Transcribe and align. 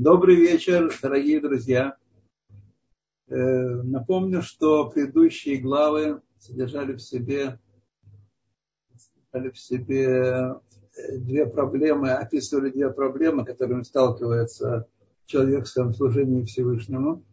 Добрый 0.00 0.36
вечер, 0.36 0.96
дорогие 1.02 1.40
друзья. 1.40 1.96
Э, 3.26 3.34
напомню, 3.82 4.42
что 4.42 4.88
предыдущие 4.88 5.56
главы 5.56 6.22
содержали 6.38 6.92
в 6.92 7.00
себе, 7.00 7.58
содержали 8.96 9.50
в 9.50 9.58
себе 9.58 10.06
э, 10.06 11.18
две 11.18 11.46
проблемы, 11.46 12.12
описывали 12.12 12.70
две 12.70 12.90
проблемы, 12.90 13.44
которыми 13.44 13.82
сталкивается 13.82 14.86
человек 15.26 15.64
в 15.64 15.68
своем 15.68 15.92
служении 15.92 16.44
Всевышнему. 16.44 17.24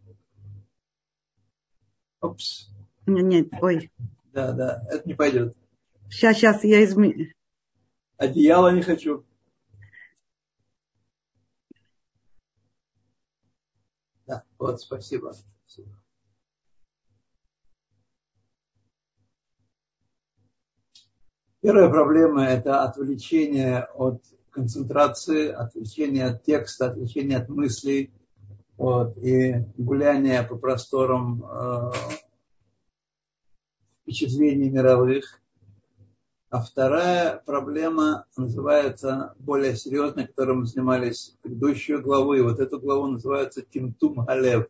Опс. 2.20 2.74
Нет, 3.06 3.26
нет, 3.26 3.48
ой. 3.62 3.92
Да, 4.32 4.50
да, 4.50 4.82
это 4.90 5.06
не 5.06 5.14
пойдет. 5.14 5.56
Сейчас, 6.10 6.38
сейчас, 6.38 6.64
я 6.64 6.82
изменю. 6.82 7.26
Одеяло 8.16 8.74
не 8.74 8.82
хочу. 8.82 9.24
Да, 14.26 14.42
вот, 14.58 14.80
спасибо. 14.80 15.34
спасибо. 15.66 15.96
Первая 21.60 21.90
проблема– 21.90 22.44
это 22.46 22.84
отвлечение 22.84 23.80
от 23.94 24.22
концентрации, 24.50 25.48
отвлечение 25.48 26.26
от 26.26 26.44
текста, 26.44 26.86
отвлечение 26.86 27.38
от 27.38 27.48
мыслей 27.48 28.12
вот, 28.76 29.16
и 29.18 29.64
гуляние 29.76 30.42
по 30.42 30.56
просторам 30.56 31.44
э, 31.44 31.92
впечатлений 34.02 34.70
мировых. 34.70 35.40
А 36.48 36.60
вторая 36.62 37.42
проблема 37.44 38.24
называется 38.36 39.34
более 39.40 39.74
серьезной, 39.74 40.28
которой 40.28 40.56
мы 40.56 40.66
занимались 40.66 41.34
предыдущую 41.42 42.02
главу, 42.02 42.34
и 42.34 42.40
вот 42.40 42.60
эту 42.60 42.78
главу 42.78 43.08
называется 43.08 43.62
Тимтум 43.62 44.24
Галев, 44.24 44.68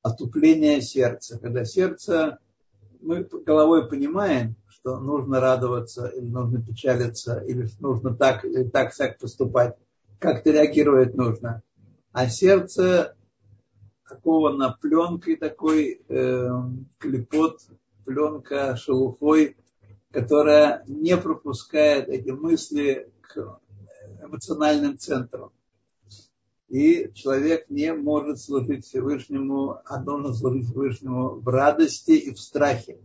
отупление 0.00 0.80
сердца. 0.80 1.38
Когда 1.38 1.66
сердце, 1.66 2.38
мы 3.02 3.24
головой 3.24 3.90
понимаем, 3.90 4.56
что 4.68 4.98
нужно 4.98 5.38
радоваться, 5.38 6.06
или 6.06 6.24
нужно 6.24 6.62
печалиться, 6.62 7.40
или 7.40 7.68
нужно 7.80 8.14
так, 8.14 8.46
или 8.46 8.64
так, 8.64 8.96
так 8.96 9.18
поступать, 9.18 9.76
как-то 10.18 10.50
реагировать 10.50 11.14
нужно. 11.14 11.62
А 12.12 12.26
сердце 12.26 13.14
оковано 14.04 14.78
пленкой 14.80 15.36
такой, 15.36 16.00
э, 16.08 16.48
клепот, 16.98 17.60
пленка 18.06 18.76
шелухой, 18.76 19.56
которая 20.10 20.82
не 20.86 21.16
пропускает 21.16 22.08
эти 22.08 22.30
мысли 22.30 23.10
к 23.20 23.60
эмоциональным 24.22 24.98
центрам. 24.98 25.52
И 26.68 27.10
человек 27.14 27.68
не 27.68 27.92
может 27.92 28.40
служить 28.40 28.84
Всевышнему, 28.84 29.80
а 29.84 29.98
должен 29.98 30.34
служить 30.34 30.66
Всевышнему 30.66 31.40
в 31.40 31.48
радости 31.48 32.12
и 32.12 32.32
в 32.32 32.40
страхе. 32.40 32.98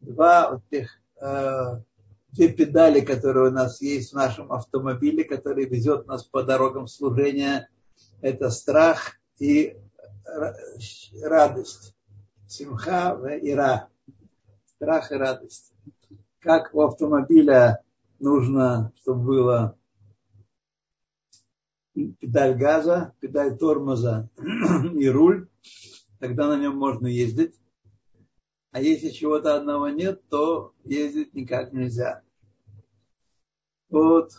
Два 0.00 0.50
вот 0.50 0.62
тех, 0.70 1.00
э, 1.20 1.80
две 2.32 2.48
педали, 2.48 3.00
которые 3.00 3.50
у 3.50 3.52
нас 3.52 3.80
есть 3.80 4.10
в 4.10 4.16
нашем 4.16 4.52
автомобиле, 4.52 5.24
который 5.24 5.66
везет 5.66 6.06
нас 6.06 6.24
по 6.24 6.42
дорогам 6.42 6.88
служения, 6.88 7.68
это 8.20 8.50
страх 8.50 9.16
и 9.38 9.76
радость. 11.22 11.94
Симха 12.48 13.16
и 13.40 13.50
ира. 13.50 13.88
Страх 14.76 15.12
и 15.12 15.14
радость 15.14 15.74
как 16.44 16.74
у 16.74 16.82
автомобиля 16.82 17.82
нужно, 18.18 18.92
чтобы 19.00 19.24
было 19.24 19.78
педаль 21.94 22.54
газа, 22.54 23.14
педаль 23.20 23.56
тормоза 23.56 24.28
и 24.94 25.08
руль, 25.08 25.48
тогда 26.18 26.48
на 26.48 26.60
нем 26.60 26.76
можно 26.76 27.06
ездить. 27.06 27.58
А 28.72 28.80
если 28.80 29.08
чего-то 29.08 29.56
одного 29.56 29.88
нет, 29.88 30.22
то 30.28 30.74
ездить 30.84 31.32
никак 31.32 31.72
нельзя. 31.72 32.22
Вот. 33.88 34.32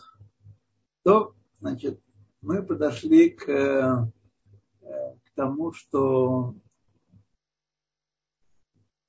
То, 1.02 1.34
значит, 1.58 2.00
мы 2.40 2.62
подошли 2.62 3.30
к, 3.30 3.48
э, 3.48 4.06
к 4.82 5.30
тому, 5.34 5.72
что 5.72 6.54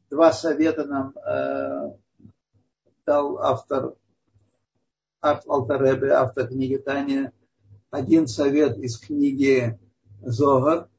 два 0.10 0.32
совета 0.32 0.86
нам 0.86 1.16
э, 1.18 1.98
дал 3.08 3.40
автор 3.40 3.96
Алтаребе, 5.22 6.12
автор 6.12 6.50
книги 6.50 6.76
Таня, 6.76 7.32
один 7.90 8.28
совет 8.28 8.78
из 8.78 9.00
книги 9.00 9.80
Зогар. 10.22 10.90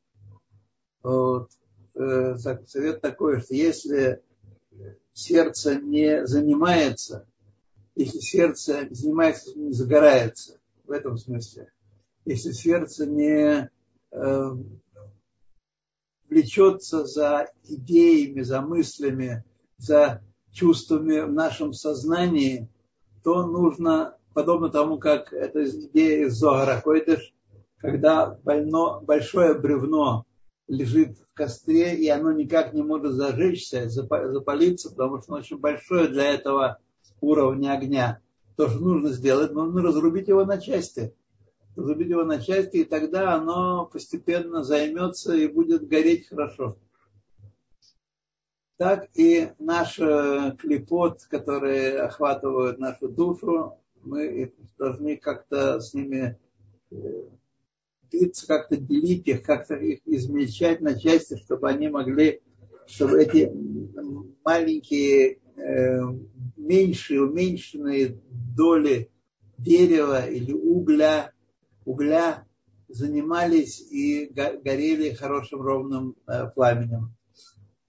Вот. 1.03 1.51
Э, 1.95 2.37
совет 2.37 3.03
такой, 3.03 3.41
что 3.41 3.55
если 3.55 4.23
сердце 5.13 5.77
не 5.77 6.27
занимается, 6.27 7.27
если 7.95 8.21
сердце 8.21 8.89
занимается, 8.91 9.57
не 9.59 9.73
загорается, 9.73 10.59
в 10.85 10.93
этом 10.93 11.19
смысле, 11.19 11.71
если 12.25 12.53
сердце 12.53 13.05
не 13.05 13.71
э, 14.13 14.51
влечется 16.29 17.05
за 17.05 17.51
идеями, 17.65 18.41
за 18.43 18.63
мыслями, 18.63 19.45
за 19.77 20.23
чувствами 20.53 21.21
в 21.21 21.33
нашем 21.33 21.73
сознании, 21.73 22.69
то 23.23 23.47
нужно, 23.47 24.17
подобно 24.35 24.71
тому, 24.71 24.99
как 24.99 25.33
это 25.33 25.69
идея 25.69 26.27
из 26.27 26.35
Зогара 26.35 26.81
Койдыш, 26.81 27.33
когда 27.79 28.39
больно, 28.43 29.01
большое 29.01 29.55
бревно 29.55 30.25
лежит 30.67 31.19
в 31.19 31.35
костре, 31.35 31.95
и 31.95 32.09
оно 32.09 32.33
никак 32.33 32.75
не 32.75 32.83
может 32.83 33.13
зажечься, 33.15 33.89
запалиться, 33.89 34.91
потому 34.91 35.21
что 35.21 35.33
оно 35.33 35.41
очень 35.41 35.59
большое 35.59 36.09
для 36.09 36.35
этого 36.35 36.79
уровня 37.21 37.73
огня. 37.73 38.21
То, 38.57 38.69
что 38.69 38.81
нужно 38.81 39.11
сделать, 39.11 39.53
нужно 39.53 39.83
разрубить 39.83 40.29
его 40.29 40.45
на 40.45 40.59
части. 40.59 41.15
Разрубить 41.77 42.09
его 42.09 42.25
на 42.25 42.41
части, 42.41 42.79
и 42.79 42.85
тогда 42.85 43.35
оно 43.35 43.87
постепенно 43.87 44.65
займется 44.65 45.35
и 45.35 45.47
будет 45.47 45.87
гореть 45.87 46.29
хорошо 46.29 46.77
так 48.79 49.09
и 49.15 49.51
наш 49.59 49.99
э, 49.99 50.55
клепот, 50.57 51.25
которые 51.25 52.01
охватывают 52.01 52.79
нашу 52.79 53.09
душу, 53.09 53.75
мы 54.05 54.53
должны 54.79 55.17
как-то 55.17 55.81
с 55.81 55.93
ними 55.95 56.39
э, 56.93 56.97
биться, 58.11 58.47
как-то 58.47 58.77
делить 58.77 59.27
их, 59.27 59.43
как-то 59.43 59.75
их 59.75 59.99
измельчать 60.07 60.81
на 60.81 60.99
части, 60.99 61.37
чтобы 61.39 61.69
они 61.69 61.89
могли, 61.89 62.41
чтобы 62.87 63.21
эти 63.21 63.53
маленькие, 64.45 65.41
э, 65.57 66.01
меньшие, 66.57 67.23
уменьшенные 67.23 68.17
доли 68.57 69.11
дерева 69.59 70.25
или 70.25 70.53
угля, 70.53 71.33
угля 71.85 72.47
занимались 72.87 73.81
и 73.81 74.27
горели 74.33 75.11
хорошим 75.15 75.63
ровным 75.63 76.15
пламенем. 76.55 77.18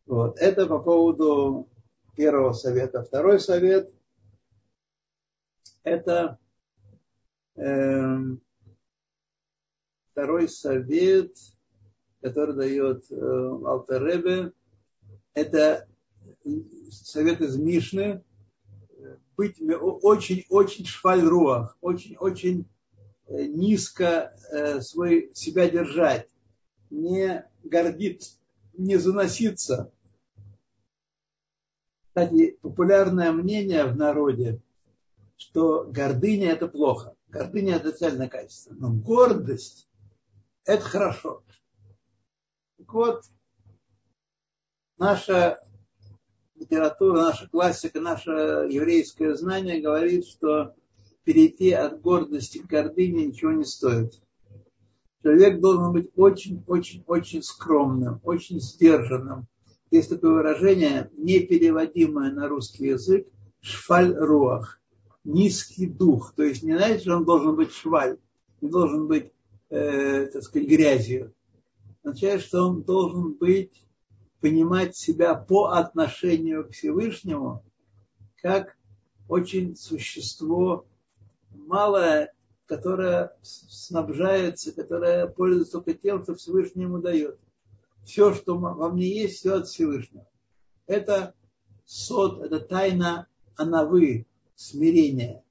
Вот. 0.10 0.40
Это 0.40 0.66
по 0.66 0.80
поводу 0.80 1.70
первого 2.16 2.54
совета. 2.54 3.04
Второй 3.04 3.40
совет– 3.40 3.94
это 5.84 6.40
э, 7.56 8.18
второй 10.12 10.50
совет, 10.50 11.38
который 12.22 12.56
дает 12.56 13.06
э, 13.12 13.16
Алтеребе, 13.16 14.52
это 15.36 15.88
совет 16.90 17.42
из 17.42 17.56
Мишны, 17.58 18.24
быть 19.38 19.62
очень-очень 19.62 20.88
швальруах, 20.88 21.78
очень-очень 21.82 22.68
э, 23.28 23.44
низко 23.44 24.36
э, 24.52 24.82
свой, 24.82 25.30
себя 25.36 25.70
держать, 25.70 26.28
не 26.90 27.48
гордиться, 27.64 28.40
не 28.74 28.98
заноситься, 28.98 29.92
кстати, 32.10 32.58
популярное 32.62 33.32
мнение 33.32 33.86
в 33.86 33.96
народе, 33.96 34.60
что 35.38 35.86
гордыня 35.86 36.52
это 36.52 36.68
плохо. 36.68 37.16
Гордыня 37.28 37.76
это 37.76 37.92
цельное 37.92 38.28
качество. 38.28 38.74
Но 38.74 38.92
гордость 38.92 39.88
это 40.66 40.84
хорошо. 40.84 41.44
Так 42.78 42.94
вот, 42.94 43.24
наша 44.98 45.64
литература, 46.56 47.22
наша 47.22 47.48
классика, 47.48 48.02
наше 48.02 48.32
еврейское 48.32 49.36
знание 49.36 49.80
говорит, 49.80 50.26
что 50.26 50.74
перейти 51.24 51.72
от 51.72 52.02
гордости 52.02 52.58
к 52.58 52.66
гордыне 52.66 53.28
ничего 53.28 53.52
не 53.52 53.66
стоит. 53.66 54.20
Человек 55.22 55.60
должен 55.60 55.94
быть 55.94 56.10
очень-очень-очень 56.16 57.44
скромным, 57.44 58.20
очень 58.24 58.60
сдержанным, 58.60 59.48
есть 59.92 60.10
такое 60.10 60.32
выражение, 60.32 61.10
непереводимое 61.18 62.32
на 62.32 62.48
русский 62.48 62.88
язык, 62.88 63.28
шваль 63.62 64.16
руах, 64.16 64.80
низкий 65.24 65.88
дух. 65.88 66.34
То 66.36 66.44
есть 66.44 66.64
не 66.64 66.78
значит, 66.78 67.02
что 67.02 67.18
он 67.18 67.26
должен 67.26 67.56
быть 67.56 67.72
шваль, 67.72 68.18
не 68.62 68.70
должен 68.70 69.08
быть 69.08 69.32
э, 69.70 70.28
так 70.28 70.44
сказать, 70.44 70.68
грязью. 70.68 71.34
Означает, 72.04 72.42
что 72.42 72.68
он 72.68 72.84
должен 72.84 73.34
быть, 73.34 73.86
понимать 74.42 74.96
себя 74.96 75.36
по 75.36 75.66
отношению 75.66 76.66
к 76.66 76.72
Всевышнему, 76.72 77.64
как 78.42 78.78
очень 79.28 79.76
существо 79.76 80.86
малое, 81.52 82.34
которое 82.66 83.36
снабжается, 83.42 84.72
которое 84.72 85.28
пользуется 85.28 85.74
только 85.74 85.94
тем, 85.94 86.24
что 86.24 86.36
Всевышний 86.36 86.84
ему 86.84 87.00
дает. 87.00 87.38
Все, 88.10 88.34
что 88.34 88.58
во 88.58 88.90
мне 88.90 89.08
есть, 89.08 89.38
все 89.38 89.58
от 89.58 89.68
Всевышнего. 89.68 90.28
Это 90.88 91.36
сот, 91.86 92.42
это 92.42 92.60
тайна 92.60 93.28
анавы, 93.56 94.26
смирения. 94.56 95.44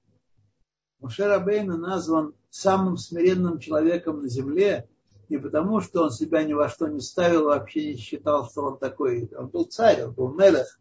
Мушер 0.99 1.31
Абейна 1.31 1.77
назван 1.77 2.35
самым 2.51 2.97
смиренным 2.97 3.61
человеком 3.61 4.23
на 4.23 4.29
земле, 4.29 4.89
не 5.29 5.39
потому, 5.39 5.81
что 5.81 6.03
он 6.03 6.11
себя 6.11 6.43
ни 6.43 6.53
во 6.53 6.69
что 6.69 6.89
не 6.89 7.01
ставил, 7.01 7.45
вообще 7.45 7.93
не 7.93 7.97
считал, 7.97 8.51
что 8.51 8.63
он 8.63 8.79
такой. 8.79 9.31
Он 9.37 9.47
был 9.47 9.67
царь, 9.67 10.03
он 10.03 10.15
был 10.15 10.35
мелех. 10.35 10.81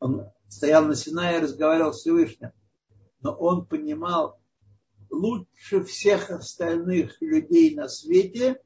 Он 0.00 0.26
стоял 0.48 0.84
на 0.84 0.94
Синае 0.94 1.38
и 1.38 1.42
разговаривал 1.42 1.94
с 1.94 2.00
Всевышним. 2.00 2.52
Но 3.22 3.32
он 3.32 3.64
понимал 3.64 4.38
лучше 5.08 5.84
всех 5.84 6.28
остальных 6.28 7.16
людей 7.22 7.74
на 7.74 7.88
свете, 7.88 8.60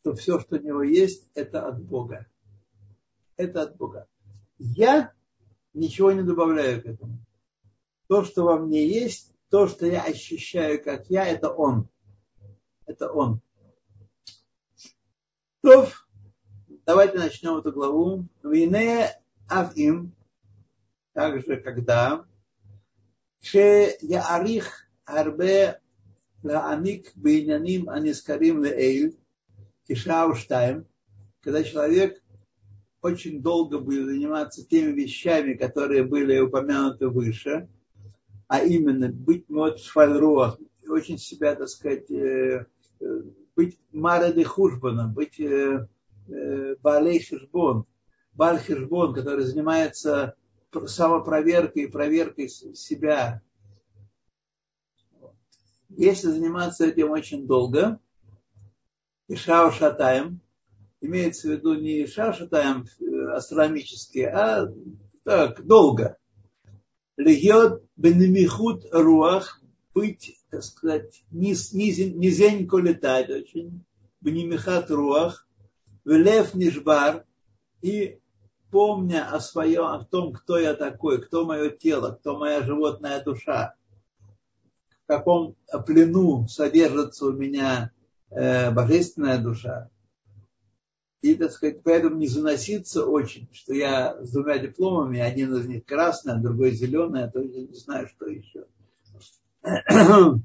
что 0.00 0.14
все, 0.14 0.40
что 0.40 0.56
у 0.56 0.60
него 0.60 0.82
есть, 0.82 1.28
это 1.34 1.66
от 1.66 1.82
Бога. 1.82 2.26
Это 3.36 3.62
от 3.62 3.76
Бога. 3.76 4.08
Я 4.58 5.12
ничего 5.74 6.12
не 6.12 6.22
добавляю 6.22 6.82
к 6.82 6.86
этому. 6.86 7.18
То, 8.08 8.24
что 8.24 8.44
во 8.44 8.58
мне 8.58 8.86
есть, 8.86 9.34
то, 9.50 9.66
что 9.66 9.86
я 9.86 10.02
ощущаю, 10.02 10.82
как 10.82 11.08
я, 11.10 11.26
это 11.26 11.50
он. 11.50 11.88
Это 12.86 13.10
он. 13.10 13.40
То, 15.62 15.88
давайте 16.86 17.18
начнем 17.18 17.56
эту 17.56 17.72
главу. 17.72 18.26
Вине 18.42 19.20
авим, 19.50 20.14
также 21.12 21.56
когда, 21.58 22.26
ше 23.40 23.96
я 24.00 24.26
арих 24.34 24.88
арбе 25.04 25.80
лаамик 26.42 27.14
бейняним 27.16 27.88
анискарим 27.90 28.64
леэль, 28.64 29.18
кишау 29.88 30.34
штайм, 30.34 30.86
когда 31.40 31.64
человек 31.64 32.22
очень 33.00 33.42
долго 33.42 33.78
будет 33.78 34.06
заниматься 34.06 34.66
теми 34.66 34.92
вещами, 34.92 35.54
которые 35.54 36.04
были 36.04 36.38
упомянуты 36.38 37.08
выше, 37.08 37.68
а 38.48 38.62
именно 38.62 39.08
быть 39.08 39.48
мод 39.48 39.80
швальруах, 39.80 40.58
очень 40.88 41.18
себя, 41.18 41.54
так 41.54 41.68
сказать, 41.68 42.10
э, 42.10 42.66
э, 43.00 43.22
быть 43.54 43.78
марады 43.92 44.44
хужбаном, 44.44 45.12
быть 45.12 45.38
э, 45.40 45.86
балей 46.82 47.20
хижбон, 47.20 47.84
баль 48.32 48.58
хижбон, 48.58 49.14
который 49.14 49.44
занимается 49.44 50.34
самопроверкой 50.86 51.84
и 51.84 51.90
проверкой 51.90 52.48
себя. 52.48 53.42
Если 55.88 56.28
заниматься 56.28 56.86
этим 56.86 57.10
очень 57.10 57.46
долго, 57.46 57.98
и 59.28 59.36
шау 59.36 59.70
шатаем, 59.70 60.40
имеется 61.00 61.48
в 61.48 61.52
виду 61.52 61.74
не 61.74 62.06
шау 62.06 62.32
шатаем 62.32 62.86
астрономически, 63.34 64.20
а 64.20 64.66
так, 65.24 65.64
долго– 65.64 66.16
льет 67.18 67.82
бенемихут 67.96 68.86
руах, 68.92 69.60
быть, 69.92 70.38
так 70.50 70.62
сказать, 70.62 71.24
низ, 71.30 71.72
низ, 71.72 71.98
низенько 71.98 72.78
летать 72.78 73.28
очень, 73.28 73.84
бенемихат 74.20 74.90
руах, 74.90 75.46
лев 76.04 76.54
нишбар, 76.54 77.26
и 77.82 78.20
помня 78.70 79.28
о 79.30 79.40
своем, 79.40 79.86
о 79.86 80.04
том, 80.04 80.32
кто 80.32 80.58
я 80.58 80.74
такой, 80.74 81.20
кто 81.20 81.44
мое 81.44 81.70
тело, 81.70 82.12
кто 82.12 82.38
моя 82.38 82.62
животная 82.62 83.22
душа, 83.22 83.74
в 85.04 85.06
каком 85.08 85.56
плену 85.86 86.46
содержится 86.48 87.26
у 87.26 87.32
меня 87.32 87.90
э, 88.30 88.70
божественная 88.70 89.38
душа, 89.38 89.90
и, 91.20 91.34
так 91.34 91.50
сказать, 91.50 91.82
поэтому 91.82 92.16
не 92.16 92.28
заноситься 92.28 93.04
очень, 93.04 93.48
что 93.52 93.74
я 93.74 94.22
с 94.22 94.30
двумя 94.30 94.58
дипломами, 94.58 95.18
один 95.18 95.52
из 95.56 95.66
них 95.66 95.84
красный, 95.84 96.34
а 96.34 96.36
другой 96.36 96.70
зеленый, 96.70 97.24
а 97.24 97.28
то 97.28 97.40
я 97.40 97.66
не 97.66 97.74
знаю, 97.74 98.06
что 98.08 98.26
еще. 98.26 98.66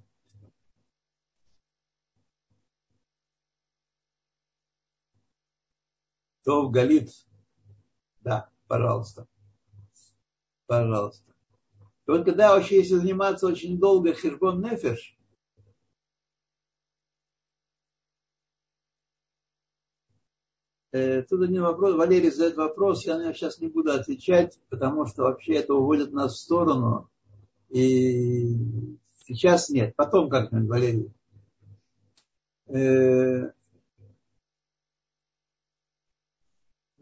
То 6.43 6.67
в 6.67 6.71
Галит. 6.71 7.09
Да, 8.21 8.49
пожалуйста. 8.67 9.27
Пожалуйста. 10.65 11.31
И 12.05 12.11
вот 12.11 12.25
когда 12.25 12.53
вообще, 12.53 12.79
если 12.79 12.95
заниматься 12.95 13.47
очень 13.47 13.79
долго 13.79 14.13
хижбон 14.13 14.61
нефеш, 14.61 15.15
Тут 20.93 21.41
один 21.41 21.63
вопрос, 21.63 21.95
Валерий 21.95 22.29
задает 22.29 22.55
вопрос, 22.55 23.03
я 23.05 23.17
на 23.17 23.23
него 23.23 23.33
сейчас 23.33 23.59
не 23.59 23.67
буду 23.67 23.91
отвечать, 23.91 24.59
потому 24.69 25.07
что 25.07 25.23
вообще 25.23 25.53
это 25.53 25.73
уводит 25.73 26.13
нас 26.13 26.33
в 26.33 26.37
сторону. 26.37 27.09
И 27.69 28.55
сейчас 29.25 29.69
нет, 29.69 29.95
потом 29.95 30.29
как-нибудь, 30.29 30.69
Валерий. 30.69 31.11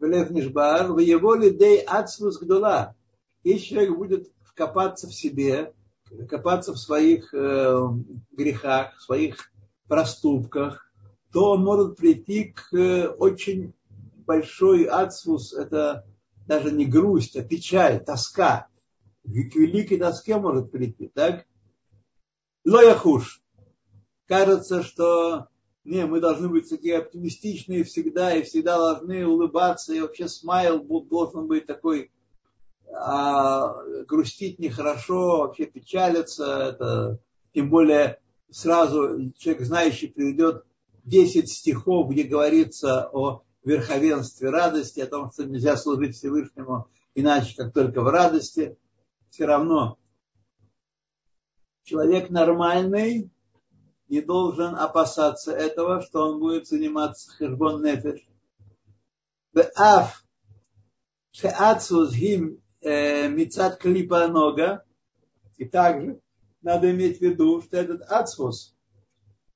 Влев 0.02 0.30
Нишбар, 0.30 0.92
в 0.92 0.98
его 0.98 1.34
лидей 1.34 1.82
ацвус 1.82 2.38
гдула. 2.38 2.96
Если 3.44 3.66
человек 3.66 3.96
будет 3.96 4.32
копаться 4.54 5.06
в 5.06 5.14
себе, 5.14 5.74
копаться 6.30 6.72
в 6.72 6.78
своих 6.78 7.32
э, 7.34 7.88
грехах, 8.32 8.96
в 8.96 9.02
своих 9.02 9.52
проступках, 9.86 10.90
то 11.32 11.52
он 11.52 11.62
может 11.62 11.96
прийти 11.96 12.52
к 12.52 12.74
э, 12.74 13.08
очень 13.08 13.74
большой 14.24 14.84
ацвус– 14.84 15.52
это 15.54 16.06
даже 16.46 16.70
не 16.72 16.86
грусть, 16.86 17.36
а 17.36 17.42
печаль, 17.42 18.04
тоска. 18.04 18.68
К 19.24 19.28
великой 19.28 19.98
тоске 19.98 20.36
может 20.36 20.72
прийти, 20.72 21.08
так? 21.08 21.46
Лояхуш. 22.64 23.42
Кажется, 24.26 24.82
что 24.82 25.48
не, 25.84 26.06
мы 26.06 26.20
должны 26.20 26.48
быть 26.48 26.68
такие 26.68 26.98
оптимистичные 26.98 27.84
всегда, 27.84 28.34
и 28.34 28.42
всегда 28.42 28.78
должны 28.78 29.26
улыбаться, 29.26 29.92
и 29.92 30.00
вообще 30.00 30.28
смайл 30.28 30.80
должен 30.80 31.46
быть 31.46 31.66
такой, 31.66 32.10
а 32.94 33.74
грустить 34.06 34.58
нехорошо, 34.58 35.38
вообще 35.38 35.66
печалиться, 35.66 36.68
это, 36.70 37.18
тем 37.52 37.70
более 37.70 38.20
сразу 38.50 39.32
человек 39.36 39.64
знающий 39.64 40.08
приведет 40.08 40.64
10 41.04 41.50
стихов, 41.50 42.10
где 42.10 42.22
говорится 42.22 43.08
о 43.12 43.42
верховенстве 43.64 44.50
радости, 44.50 45.00
о 45.00 45.06
том, 45.06 45.30
что 45.30 45.44
нельзя 45.44 45.76
служить 45.76 46.16
Всевышнему 46.16 46.88
иначе, 47.14 47.54
как 47.56 47.72
только 47.72 48.02
в 48.02 48.08
радости, 48.08 48.76
все 49.30 49.46
равно 49.46 49.98
человек 51.84 52.30
нормальный 52.30 53.30
не 54.08 54.20
должен 54.20 54.74
опасаться 54.74 55.52
этого, 55.52 56.02
что 56.02 56.28
он 56.28 56.38
будет 56.38 56.66
заниматься 56.66 57.30
хешбон 57.32 57.82
нефеш. 57.82 58.20
Беав 59.52 60.24
шеацус 61.30 62.12
гим 62.14 62.62
э, 62.80 63.28
мицат 63.28 63.78
клипа 63.78 64.28
нога. 64.28 64.84
И 65.56 65.64
также 65.64 66.20
надо 66.60 66.90
иметь 66.90 67.18
в 67.18 67.20
виду, 67.22 67.62
что 67.62 67.76
этот 67.76 68.02
ацвус, 68.02 68.74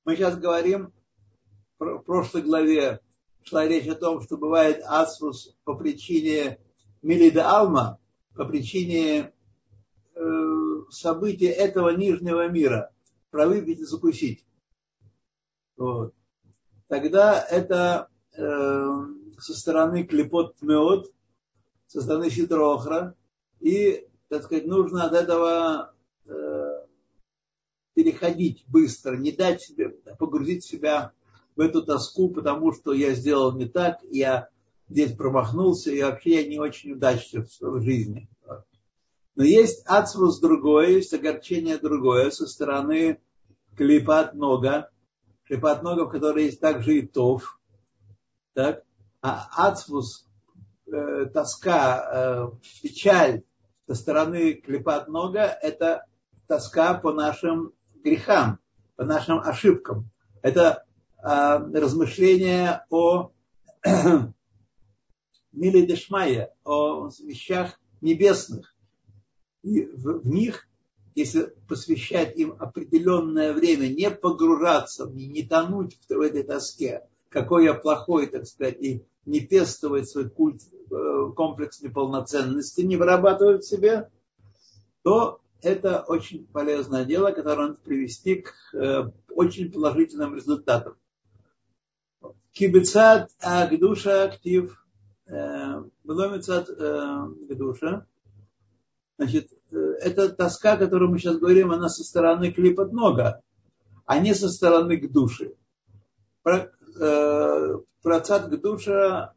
мы 0.05 0.17
сейчас 0.17 0.37
говорим 0.39 0.93
в 1.79 1.99
прошлой 1.99 2.43
главе 2.43 3.01
шла 3.49 3.67
речь 3.67 3.87
о 3.87 3.95
том, 3.95 4.21
что 4.21 4.37
бывает 4.37 4.83
асфус 4.85 5.57
по 5.65 5.75
причине 5.75 6.59
Милида 7.03 7.49
Алма, 7.49 7.99
по 8.35 8.45
причине 8.45 9.33
э, 10.15 10.81
событий 10.91 11.47
этого 11.47 11.91
нижнего 11.91 12.49
мира, 12.49 12.91
про 13.31 13.47
выпить 13.47 13.79
и 13.79 13.85
закусить. 13.85 14.45
Вот. 15.76 16.12
Тогда 16.88 17.41
это 17.41 18.09
э, 18.37 18.88
со 19.38 19.55
стороны 19.55 20.05
клепот 20.05 20.61
мед, 20.61 21.07
со 21.87 22.00
стороны 22.03 22.31
ситрохра, 22.31 23.15
и, 23.61 24.09
так 24.29 24.43
сказать, 24.43 24.67
нужно 24.67 25.05
от 25.05 25.12
этого 25.12 25.95
э, 26.25 26.85
переходить 27.95 28.65
быстро, 28.67 29.17
не 29.17 29.31
дать 29.31 29.62
себе, 29.62 29.91
погрузить 30.19 30.65
себя 30.65 31.12
в 31.57 31.61
эту 31.61 31.83
тоску, 31.83 32.29
потому 32.29 32.73
что 32.73 32.93
я 32.93 33.15
сделал 33.15 33.57
не 33.57 33.67
так, 33.67 33.99
я 34.11 34.49
здесь 34.89 35.13
промахнулся, 35.13 35.91
и 35.91 36.03
вообще 36.03 36.43
я 36.43 36.49
не 36.49 36.59
очень 36.59 36.93
удачлив 36.93 37.49
в 37.61 37.81
жизни. 37.83 38.29
Но 39.35 39.45
есть 39.45 39.83
ацвус 39.87 40.39
другое, 40.39 40.89
есть 40.89 41.13
огорчение 41.13 41.79
другое 41.79 42.31
со 42.31 42.47
стороны 42.47 43.21
клипат 43.77 44.35
нога, 44.35 44.91
клипат 45.45 45.83
нога, 45.83 46.05
в 46.05 46.11
которой 46.11 46.45
есть 46.45 46.61
также 46.61 46.99
и 46.99 47.07
тов. 47.07 47.61
Так? 48.55 48.83
А 49.21 49.69
ацвус, 49.69 50.27
э, 50.87 51.27
тоска, 51.27 52.11
э, 52.13 52.51
печаль 52.83 53.43
со 53.87 53.95
стороны 53.95 54.55
клипат 54.55 55.09
нога, 55.09 55.47
это 55.47 56.07
тоска 56.47 56.95
по 56.95 57.13
нашим 57.13 57.73
грехам, 58.03 58.59
по 58.97 59.05
нашим 59.05 59.41
ошибкам. 59.41 60.11
Это 60.41 60.86
э, 61.26 61.78
размышление 61.78 62.85
о 62.90 63.33
Мили 65.52 65.87
Дешмая, 65.87 66.54
о 66.64 67.09
вещах 67.21 67.80
небесных. 68.00 68.75
И 69.62 69.83
в, 69.85 70.21
в 70.21 70.26
них, 70.26 70.68
если 71.14 71.52
посвящать 71.68 72.37
им 72.37 72.54
определенное 72.59 73.52
время, 73.52 73.88
не 73.88 74.11
погружаться, 74.11 75.06
не, 75.06 75.26
не 75.26 75.42
тонуть 75.42 75.99
в, 76.09 76.14
в 76.14 76.21
этой 76.21 76.45
тоске, 76.45 77.02
какой 77.28 77.64
я 77.64 77.75
плохой, 77.75 78.28
так 78.28 78.47
сказать, 78.47 78.80
и 78.80 79.04
не 79.25 79.40
пестовать 79.40 80.09
свой 80.09 80.30
культ, 80.30 80.62
э, 80.62 81.33
комплекс 81.35 81.83
неполноценности, 81.83 82.83
не 82.83 82.97
вырабатывать 82.97 83.64
себе, 83.64 84.11
то 85.02 85.40
это 85.62 86.04
очень 86.06 86.47
полезное 86.47 87.04
дело, 87.04 87.33
которое 87.33 87.68
может 87.68 87.80
привести 87.80 88.37
к 88.37 88.54
э, 88.75 89.11
очень 89.28 89.73
положительным 89.73 90.37
результатам. 90.37 90.97
Кибецат 92.57 93.31
Агдуша 93.41 94.25
актив 94.25 94.83
Беломицат 95.27 96.69
Гдуша. 96.69 98.07
Значит, 99.19 99.51
эта 99.71 100.31
тоска, 100.31 100.73
о 100.73 100.77
которой 100.79 101.09
мы 101.09 101.19
сейчас 101.19 101.37
говорим, 101.37 101.71
она 101.71 101.91
со 101.91 102.03
стороны 102.03 102.53
клипа 102.53 102.87
нога, 102.87 103.43
а 104.07 104.19
не 104.19 104.35
со 104.35 104.49
стороны 104.49 104.97
к 104.97 105.13
душе. 105.13 105.53
Про, 106.43 106.73
э, 106.99 107.75
про 108.03 108.21
цат 108.21 108.49
к 108.49 108.61
душе 108.61 109.33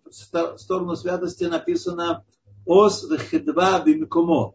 сторону 0.58 0.96
святости 0.96 1.44
написано 1.44 2.24
Ос 2.66 3.04
вехедва 3.10 3.82
бимикумо. 3.82 4.54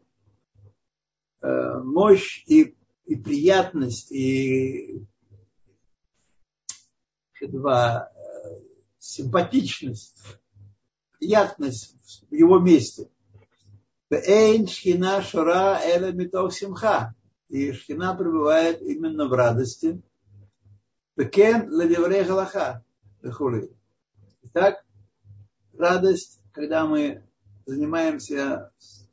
Э, 1.43 1.81
мощь 1.83 2.43
и, 2.47 2.75
и 3.05 3.17
приятность, 3.17 4.13
и 4.13 5.05
хедва, 7.33 8.11
э, 8.15 8.24
симпатичность 9.05 10.17
приятность 11.19 11.97
в 12.31 12.35
его 12.35 12.59
месте. 12.59 13.09
Эйн 14.11 14.67
шхина 14.67 15.23
шура 15.23 15.81
эла 15.83 16.51
симха. 16.51 17.15
И 17.49 17.73
шхина 17.73 18.15
пребывает 18.15 18.81
именно 18.83 19.27
в 19.27 19.33
радости. 19.33 20.03
Пекен 21.17 21.71
ладевре 21.73 22.25
галаха. 22.25 22.83
Итак, 24.43 24.85
радость, 25.77 26.41
когда 26.53 26.87
мы 26.87 27.23
занимаемся 27.67 28.71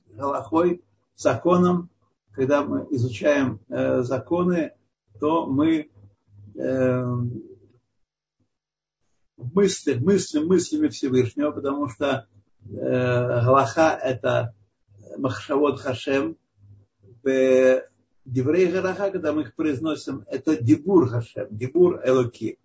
галахой, 0.07 0.83
законом, 1.15 1.89
когда 2.31 2.63
мы 2.63 2.87
изучаем 2.91 3.59
э, 3.69 4.01
законы, 4.01 4.73
то 5.19 5.45
мы 5.45 5.89
э, 6.55 7.17
мысли, 9.53 9.95
мысли, 9.95 10.39
мыслями 10.39 10.89
Всевышнего, 10.89 11.51
потому 11.51 11.89
что 11.89 12.27
э, 12.65 12.75
Галаха 12.75 13.99
это 14.01 14.53
Махшавод 15.17 15.79
Хашем, 15.79 16.37
в 17.23 17.83
Диврей 18.25 18.71
Галаха, 18.71 19.11
когда 19.11 19.33
мы 19.33 19.43
их 19.43 19.55
произносим, 19.55 20.23
это 20.27 20.61
Дибур 20.61 21.09
Хашем, 21.09 21.47
Дибур 21.49 22.01
Элоки. 22.05 22.59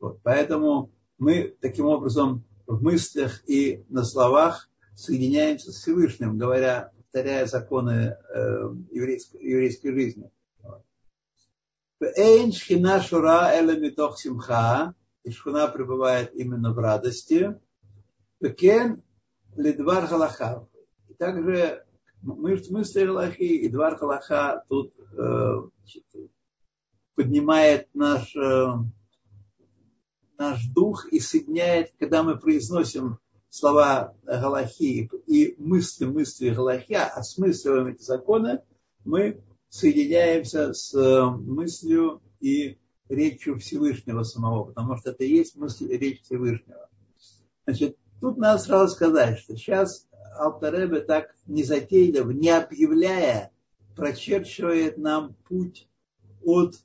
Вот, 0.00 0.20
поэтому 0.22 0.90
мы 1.18 1.54
таким 1.60 1.86
образом 1.86 2.44
в 2.66 2.82
мыслях 2.82 3.42
и 3.48 3.84
на 3.88 4.04
словах 4.04 4.68
соединяемся 4.94 5.72
с 5.72 5.76
Всевышним, 5.76 6.38
говоря, 6.38 6.90
повторяя 6.96 7.46
законы 7.46 8.16
э, 8.34 8.74
еврейской, 8.90 9.42
еврейской 9.42 9.92
жизни. 9.92 10.30
Эйн 12.16 12.52
шхина 12.52 13.00
шура 13.00 13.52
эла 13.54 13.76
митох 13.76 14.18
симха, 14.18 14.94
и 15.24 15.30
шхуна 15.30 15.68
пребывает 15.68 16.34
именно 16.34 16.72
в 16.72 16.78
радости. 16.78 17.58
Кен 18.40 19.02
лидвар 19.56 20.06
галаха. 20.08 20.66
И 21.08 21.14
также 21.14 21.84
мысли 22.22 23.04
галахи 23.04 23.42
и 23.42 23.68
двар 23.68 23.96
галаха 23.96 24.64
тут 24.68 24.94
э, 25.16 25.62
поднимает 27.14 27.88
наш, 27.94 28.34
э, 28.36 28.66
наш 30.38 30.66
дух 30.68 31.06
и 31.12 31.20
соединяет, 31.20 31.92
когда 31.98 32.22
мы 32.22 32.38
произносим 32.38 33.18
слова 33.48 34.16
галахи 34.24 35.10
и 35.26 35.54
мысли, 35.58 36.06
мысли 36.06 36.50
галахи, 36.50 36.94
осмысливаем 36.94 37.88
эти 37.88 38.02
законы, 38.02 38.62
мы 39.04 39.42
соединяемся 39.68 40.72
с 40.72 40.92
мыслью 40.94 42.22
и 42.40 42.78
речью 43.08 43.58
Всевышнего 43.58 44.22
самого, 44.22 44.64
потому 44.64 44.96
что 44.96 45.10
это 45.10 45.24
и 45.24 45.30
есть 45.30 45.56
мысль 45.56 45.88
речь 45.88 46.22
Всевышнего. 46.22 46.88
Значит, 47.66 47.96
тут 48.20 48.38
надо 48.38 48.62
сразу 48.62 48.94
сказать, 48.94 49.38
что 49.38 49.56
сейчас 49.56 50.08
Алтаребе 50.36 51.00
так 51.00 51.34
незатейливо, 51.46 52.30
не 52.30 52.50
объявляя, 52.50 53.52
прочерчивает 53.94 54.98
нам 54.98 55.34
путь 55.48 55.88
от 56.44 56.76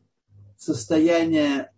состояния 0.57 1.71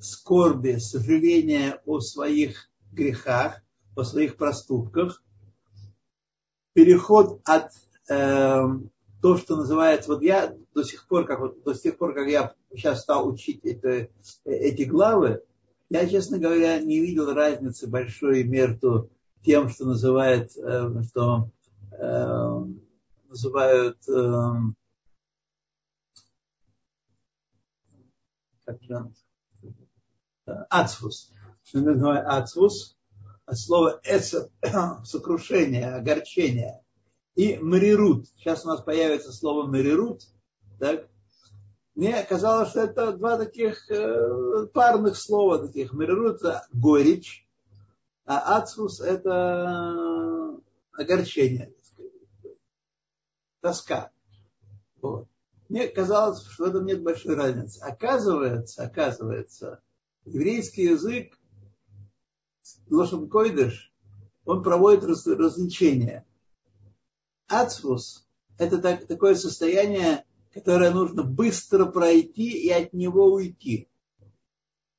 скорби, 0.00 0.78
сожаления 0.78 1.80
о 1.86 2.00
своих 2.00 2.70
грехах, 2.92 3.62
о 3.94 4.04
своих 4.04 4.36
проступках, 4.36 5.22
переход 6.72 7.40
от 7.44 7.70
э, 8.08 8.62
то, 9.22 9.38
что 9.38 9.54
называется, 9.56 10.10
вот 10.10 10.20
я 10.20 10.54
до 10.74 10.82
сих 10.82 11.06
пор, 11.06 11.24
как 11.26 11.38
вот, 11.38 11.62
до 11.62 11.74
сих 11.74 11.96
пор, 11.96 12.12
как 12.12 12.26
я 12.28 12.54
сейчас 12.74 13.02
стал 13.02 13.28
учить 13.28 13.64
это, 13.64 14.08
эти 14.44 14.82
главы, 14.82 15.44
я, 15.90 16.08
честно 16.08 16.38
говоря, 16.38 16.80
не 16.80 16.98
видел 16.98 17.32
разницы 17.32 17.86
большой 17.86 18.42
между 18.42 19.10
тем, 19.44 19.68
что 19.68 19.84
называют, 19.84 20.56
э, 20.56 21.02
что 21.08 21.50
э, 21.92 22.64
называют 23.28 23.98
э, 24.08 24.52
как 28.64 28.82
же, 28.82 29.12
ацвус. 30.68 31.32
Ацвус, 31.72 32.96
от 33.46 33.58
слова 33.58 34.00
эсер, 34.02 34.50
сокрушение, 35.04 35.94
огорчение 35.94 36.81
и 37.34 37.58
марирут. 37.58 38.28
Сейчас 38.36 38.64
у 38.64 38.68
нас 38.68 38.82
появится 38.82 39.32
слово 39.32 39.66
марирут. 39.66 40.22
Так? 40.78 41.08
Мне 41.94 42.22
казалось, 42.22 42.70
что 42.70 42.80
это 42.80 43.12
два 43.12 43.36
таких 43.36 43.90
э, 43.90 44.66
парных 44.72 45.16
слова 45.16 45.58
таких. 45.66 45.92
Марирут 45.92 46.36
это 46.36 46.66
горечь, 46.72 47.46
а 48.24 48.56
ацвус 48.56 49.00
это 49.00 50.56
огорчение, 50.92 51.74
тоска. 53.60 54.10
Вот. 55.00 55.28
Мне 55.68 55.88
казалось, 55.88 56.44
что 56.46 56.64
в 56.64 56.68
этом 56.68 56.86
нет 56.86 57.02
большой 57.02 57.34
разницы. 57.34 57.80
Оказывается, 57.82 58.84
оказывается, 58.84 59.82
еврейский 60.24 60.84
язык, 60.84 61.38
Лошен 62.88 63.28
Койдыш, 63.28 63.92
он 64.44 64.62
проводит 64.62 65.04
развлечения 65.04 66.26
ацвус– 67.52 68.26
это 68.58 68.78
так, 68.78 69.06
такое 69.06 69.34
состояние, 69.34 70.24
которое 70.52 70.90
нужно 70.90 71.22
быстро 71.22 71.86
пройти 71.86 72.48
и 72.66 72.70
от 72.70 72.92
него 72.92 73.26
уйти. 73.26 73.88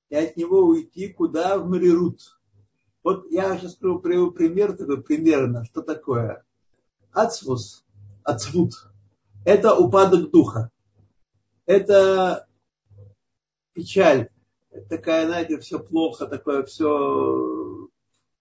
И 0.10 0.16
от 0.16 0.38
него 0.38 0.60
уйти 0.60 1.10
куда? 1.10 1.58
В 1.58 1.68
Марирут. 1.68 2.40
Вот 3.04 3.30
я 3.32 3.58
сейчас 3.58 3.76
приведу 3.76 4.32
пример 4.32 4.78
такой 4.78 5.02
примерно, 5.02 5.66
что 5.66 5.82
такое. 5.82 6.46
Ацвус, 7.12 7.86
ацвут– 8.24 8.74
это 9.46 9.76
упадок 9.76 10.32
духа. 10.32 10.70
Это 11.66 12.48
печаль. 13.74 14.30
Такая, 14.90 15.28
знаете, 15.28 15.60
все 15.60 15.80
плохо, 15.80 16.26
такое 16.28 16.64
все, 16.64 17.90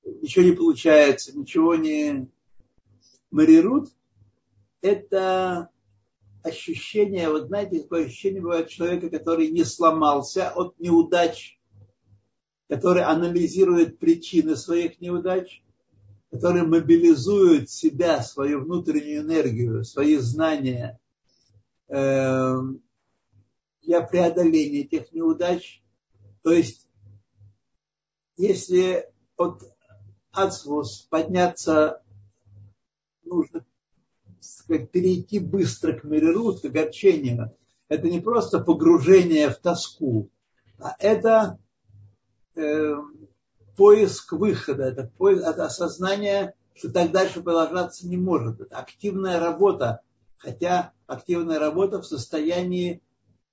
ничего 0.05 0.45
не 0.45 0.53
получается, 0.53 1.37
ничего 1.37 1.75
не... 1.75 2.31
Марирут 3.31 3.89
это 4.83 5.71
ощущение, 6.43 7.31
вот 7.31 7.47
знаете, 7.47 7.81
такое 7.81 8.07
ощущение 8.07 8.43
бывает 8.43 8.69
человека, 8.69 9.09
который 9.09 9.51
не 9.51 9.65
сломался 9.65 10.51
от 10.51 10.79
неудач, 10.79 11.59
который 12.69 13.05
анализирует 13.05 13.99
причины 13.99 14.57
своих 14.57 15.01
неудач, 15.01 15.63
который 16.31 16.63
мобилизует 16.63 17.71
себя, 17.71 18.23
свою 18.23 18.65
внутреннюю 18.65 19.23
энергию, 19.23 19.85
свои 19.85 20.17
знания. 20.17 20.99
Э, 21.89 22.57
для 23.83 24.01
преодоления 24.01 24.83
этих 24.83 25.13
неудач. 25.13 25.83
То 26.43 26.53
есть, 26.53 26.89
если 28.37 29.13
от 29.37 29.63
Ацвус 30.31 31.03
подняться 31.11 32.03
нужно 33.25 33.65
сказать, 34.43 34.91
перейти 34.91 35.39
быстро 35.39 35.93
к 35.93 36.05
Мерерут, 36.05 36.61
к 36.61 36.65
огорчению. 36.67 37.57
Это 37.89 38.09
не 38.09 38.21
просто 38.21 38.59
погружение 38.61 39.51
в 39.51 39.57
тоску, 39.57 40.31
а 40.79 40.97
это 40.99 41.59
э, 42.55 42.95
поиск 43.77 44.33
выхода, 44.33 44.85
это, 44.85 45.11
поиск, 45.17 45.43
это 45.43 45.67
осознание, 45.67 46.55
что 46.75 46.91
так 46.91 47.13
дальше 47.13 47.43
продолжаться 47.43 48.07
не 48.09 48.17
может. 48.17 48.61
Это 48.61 48.77
активная 48.79 49.39
работа, 49.39 50.01
хотя 50.39 50.93
активная 51.07 51.59
работа 51.59 52.01
в 52.01 52.07
состоянии 52.07 53.03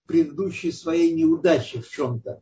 предыдущей 0.05 0.71
своей 0.71 1.13
неудачи 1.13 1.81
в 1.81 1.89
чем-то. 1.89 2.41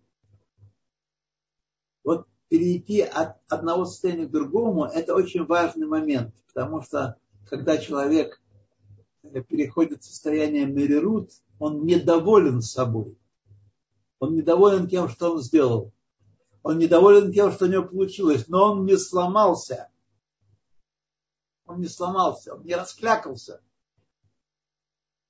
Вот 2.03 2.27
перейти 2.47 3.01
от 3.01 3.37
одного 3.49 3.85
состояния 3.85 4.25
к 4.25 4.31
другому, 4.31 4.85
это 4.85 5.13
очень 5.13 5.45
важный 5.45 5.87
момент, 5.87 6.33
потому 6.47 6.81
что 6.81 7.17
когда 7.47 7.77
человек 7.77 8.41
переходит 9.21 10.03
в 10.03 10.05
состояние 10.05 10.65
мерерут, 10.65 11.31
он 11.59 11.85
недоволен 11.85 12.61
собой. 12.61 13.17
Он 14.19 14.35
недоволен 14.35 14.87
тем, 14.87 15.09
что 15.09 15.33
он 15.33 15.41
сделал. 15.41 15.93
Он 16.63 16.77
недоволен 16.77 17.31
тем, 17.31 17.51
что 17.51 17.65
у 17.65 17.67
него 17.67 17.83
получилось, 17.83 18.47
но 18.47 18.71
он 18.71 18.85
не 18.85 18.97
сломался. 18.97 19.89
Он 21.65 21.79
не 21.79 21.87
сломался, 21.87 22.55
он 22.55 22.63
не 22.63 22.75
расклякался. 22.75 23.61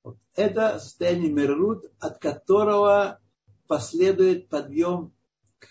Вот. 0.04 0.18
Это 0.36 0.80
состояние 0.80 1.32
мерерут, 1.32 1.86
от 2.00 2.20
которого 2.20 3.20
последует 3.68 4.48
подъем 4.50 5.14
к 5.60 5.68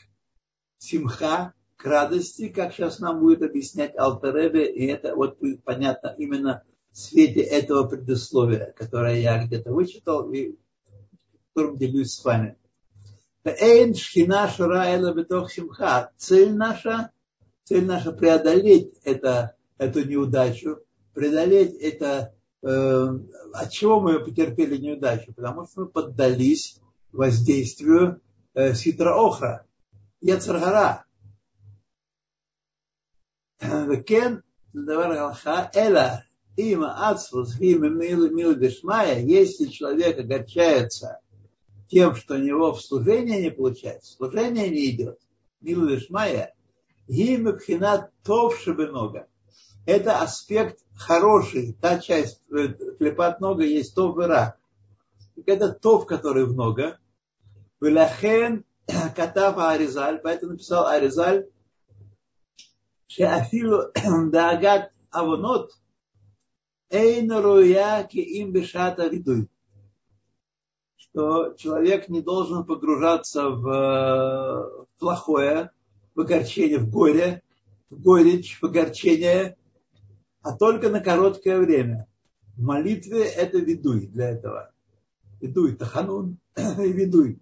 симха, 0.78 1.54
к 1.76 1.84
радости, 1.84 2.48
как 2.48 2.72
сейчас 2.72 2.98
нам 2.98 3.20
будет 3.20 3.42
объяснять 3.42 3.96
Алтеребе, 3.96 4.72
и 4.72 4.86
это 4.86 5.14
вот 5.14 5.38
будет 5.38 5.62
понятно 5.62 6.14
именно 6.18 6.62
в 6.92 6.98
свете 6.98 7.40
этого 7.40 7.86
предисловия, 7.86 8.72
которое 8.76 9.20
я 9.20 9.44
где-то 9.44 9.72
вычитал 9.72 10.30
и 10.32 10.56
которым 11.56 11.78
делюсь 11.78 12.12
с 12.12 12.24
вами. 12.24 12.58
Цель 16.16 16.54
наша, 16.54 17.12
цель 17.64 17.86
наша 17.86 18.12
преодолеть 18.12 18.92
это, 19.04 19.56
эту 19.78 20.04
неудачу, 20.04 20.80
преодолеть 21.14 21.74
это, 21.76 22.34
э, 22.62 23.08
от 23.54 23.70
чего 23.70 24.00
мы 24.00 24.20
потерпели 24.20 24.76
неудачу? 24.76 25.32
Потому 25.32 25.66
что 25.66 25.82
мы 25.82 25.86
поддались 25.86 26.78
воздействию 27.12 28.20
э, 28.54 28.74
ситра 28.74 29.14
охра, 29.14 29.64
яцергара. 30.20 31.05
וכן, 33.61 34.35
דבר 34.73 35.01
הלכה, 35.01 35.65
אלא 35.75 36.01
им 36.57 36.83
ацвус, 36.83 37.59
им 37.59 37.97
милдешмая, 37.97 39.19
если 39.19 39.67
человек 39.67 40.19
огорчается 40.19 41.19
тем, 41.87 42.15
что 42.15 42.35
у 42.35 42.37
него 42.37 42.73
в 42.73 42.81
служении 42.81 43.41
не 43.41 43.51
получается, 43.51 44.13
служение 44.13 44.69
не 44.69 44.89
идет, 44.89 45.19
милдешмая, 45.61 46.53
им 47.07 47.57
пхина 47.57 48.09
товши 48.23 48.73
много. 48.73 49.27
Это 49.85 50.19
аспект 50.19 50.79
хороший, 50.95 51.75
та 51.81 51.99
часть 51.99 52.41
клепат 52.97 53.39
много 53.39 53.63
есть 53.63 53.95
тов 53.95 54.17
и 54.19 54.21
ра. 54.21 54.55
Это 55.45 55.73
тов, 55.73 56.05
который 56.05 56.45
в 56.45 56.53
нога. 56.53 56.97
Вилахен 57.79 58.63
катав 59.15 59.57
Аризаль, 59.57 60.19
поэтому 60.21 60.53
написал 60.53 60.87
Аризаль, 60.87 61.47
שאפילו 63.07 63.77
דאגת 64.31 64.81
עוונות 65.13 65.81
Эйн 66.91 67.31
руя 67.31 68.05
им 68.11 68.51
бешата 68.51 69.07
видуй. 69.07 69.49
Что 70.97 71.53
человек 71.53 72.09
не 72.09 72.21
должен 72.21 72.65
погружаться 72.65 73.49
в 73.49 74.87
плохое, 74.99 75.71
в 76.15 76.19
огорчение, 76.19 76.79
в 76.79 76.89
горе, 76.89 77.43
в 77.89 78.01
горечь, 78.01 78.59
в 78.59 78.65
огорчение, 78.65 79.57
а 80.41 80.57
только 80.57 80.89
на 80.89 80.99
короткое 80.99 81.59
время. 81.59 82.07
В 82.57 82.61
молитве 82.61 83.23
это 83.23 83.57
видуй 83.57 84.07
для 84.07 84.29
этого. 84.31 84.73
Видуй, 85.39 85.75
таханун 85.75 86.39
и 86.57 86.91
видуй. 86.91 87.39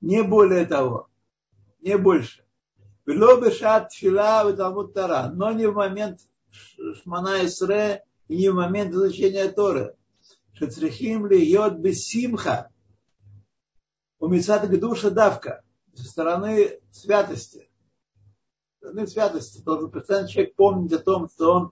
Не 0.00 0.22
более 0.22 0.64
того, 0.64 1.10
не 1.80 1.98
больше. 1.98 2.41
Но 3.05 3.35
не 5.51 5.67
в 5.67 5.73
момент 5.73 6.19
Шмана 7.01 7.45
Исре 7.45 8.03
и 8.27 8.37
не 8.37 8.49
в 8.49 8.55
момент 8.55 8.93
изучения 8.93 9.49
Торы. 9.49 9.95
Шецрихим 10.53 11.27
ли 11.27 11.43
йод 11.43 11.79
бессимха. 11.79 12.69
У 14.19 14.27
Мицата 14.27 14.67
душа 14.67 15.09
давка 15.09 15.63
со 15.93 16.05
стороны 16.05 16.79
святости. 16.91 17.69
Со 18.79 18.89
стороны 18.89 19.07
святости. 19.07 19.61
Должен 19.63 19.91
постоянно 19.91 20.29
человек 20.29 20.55
помнить 20.55 20.93
о 20.93 20.99
том, 20.99 21.29
что 21.29 21.53
он 21.53 21.71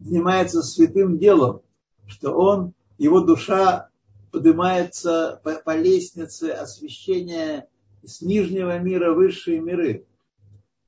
занимается 0.00 0.62
святым 0.62 1.18
делом, 1.18 1.62
что 2.06 2.32
он, 2.32 2.74
его 2.98 3.20
душа 3.20 3.90
поднимается 4.32 5.40
по, 5.44 5.54
по 5.56 5.76
лестнице 5.76 6.50
освящения 6.50 7.68
с 8.02 8.22
нижнего 8.22 8.78
мира 8.78 9.12
в 9.12 9.16
высшие 9.16 9.60
миры, 9.60 10.06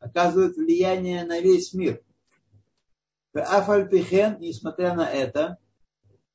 оказывает 0.05 0.57
влияние 0.57 1.25
на 1.25 1.41
весь 1.41 1.73
мир– 1.75 2.01
Афальпихен, 3.41 4.39
несмотря 4.41 4.95
на 4.95 5.11
это, 5.11 5.59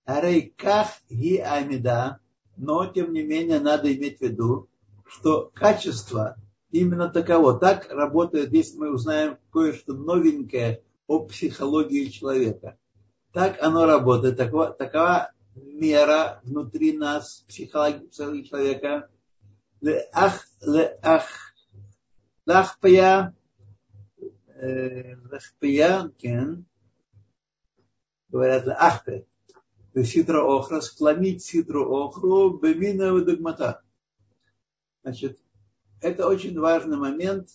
Арейках 0.05 0.87
ги 1.09 1.37
амида, 1.37 2.19
но 2.57 2.85
тем 2.87 3.13
не 3.13 3.23
менее 3.23 3.59
надо 3.59 3.93
иметь 3.93 4.19
в 4.19 4.21
виду, 4.21 4.67
что 5.05 5.51
качество 5.53 6.35
именно 6.71 7.09
таково. 7.09 7.57
Так 7.57 7.89
работает, 7.91 8.51
если 8.51 8.77
мы 8.77 8.93
узнаем 8.93 9.37
кое-что 9.51 9.93
новенькое 9.93 10.83
о 11.07 11.25
психологии 11.25 12.09
человека. 12.09 12.77
Так 13.31 13.61
оно 13.61 13.85
работает. 13.85 14.37
Такова, 14.37 14.71
такова 14.71 15.31
мера 15.55 16.41
внутри 16.43 16.97
нас, 16.97 17.45
психологии, 17.47 18.09
человека. 18.09 19.09
Леах, 19.81 20.45
леах, 20.61 21.53
лахпия, 22.45 23.35
лахпия, 24.61 26.11
кен, 26.17 26.65
говорят, 28.29 28.67
ахпе, 28.67 29.25
ситра 30.03 30.43
охра, 30.43 30.81
склонить 30.81 31.43
ситру 31.43 31.95
охру 31.95 32.57
бемина 32.57 33.19
догмата. 33.21 33.81
Значит, 35.03 35.39
это 36.01 36.27
очень 36.27 36.59
важный 36.59 36.97
момент, 36.97 37.49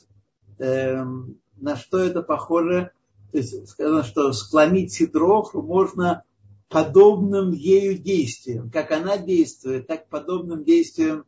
эм, 0.59 1.41
на 1.57 1.77
что 1.77 1.99
это 1.99 2.23
похоже. 2.23 2.93
То 3.33 3.39
есть 3.39 3.69
сказано, 3.69 4.05
что 4.05 4.33
склонить 4.33 4.93
ситру 4.93 5.33
охру 5.33 5.63
можно 5.63 6.25
подобным 6.69 7.53
ею 7.53 7.99
действием. 7.99 8.71
Как 8.71 8.91
она 8.93 9.19
действует, 9.19 9.87
так 9.87 10.09
подобным 10.09 10.65
действием 10.65 11.25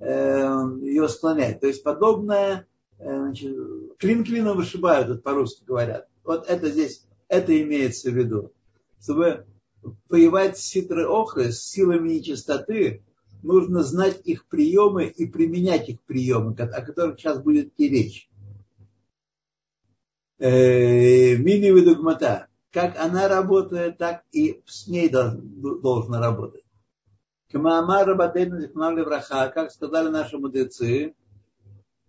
э, 0.00 0.06
ее 0.82 1.08
склонять. 1.08 1.60
То 1.60 1.66
есть 1.66 1.82
подобное, 1.82 2.66
значит, 2.98 3.56
клин 3.98 4.24
клином 4.24 4.56
вышибают, 4.56 5.08
вот 5.08 5.22
по-русски 5.22 5.64
говорят. 5.64 6.08
Вот 6.24 6.48
это 6.48 6.68
здесь, 6.70 7.06
это 7.28 7.60
имеется 7.60 8.10
в 8.10 8.14
виду 8.14 8.52
чтобы 9.02 9.46
воевать 10.08 10.58
с 10.58 10.62
ситры 10.62 11.06
охры, 11.06 11.52
с 11.52 11.62
силами 11.62 12.10
нечистоты, 12.10 13.02
нужно 13.42 13.82
знать 13.82 14.20
их 14.24 14.46
приемы 14.46 15.06
и 15.06 15.26
применять 15.26 15.88
их 15.88 16.00
приемы, 16.02 16.54
о 16.58 16.82
которых 16.82 17.18
сейчас 17.18 17.40
будет 17.40 17.68
идти 17.68 17.88
речь. 17.88 18.30
Э, 20.38 21.36
Мини 21.36 21.70
выдогмата. 21.70 22.48
Как 22.70 22.98
она 22.98 23.28
работает, 23.28 23.96
так 23.96 24.24
и 24.30 24.62
с 24.66 24.86
ней 24.88 25.08
должна 25.08 26.20
работать. 26.20 26.64
Камаамар 27.50 28.06
Рабатейна 28.06 28.60
Зихнали 28.60 29.00
Враха, 29.00 29.48
как 29.48 29.72
сказали 29.72 30.08
наши 30.08 30.36
мудрецы, 30.36 31.14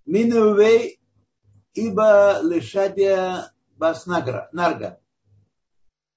Минувей 0.10 1.00
ибо 1.76 2.40
лишадия 2.42 3.54
баснагра, 3.78 4.50
нарга. 4.52 5.00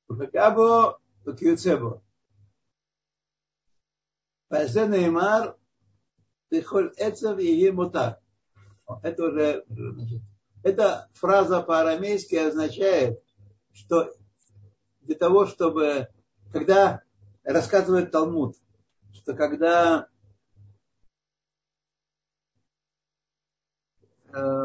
Вакабо 0.08 0.98
кьюцебо. 1.38 2.02
Пазе 4.48 4.86
Неймар, 4.86 5.58
Тихоль 6.50 6.94
Эцев 6.96 7.38
и 7.38 7.52
Емота. 7.66 8.22
Это 9.02 9.24
уже, 9.24 9.66
эта 10.62 11.10
фраза 11.12 11.60
по-арамейски 11.60 12.36
означает, 12.36 13.22
что 13.72 14.10
для 15.02 15.16
того, 15.16 15.44
чтобы, 15.44 16.08
когда 16.50 17.02
рассказывает 17.44 18.10
Талмуд, 18.10 18.56
что 19.12 19.34
когда 19.34 20.08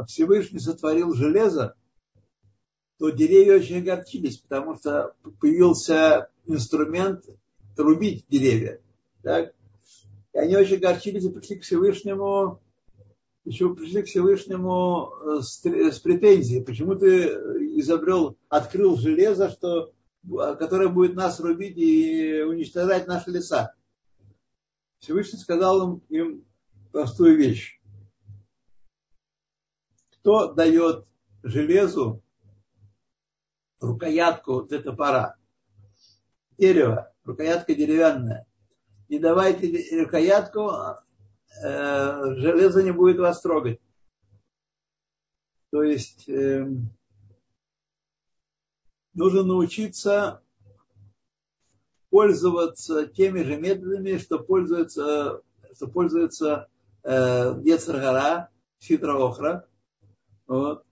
Всевышний 0.08 0.60
сотворил 0.60 1.14
железо, 1.14 1.76
то 2.98 3.10
деревья 3.10 3.56
очень 3.56 3.80
огорчились, 3.80 4.38
потому 4.38 4.76
что 4.76 5.14
появился 5.40 6.30
инструмент 6.46 7.26
рубить 7.78 8.26
деревья. 8.30 8.82
Так? 9.22 9.54
И 10.34 10.38
они 10.38 10.56
очень 10.56 10.78
огорчились 10.78 11.26
и 11.26 11.30
пришли 11.30 11.58
к 11.58 11.64
Всевышнему, 11.64 12.62
еще 13.46 13.74
пришли 13.74 14.02
к 14.02 14.08
Всевышнему 14.08 15.12
э, 15.22 15.42
с, 15.42 15.64
с 15.64 16.00
претензией. 16.00 16.64
Почему 16.64 16.96
ты 16.96 17.28
изобрел, 17.80 18.38
открыл 18.50 18.98
железо, 18.98 19.50
что, 19.50 19.94
которое 20.28 20.90
будет 20.90 21.16
нас 21.16 21.40
рубить 21.40 21.78
и 21.78 22.42
уничтожать 22.42 23.08
наши 23.08 23.32
леса? 23.32 23.74
Всевышний 25.00 25.40
сказал 25.40 25.94
им, 25.94 26.02
им 26.10 26.46
простую 26.92 27.38
вещь. 27.38 27.77
Кто 30.28 30.52
дает 30.54 31.06
железу 31.42 32.22
рукоятку 33.80 34.63
для 34.63 34.82
топора? 34.82 35.38
Дерево, 36.58 37.13
рукоятка 37.24 37.74
деревянная. 37.74 38.46
Не 39.08 39.20
давайте 39.20 40.02
рукоятку, 40.04 40.70
э, 41.63 42.36
железо 42.36 42.84
не 42.84 42.92
будет 42.92 43.20
вас 43.20 43.40
трогать. 43.40 43.80
То 45.70 45.84
есть 45.84 46.28
э, 46.28 46.68
нужно 49.13 49.44
научиться 49.44 50.44
пользоваться 52.10 53.08
теми 53.08 53.44
же 53.44 53.56
методами, 53.56 54.18
что 54.18 54.40
пользуется, 54.40 55.42
что 55.74 55.88
пользуется 55.88 56.68
э, 57.04 57.62
Ецаргара, 57.63 58.50
Ситра 58.80 59.13
Охра, 59.13 59.66
вот, 60.48 60.84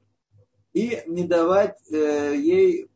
и 0.74 1.02
не 1.08 1.24
давать 1.26 1.80
э, 1.92 2.36
ей 2.36 2.90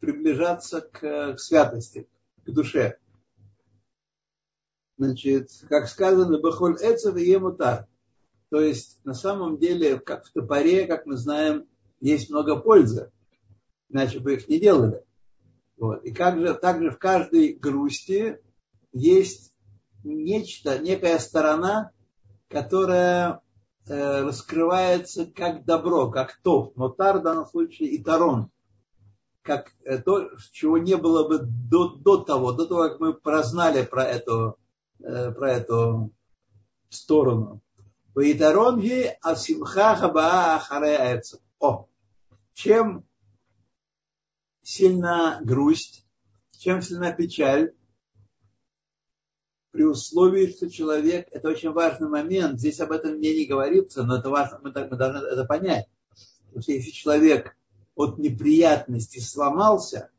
приближаться 0.00 0.80
к, 0.80 1.34
к 1.34 1.38
святости, 1.38 2.08
к 2.44 2.50
душе. 2.50 2.98
Значит, 4.96 5.50
как 5.68 5.88
сказано, 5.88 6.40
Бахоль 6.40 6.76
Эцев 6.80 7.16
и 7.16 7.30
Емутар. 7.30 7.86
То 8.50 8.60
есть, 8.60 8.98
на 9.04 9.14
самом 9.14 9.58
деле, 9.58 10.00
как 10.00 10.24
в 10.24 10.32
топоре, 10.32 10.86
как 10.86 11.06
мы 11.06 11.16
знаем, 11.16 11.68
есть 12.00 12.30
много 12.30 12.56
пользы. 12.56 13.12
Иначе 13.90 14.20
бы 14.20 14.34
их 14.34 14.48
не 14.48 14.58
делали. 14.58 15.04
Вот. 15.76 16.02
И 16.04 16.12
как 16.12 16.38
же, 16.38 16.54
также 16.54 16.90
в 16.90 16.98
каждой 16.98 17.52
грусти 17.52 18.38
есть 18.92 19.52
нечто, 20.02 20.78
некая 20.78 21.18
сторона, 21.18 21.92
которая 22.48 23.40
раскрывается 23.88 25.26
как 25.26 25.64
добро, 25.64 26.10
как 26.10 26.38
то, 26.42 26.72
но 26.76 26.88
тар 26.88 27.18
в 27.18 27.22
данном 27.22 27.46
случае 27.46 27.90
и 27.90 28.02
тарон, 28.02 28.50
как 29.42 29.72
э, 29.84 29.98
то, 29.98 30.30
чего 30.52 30.78
не 30.78 30.96
было 30.96 31.26
бы 31.26 31.38
до, 31.38 31.88
до 31.96 32.18
того, 32.18 32.52
до 32.52 32.66
того, 32.66 32.88
как 32.88 33.00
мы 33.00 33.14
прознали 33.14 33.82
про 33.84 34.04
эту, 34.04 34.58
э, 35.00 35.32
про 35.32 35.52
эту 35.52 36.12
сторону. 36.90 37.62
Ваитаронги 38.14 39.16
асимха 39.22 39.96
хаба 39.96 40.56
ахаре 40.56 41.22
О, 41.60 41.86
чем 42.52 43.04
сильна 44.62 45.40
грусть, 45.42 46.06
чем 46.58 46.82
сильна 46.82 47.12
печаль, 47.12 47.72
при 49.78 49.84
условии, 49.84 50.48
что 50.48 50.68
человек, 50.68 51.28
это 51.30 51.48
очень 51.48 51.70
важный 51.70 52.08
момент, 52.08 52.58
здесь 52.58 52.80
об 52.80 52.90
этом 52.90 53.12
мне 53.12 53.32
не 53.32 53.46
говорится, 53.46 54.02
но 54.02 54.16
это 54.16 54.28
важно, 54.28 54.58
мы, 54.60 54.72
мы 54.72 54.96
должны 54.96 55.18
это 55.18 55.44
понять. 55.44 55.86
Потому 56.46 56.62
что 56.62 56.72
если 56.72 56.90
человек 56.90 57.56
от 57.94 58.18
неприятности 58.18 59.20
сломался 59.20 60.10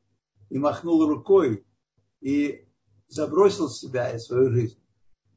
и 0.50 0.58
махнул 0.58 1.06
рукой 1.06 1.66
и 2.22 2.70
забросил 3.10 3.70
себя 3.70 4.12
и 4.12 4.20
свою 4.20 4.50
жизнь, 4.50 4.80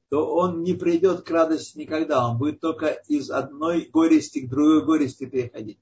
то 0.09 0.33
он 0.33 0.63
не 0.63 0.75
придет 0.75 1.23
к 1.23 1.31
радости 1.33 1.79
никогда, 1.79 2.25
он 2.25 2.39
будет 2.39 2.61
только 2.61 2.91
из 3.09 3.29
одной 3.29 3.87
горести 3.87 4.47
к 4.47 4.49
другой 4.49 4.85
горести 4.85 5.27
переходить. 5.27 5.81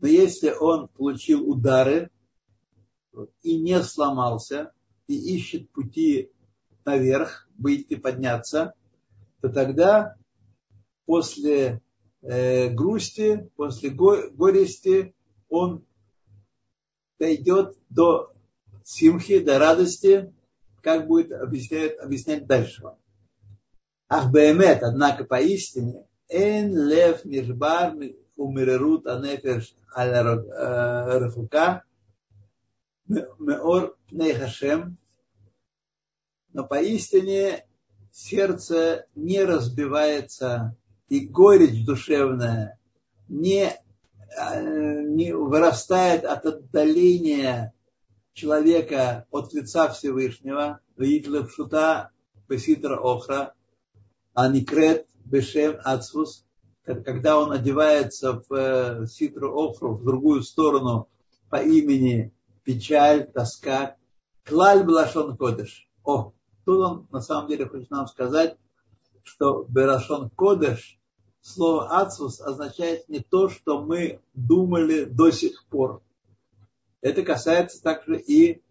Но 0.00 0.08
если 0.08 0.50
он 0.50 0.88
получил 0.88 1.48
удары, 1.48 2.10
и 3.40 3.58
не 3.58 3.82
сломался, 3.82 4.74
и 5.06 5.14
ищет 5.34 5.70
пути 5.70 6.32
наверх, 6.86 7.48
выйти, 7.58 7.96
подняться, 7.96 8.72
то 9.40 9.48
тогда 9.48 10.16
после 11.04 11.82
э, 12.22 12.68
грусти, 12.70 13.50
после 13.56 13.90
го- 13.90 14.30
горести 14.30 15.14
он 15.48 15.84
дойдет 17.18 17.76
до 17.90 18.32
симхи, 18.84 19.40
до 19.40 19.58
радости, 19.58 20.32
как 20.80 21.06
будет 21.06 21.32
объяснять, 21.32 21.98
объяснять 21.98 22.46
дальше 22.46 22.82
вам. 22.82 22.98
Ах, 24.08 24.30
бемет, 24.30 24.82
однако 24.82 25.24
поистине, 25.24 26.06
эн 26.28 26.76
лев 26.76 27.24
нишбар 27.24 27.94
умирерут 28.36 29.06
анефеш 29.06 29.74
аль 29.94 30.12
рахука, 30.12 31.82
Меор 33.08 33.96
Нейхашем, 34.10 34.98
но 36.56 36.66
поистине 36.66 37.66
сердце 38.10 39.04
не 39.14 39.44
разбивается 39.44 40.74
и 41.10 41.20
горечь 41.20 41.84
душевная 41.84 42.80
не, 43.28 43.74
не 44.40 45.32
вырастает 45.34 46.24
от 46.24 46.46
отдаления 46.46 47.74
человека 48.32 49.26
от 49.30 49.52
лица 49.52 49.90
Всевышнего, 49.90 50.80
Шута 51.50 52.10
Беситра 52.48 52.96
Охра, 52.96 53.52
Аникрет 54.32 55.06
Бешем 55.26 55.76
Ацвус, 55.84 56.46
когда 56.84 57.38
он 57.38 57.52
одевается 57.52 58.42
в 58.48 59.06
Ситру 59.08 59.52
Охру, 59.62 59.96
в 59.96 60.04
другую 60.04 60.42
сторону 60.42 61.10
по 61.50 61.56
имени 61.56 62.32
печаль, 62.64 63.30
тоска. 63.30 63.96
Клаль 64.42 64.84
Балашон 64.84 65.36
Кодыш. 65.36 65.86
О, 66.02 66.32
он 66.66 67.06
на 67.10 67.20
самом 67.20 67.48
деле 67.48 67.66
хочет 67.66 67.90
нам 67.90 68.06
сказать, 68.06 68.56
что 69.22 69.64
Берашон 69.68 70.30
Кодыш, 70.30 70.98
слово 71.40 72.00
Ацус 72.00 72.40
означает 72.40 73.08
не 73.08 73.20
то, 73.20 73.48
что 73.48 73.82
мы 73.82 74.20
думали 74.34 75.04
до 75.04 75.30
сих 75.30 75.64
пор. 75.66 76.02
Это 77.00 77.22
касается 77.22 77.82
также 77.82 78.18
и 78.18 78.62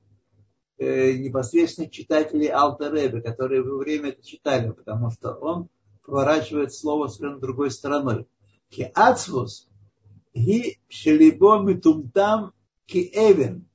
э, 0.77 1.13
непосредственно 1.13 1.89
читателей 1.89 2.47
Алта 2.47 2.89
которые 3.21 3.63
во 3.63 3.77
время 3.77 4.09
это 4.09 4.23
читали, 4.25 4.71
потому 4.71 5.11
что 5.11 5.33
он 5.33 5.69
поворачивает 6.05 6.73
слово 6.73 7.07
совершенно 7.07 7.39
другой 7.39 7.71
стороной. 7.71 8.27
Ки 8.69 8.91
ацвус 8.93 9.67
ги 10.33 10.79
шелибо 10.89 11.59
митумтам 11.61 12.53
ки 12.85 13.09
эвен. 13.13 13.67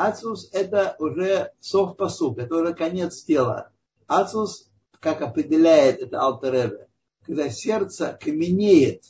Ацус 0.00 0.48
это 0.52 0.96
уже 0.98 1.52
сов 1.60 1.96
посук, 1.96 2.38
это 2.38 2.56
уже 2.56 2.72
конец 2.72 3.22
тела. 3.22 3.70
Ацус, 4.06 4.70
как 4.98 5.20
определяет 5.20 6.00
это 6.00 6.22
Алтеребе, 6.22 6.88
когда 7.26 7.50
сердце 7.50 8.18
каменеет, 8.18 9.04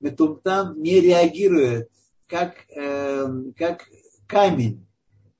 метумтам 0.00 0.80
не 0.80 0.98
реагирует, 1.00 1.90
как, 2.26 2.54
э, 2.70 3.26
как 3.54 3.86
камень. 4.26 4.86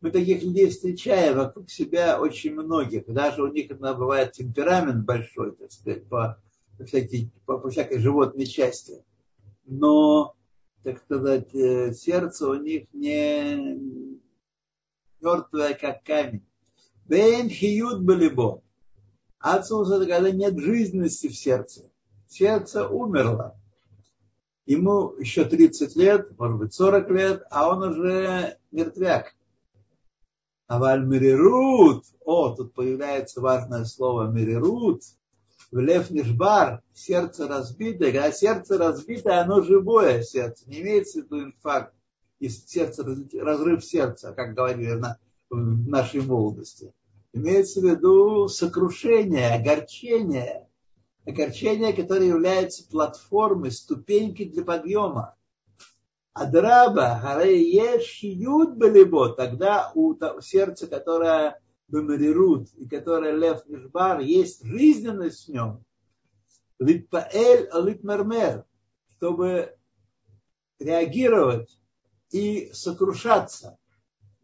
Мы 0.02 0.10
таких 0.10 0.42
людей 0.42 0.68
встречаем 0.68 1.38
вокруг 1.38 1.70
себя 1.70 2.20
очень 2.20 2.52
многих. 2.52 3.06
Даже 3.06 3.42
у 3.42 3.48
них 3.48 3.70
это 3.70 3.94
бывает 3.94 4.32
темперамент 4.32 5.06
большой, 5.06 5.52
так 5.52 5.72
сказать, 5.72 6.06
по, 6.08 6.38
всякой, 6.84 7.30
по, 7.46 7.56
по 7.56 7.70
всякой 7.70 8.00
животной 8.00 8.44
части. 8.44 9.02
Но, 9.64 10.34
так 10.82 10.98
сказать, 10.98 11.54
э, 11.54 11.94
сердце 11.94 12.48
у 12.48 12.54
них 12.54 12.88
не, 12.92 14.11
мертвая, 15.22 15.74
как 15.74 16.02
камень. 16.04 16.44
Бен 17.06 17.48
хиют 17.48 18.02
балибо. 18.02 18.62
Ацус 19.38 19.90
это 19.90 20.06
когда 20.06 20.30
нет 20.30 20.58
жизненности 20.58 21.28
в 21.28 21.34
сердце. 21.34 21.90
Сердце 22.28 22.86
умерло. 22.86 23.56
Ему 24.66 25.14
еще 25.18 25.44
30 25.44 25.96
лет, 25.96 26.38
может 26.38 26.58
быть 26.58 26.74
40 26.74 27.10
лет, 27.10 27.42
а 27.50 27.68
он 27.68 27.82
уже 27.82 28.56
мертвяк. 28.70 29.34
А 30.68 30.78
вальмирирут, 30.78 32.04
о, 32.24 32.54
тут 32.54 32.72
появляется 32.72 33.40
важное 33.40 33.84
слово 33.84 34.30
мирирут, 34.30 35.02
в 35.72 35.78
лев 35.78 36.10
нишбар, 36.10 36.82
сердце 36.94 37.48
разбитое, 37.48 38.12
когда 38.12 38.30
сердце 38.30 38.78
разбитое, 38.78 39.40
оно 39.40 39.62
живое 39.62 40.22
сердце, 40.22 40.68
не 40.68 40.80
имеется 40.80 41.20
в 41.20 41.24
виду 41.24 41.42
инфаркт, 41.44 41.94
из 42.42 42.66
сердца, 42.66 43.04
разрыв 43.40 43.84
сердца, 43.84 44.32
как 44.32 44.54
говорили 44.54 44.92
на, 44.92 45.18
в 45.48 45.56
нашей 45.88 46.20
молодости. 46.20 46.92
Имеется 47.32 47.80
в 47.80 47.84
виду 47.84 48.48
сокрушение, 48.48 49.54
огорчение, 49.54 50.68
Огорчение, 51.24 51.92
которое 51.92 52.26
является 52.26 52.88
платформой, 52.88 53.70
ступенькой 53.70 54.46
для 54.46 54.64
подъема. 54.64 55.36
Адраба, 56.32 57.16
харееш 57.20 58.22
ют 58.22 58.76
балибо, 58.76 59.32
тогда 59.34 59.92
у 59.94 60.16
сердца, 60.40 60.88
которое 60.88 61.60
бемарирут, 61.86 62.70
и 62.74 62.88
которое 62.88 63.36
лев 63.36 63.64
нишбар, 63.68 64.18
есть 64.20 64.64
жизненность 64.64 65.46
в 65.46 65.52
нем. 65.52 65.84
Литпаэль 66.80 67.68
алитмермер, 67.68 68.64
чтобы 69.16 69.76
реагировать 70.80 71.78
и 72.32 72.72
сокрушаться, 72.72 73.78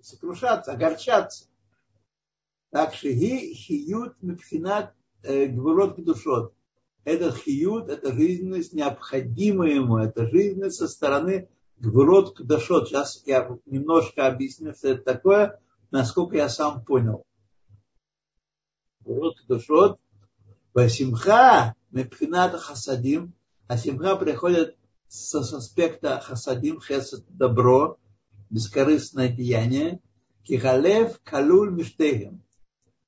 сокрушаться, 0.00 0.72
огорчаться. 0.72 1.46
Так 2.70 2.94
что 2.94 3.08
ги 3.10 3.54
хиют 3.54 4.22
мипхинат 4.22 4.94
э, 5.22 5.46
гвурот 5.46 6.02
душот. 6.04 6.54
Этот 7.04 7.36
хиют, 7.36 7.88
это 7.88 8.12
жизненность 8.12 8.74
необходимая 8.74 9.70
ему, 9.70 9.96
это 9.96 10.28
жизненность 10.28 10.76
со 10.76 10.86
стороны 10.86 11.48
гвурот 11.78 12.36
кдашот. 12.36 12.88
Сейчас 12.88 13.22
я 13.24 13.48
немножко 13.64 14.26
объясню, 14.26 14.74
что 14.74 14.88
это 14.88 15.02
такое, 15.02 15.60
насколько 15.90 16.36
я 16.36 16.50
сам 16.50 16.84
понял. 16.84 17.24
Гвурот 19.00 19.40
кдашот. 19.40 19.98
Васимха 20.74 21.74
мипхинат 21.90 22.54
хасадим. 22.60 23.32
А 23.66 23.76
симха 23.76 24.16
приходит 24.16 24.77
с 25.08 25.34
аспекта 25.34 26.20
хасадим, 26.20 26.80
хесед, 26.80 27.24
добро, 27.28 27.98
бескорыстное 28.50 29.28
деяние. 29.28 30.00
Кихалев 30.44 31.20
калуль 31.24 31.70
миштегем 31.70 32.42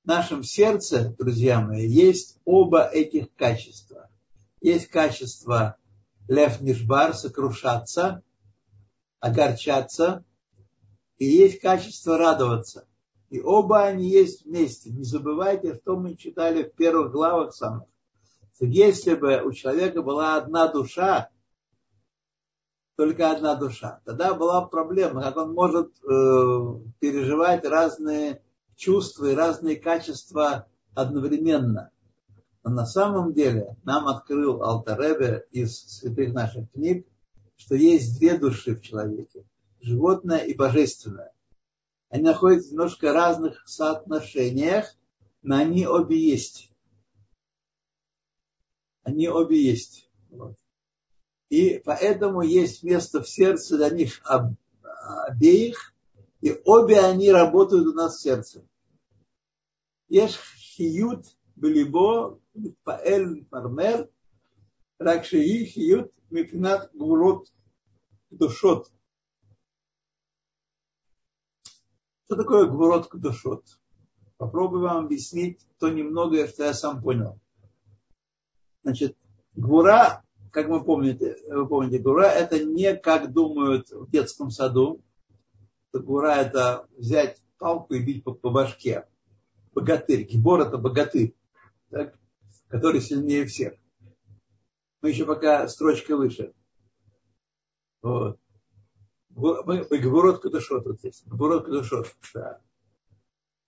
в 0.05 0.07
нашем 0.07 0.43
сердце, 0.43 1.15
друзья 1.19 1.61
мои, 1.61 1.87
есть 1.87 2.39
оба 2.45 2.85
этих 2.85 3.35
качества. 3.35 4.11
Есть 4.61 4.89
качество 4.89 5.77
лев 6.29 6.61
нишбар, 6.61 7.15
сокрушаться, 7.15 8.23
огорчаться, 9.21 10.25
и 11.19 11.27
есть 11.27 11.61
качество 11.61 12.17
радоваться. 12.17 12.87
И 13.29 13.41
оба 13.41 13.85
они 13.85 14.09
есть 14.09 14.45
вместе. 14.45 14.91
Не 14.91 15.05
забывайте, 15.05 15.75
что 15.75 15.97
мы 15.97 16.17
читали 16.17 16.65
в 16.65 16.75
первых 16.75 17.13
главах 17.13 17.55
самых. 17.55 17.89
Если 18.59 19.15
бы 19.15 19.43
у 19.45 19.53
человека 19.53 20.03
была 20.03 20.37
одна 20.37 20.69
душа, 20.69 21.31
только 23.01 23.31
одна 23.31 23.55
душа, 23.55 24.03
тогда 24.05 24.35
была 24.35 24.61
проблема, 24.67 25.23
как 25.23 25.39
он 25.39 25.55
может 25.55 25.89
э, 26.05 26.81
переживать 26.99 27.65
разные 27.65 28.43
чувства 28.77 29.31
и 29.31 29.35
разные 29.35 29.77
качества 29.77 30.69
одновременно. 30.95 31.93
Но 32.63 32.73
на 32.73 32.85
самом 32.85 33.33
деле 33.33 33.75
нам 33.85 34.07
открыл 34.07 34.63
Алтаребе 34.63 35.47
из 35.51 35.81
святых 35.81 36.35
наших 36.35 36.71
книг, 36.73 37.07
что 37.57 37.75
есть 37.75 38.19
две 38.19 38.37
души 38.37 38.77
в 38.77 38.83
человеке. 38.83 39.47
Животное 39.81 40.41
и 40.41 40.53
божественное. 40.53 41.33
Они 42.11 42.25
находятся 42.25 42.69
в 42.69 42.73
немножко 42.73 43.15
разных 43.15 43.67
соотношениях, 43.67 44.95
но 45.41 45.57
они 45.57 45.87
обе 45.87 46.19
есть. 46.19 46.71
Они 49.05 49.27
обе 49.27 49.59
есть. 49.59 50.11
Вот. 50.29 50.55
И 51.51 51.83
поэтому 51.85 52.43
есть 52.43 52.85
место 52.85 53.23
в 53.23 53.29
сердце 53.29 53.77
для 53.77 53.91
них 53.91 54.23
обеих, 55.27 55.93
и 56.41 56.59
обе 56.65 57.01
они 57.01 57.31
работают 57.31 57.87
у 57.89 57.93
нас 57.93 58.17
в 58.17 58.23
сердце. 58.23 58.65
Есть 60.09 60.39
хиют 60.57 61.27
белибо, 61.57 62.41
паэль 62.85 63.45
пармер, 63.47 64.09
ракшии 64.99 65.65
хиют 65.65 66.13
мипнат 66.31 66.91
гурот 66.95 67.53
душот. 68.31 68.91
Что 72.27 72.37
такое 72.37 72.67
гурот 72.67 73.09
душот? 73.13 73.65
Попробую 74.37 74.83
вам 74.83 75.07
объяснить 75.07 75.67
то 75.79 75.91
немногое, 75.91 76.47
что 76.47 76.63
я 76.63 76.75
сам 76.75 77.03
понял. 77.03 77.41
Значит, 78.85 79.19
гура 79.55 80.23
как 80.51 80.69
вы 80.69 80.85
помните, 80.85 81.37
вы 81.49 81.67
помните, 81.67 81.99
гвура 81.99 82.27
это 82.27 82.65
не 82.65 82.97
как 82.97 83.33
думают 83.33 83.91
в 83.91 84.11
детском 84.11 84.51
саду. 84.51 85.03
Гвура 85.93 86.37
это 86.37 86.87
взять 86.97 87.43
палку 87.59 87.95
и 87.95 88.03
бить 88.03 88.25
по, 88.25 88.33
по 88.33 88.51
башке 88.51 89.07
богатырь. 89.73 90.25
Гибор 90.25 90.61
это 90.61 90.79
богатырь, 90.79 91.35
так, 91.91 92.19
который 92.69 93.01
сильнее 93.01 93.47
всех. 93.47 93.75
Мы 95.03 95.11
еще 95.11 95.25
пока 95.25 95.67
строчка 95.69 96.17
выше. 96.17 96.53
Вот. 98.03 98.39
Мы, 99.31 99.63
мы 99.65 99.99
Гиборот 99.99 100.41
Кадушот 100.41 100.85
вот 100.85 100.99
здесь. 100.99 101.23
Гиборот 101.25 101.65
Кадушот. 101.65 102.15
Да. 102.35 102.61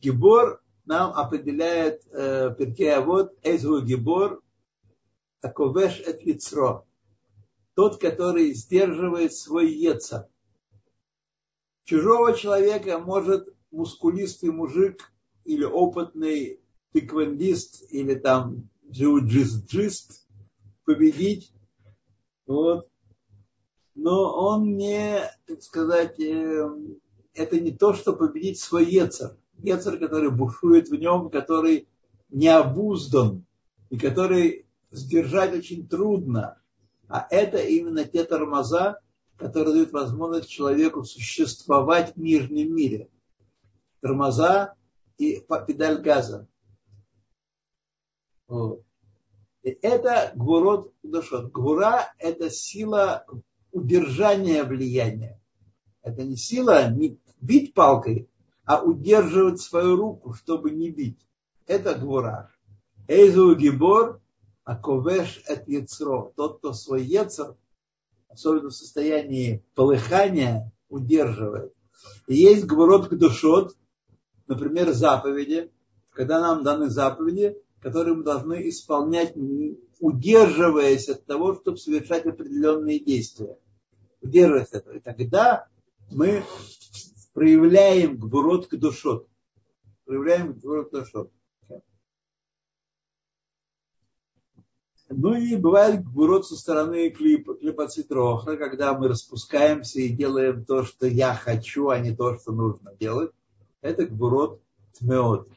Гибор 0.00 0.62
нам 0.84 1.12
определяет 1.12 2.02
э, 2.08 2.54
Перкея 2.58 3.00
вот 3.00 3.34
Эзву 3.42 3.80
Гибор 3.80 4.42
Аковеш 5.42 6.00
эт 6.00 6.22
Яцро. 6.22 6.87
Тот, 7.74 8.00
который 8.00 8.55
сдерживает 8.55 9.35
свой 9.35 9.72
яца. 9.72 10.28
Чужого 11.85 12.35
человека 12.35 12.98
может 12.98 13.48
мускулистый 13.70 14.50
мужик 14.50 15.12
или 15.44 15.64
опытный 15.64 16.61
тиквандист 16.92 17.85
или 17.90 18.14
там 18.14 18.68
джиу-джист 18.88 20.26
победить. 20.85 21.52
Вот. 22.46 22.88
Но 23.94 24.35
он 24.35 24.76
не, 24.76 25.31
так 25.46 25.62
сказать, 25.62 26.20
э, 26.20 26.68
это 27.35 27.61
не 27.61 27.72
то, 27.72 27.94
что 27.94 28.12
победить 28.12 28.59
свой 28.59 28.85
Ецер. 28.85 29.37
Ецер, 29.59 29.98
который 29.98 30.31
бушует 30.31 30.88
в 30.88 30.94
нем, 30.94 31.31
который 31.31 31.88
не 32.28 32.48
обуздан 32.48 33.44
и 33.90 33.98
который 33.98 34.62
сдержать 34.92 35.55
очень 35.55 35.88
трудно. 35.88 36.61
А 37.09 37.26
это 37.31 37.59
именно 37.59 38.05
те 38.05 38.24
тормоза, 38.24 39.00
которые 39.37 39.74
дают 39.74 39.92
возможность 39.92 40.48
человеку 40.48 41.05
существовать 41.05 42.14
в 42.14 42.20
нижнем 42.20 42.74
мире. 42.74 43.09
Тормоза, 44.00 44.74
и 45.18 45.44
педаль 45.66 46.00
газа. 46.00 46.48
И 49.62 49.70
это 49.83 50.33
гвурот 50.35 50.92
душот. 51.02 51.52
Гвура– 51.52 52.12
это 52.18 52.50
сила 52.50 53.24
удержания 53.70 54.64
влияния. 54.64 55.40
Это 56.02 56.24
не 56.24 56.37
сила 56.37 56.90
не 56.90 57.20
бить 57.40 57.74
палкой, 57.74 58.28
а 58.64 58.83
удерживать 58.83 59.61
свою 59.61 59.96
руку, 59.96 60.35
чтобы 60.35 60.70
не 60.70 60.90
бить. 60.90 61.20
Это 61.66 61.94
гвура. 61.94 62.50
Эйзу 63.07 63.55
гибор, 63.55 64.20
а 64.64 64.77
ковеш 64.77 65.42
от 65.48 65.68
яцро. 65.68 66.33
Тот, 66.37 66.59
кто 66.59 66.72
свой 66.72 67.03
яцер, 67.03 67.57
особенно 68.29 68.70
в 68.70 68.75
состоянии 68.75 69.64
полыхания, 69.75 70.72
удерживает. 70.88 71.72
И 72.27 72.35
есть 72.35 72.64
гвурот 72.64 73.09
к 73.09 73.14
душот, 73.14 73.77
например, 74.46 74.92
заповеди, 74.92 75.70
когда 76.11 76.40
нам 76.40 76.62
даны 76.62 76.90
заповеди, 76.90 77.57
которые 77.81 78.14
мы 78.16 78.22
должны 78.22 78.68
исполнять, 78.68 79.35
удерживаясь 79.98 81.09
от 81.09 81.25
того, 81.25 81.55
чтобы 81.55 81.79
совершать 81.79 82.27
определенные 82.27 83.01
действия. 83.01 83.59
Удерживаясь 84.20 84.68
от 84.68 84.75
этого. 84.75 84.96
И 84.96 85.01
тогда 85.01 85.66
мы 86.11 86.44
проявляем 87.33 88.18
гбурот 88.18 88.68
к 88.68 88.77
душот. 88.77 89.27
Проявляем 90.05 90.53
гбурот 90.53 90.90
к 90.90 90.92
душот. 90.92 91.33
Ну 95.14 95.35
и 95.35 95.57
бывает 95.57 96.05
гбурот 96.05 96.46
со 96.46 96.57
стороны 96.57 97.11
клип, 97.11 97.48
клипоцитроха, 97.61 98.57
когда 98.57 98.96
мы 98.96 99.09
распускаемся 99.09 100.01
и 100.01 100.09
делаем 100.09 100.64
то, 100.64 100.85
что 100.85 101.07
я 101.07 101.35
хочу, 101.35 101.88
а 101.88 101.98
не 101.98 102.14
то, 102.14 102.38
что 102.38 102.53
нужно 102.53 102.94
делать 102.94 103.33
это 103.83 104.07
гбурот 104.07 104.62
тмеот. 104.98 105.48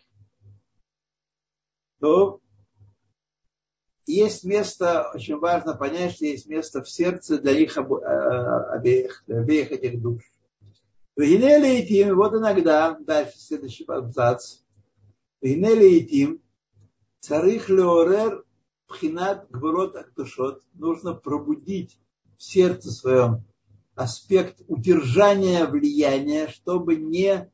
То 1.99 2.41
есть 4.05 4.43
место, 4.43 5.11
очень 5.13 5.37
важно 5.37 5.75
понять, 5.75 6.13
что 6.13 6.25
есть 6.25 6.47
место 6.47 6.83
в 6.83 6.89
сердце 6.89 7.39
для 7.39 7.51
их 7.53 7.77
обеих, 7.77 9.23
для 9.27 9.39
обеих 9.39 9.71
этих 9.71 10.01
душ. 10.01 10.23
Вегинели 11.15 11.79
и 11.79 11.87
тим, 11.87 12.15
вот 12.15 12.33
иногда, 12.33 12.97
дальше 12.99 13.39
следующий 13.39 13.85
абзац. 13.85 14.57
Вегинели 15.41 15.85
и 15.95 16.05
тим, 16.05 16.41
царих 17.21 17.69
леорер 17.69 18.44
пхинат 18.87 19.49
гбурот 19.49 19.95
актушот, 19.95 20.63
нужно 20.73 21.13
пробудить 21.13 21.99
в 22.37 22.43
сердце 22.43 22.91
своем 22.91 23.43
аспект 23.95 24.61
удержания 24.67 25.65
влияния, 25.65 26.47
чтобы 26.47 26.95
не 26.95 27.49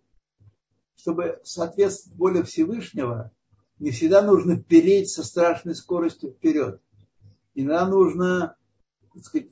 чтобы 0.95 1.39
соответствовать 1.43 2.17
воле 2.17 2.43
Всевышнего, 2.43 3.31
Не 3.79 3.89
всегда 3.89 4.21
нужно 4.21 4.61
переть 4.61 5.09
со 5.09 5.23
страшной 5.23 5.73
скоростью 5.73 6.31
вперед. 6.31 6.79
Иногда 7.55 7.87
нужно 7.87 8.55
так 9.13 9.23
сказать, 9.23 9.49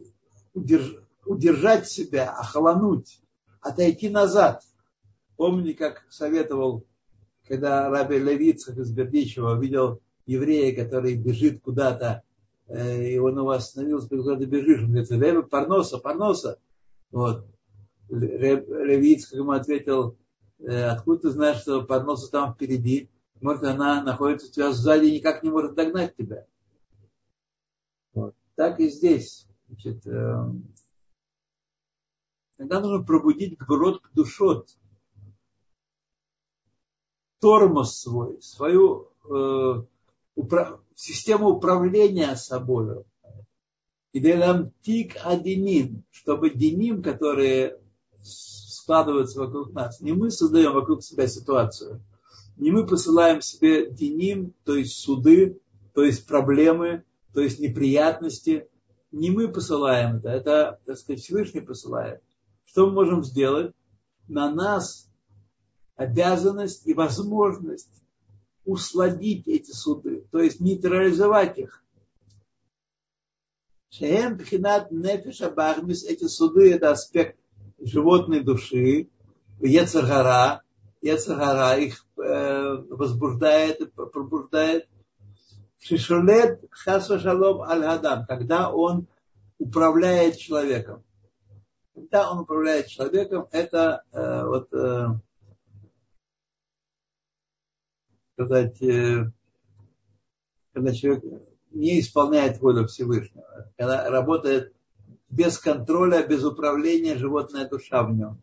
удержать 1.26 1.89
себя, 1.89 2.32
охолонуть, 2.32 3.22
отойти 3.62 4.10
назад. 4.10 4.63
Помните, 5.36 5.74
как 5.74 6.06
советовал, 6.10 6.86
когда 7.48 7.89
Раби 7.89 8.20
Левицах 8.20 8.78
из 8.78 8.92
Бердичева 8.92 9.60
видел 9.60 10.02
еврея, 10.30 10.76
который 10.76 11.15
бежит 11.15 11.62
куда-то, 11.62 12.24
э, 12.68 13.12
и 13.12 13.18
он 13.18 13.38
его 13.38 13.52
остановился, 13.52 14.10
куда 14.10 14.36
ты 14.38 14.46
бежишь? 14.46 14.84
Он 14.84 14.92
говорит, 14.92 15.50
Парноса, 15.50 15.98
Парноса. 15.98 16.60
Вот. 17.12 17.48
Левицах 18.10 19.34
ему 19.34 19.52
ответил, 19.52 20.18
«Э, 20.60 20.86
откуда 20.86 21.22
ты 21.22 21.30
знаешь, 21.32 21.62
что 21.62 21.84
Парноса 21.84 22.32
там 22.32 22.54
впереди? 22.54 23.10
Может, 23.42 23.63
она 23.63 24.04
находится 24.04 24.48
у 24.48 24.52
тебя 24.52 24.72
сзади 24.72 25.08
и 25.08 25.15
никак 25.15 25.44
не 25.44 25.50
может 25.50 25.76
догнать 25.76 26.15
тебя. 26.15 26.46
Вот. 28.13 28.36
Так 28.56 28.80
и 28.80 28.89
здесь. 28.89 29.48
Значит, 29.68 30.06
э, 30.06 30.52
Иногда 32.60 32.82
нужно 32.82 33.06
пробудить 33.06 33.58
гброд 33.58 34.02
к 34.02 34.12
душот. 34.12 34.68
Тормоз 37.39 38.02
свой, 38.02 38.42
свою 38.42 39.13
э, 39.34 39.86
упра- 40.39 40.80
систему 40.95 41.49
управления 41.49 42.36
собой. 42.36 43.04
И 44.12 44.19
делам 44.19 44.71
тик 44.82 45.17
чтобы 46.10 46.49
деним, 46.49 47.04
которые 47.04 47.80
складываются 48.23 49.39
вокруг 49.39 49.71
нас, 49.73 50.02
не 50.02 50.13
мы 50.13 50.32
создаем 50.32 50.73
вокруг 50.73 51.04
себя 51.04 51.28
ситуацию, 51.28 52.02
не 52.58 52.71
мы 52.71 52.88
посылаем 52.88 53.41
себе 53.41 53.91
деним, 53.91 54.54
то 54.63 54.75
есть 54.75 54.97
суды, 54.99 55.60
то 55.93 56.04
есть 56.04 56.25
проблемы, 56.25 57.04
то 57.34 57.41
есть 57.41 57.60
неприятности, 57.60 58.67
не 59.12 59.30
мы 59.30 59.47
посылаем 59.47 60.17
это, 60.17 60.30
это, 60.30 60.80
так 60.86 60.97
сказать, 60.97 61.21
Всевышний 61.21 61.62
посылает. 61.62 62.21
Что 62.65 62.88
мы 62.88 62.93
можем 62.93 63.23
сделать? 63.23 63.73
На 64.28 64.52
нас 64.52 65.08
обязанность 65.95 66.88
и 66.88 66.93
возможность 66.93 67.99
усладить 68.69 69.47
эти 69.47 69.71
суды, 69.71 70.25
то 70.32 70.39
есть 70.39 70.60
нейтрализовать 70.60 71.58
их. 71.58 71.84
Шеем 73.89 74.38
пхинат 74.38 74.91
нефиша 74.91 75.49
бахмис, 75.49 76.03
эти 76.03 76.25
суды 76.25 76.73
это 76.73 76.91
аспект 76.91 77.38
животной 77.79 78.41
души, 78.41 79.10
Ецаргара, 79.60 80.63
Ецаргара 81.01 81.77
их 81.79 82.05
э, 82.17 82.75
возбуждает 82.89 83.93
пробуждает. 83.93 84.88
Шишулет 85.79 86.63
хасва 86.71 87.19
шалом 87.19 87.62
аль 87.62 88.01
когда 88.27 88.71
он 88.71 89.08
управляет 89.58 90.38
человеком 90.38 91.03
когда 91.99 92.32
он 92.32 92.39
управляет 92.39 92.88
человеком, 92.88 93.47
это 93.51 94.03
э, 94.12 94.45
вот 94.45 94.73
э, 94.73 95.08
сказать, 98.39 98.82
э, 98.82 99.30
когда 100.71 100.93
человек 100.93 101.25
не 101.71 101.99
исполняет 101.99 102.60
волю 102.62 102.88
Всевышнего, 102.88 103.69
когда 103.78 104.10
работает 104.10 104.73
без 105.30 105.58
контроля, 105.60 106.25
без 106.25 106.45
управления 106.45 107.17
животная 107.17 107.67
душа 107.67 108.02
в 108.04 108.15
нем. 108.15 108.41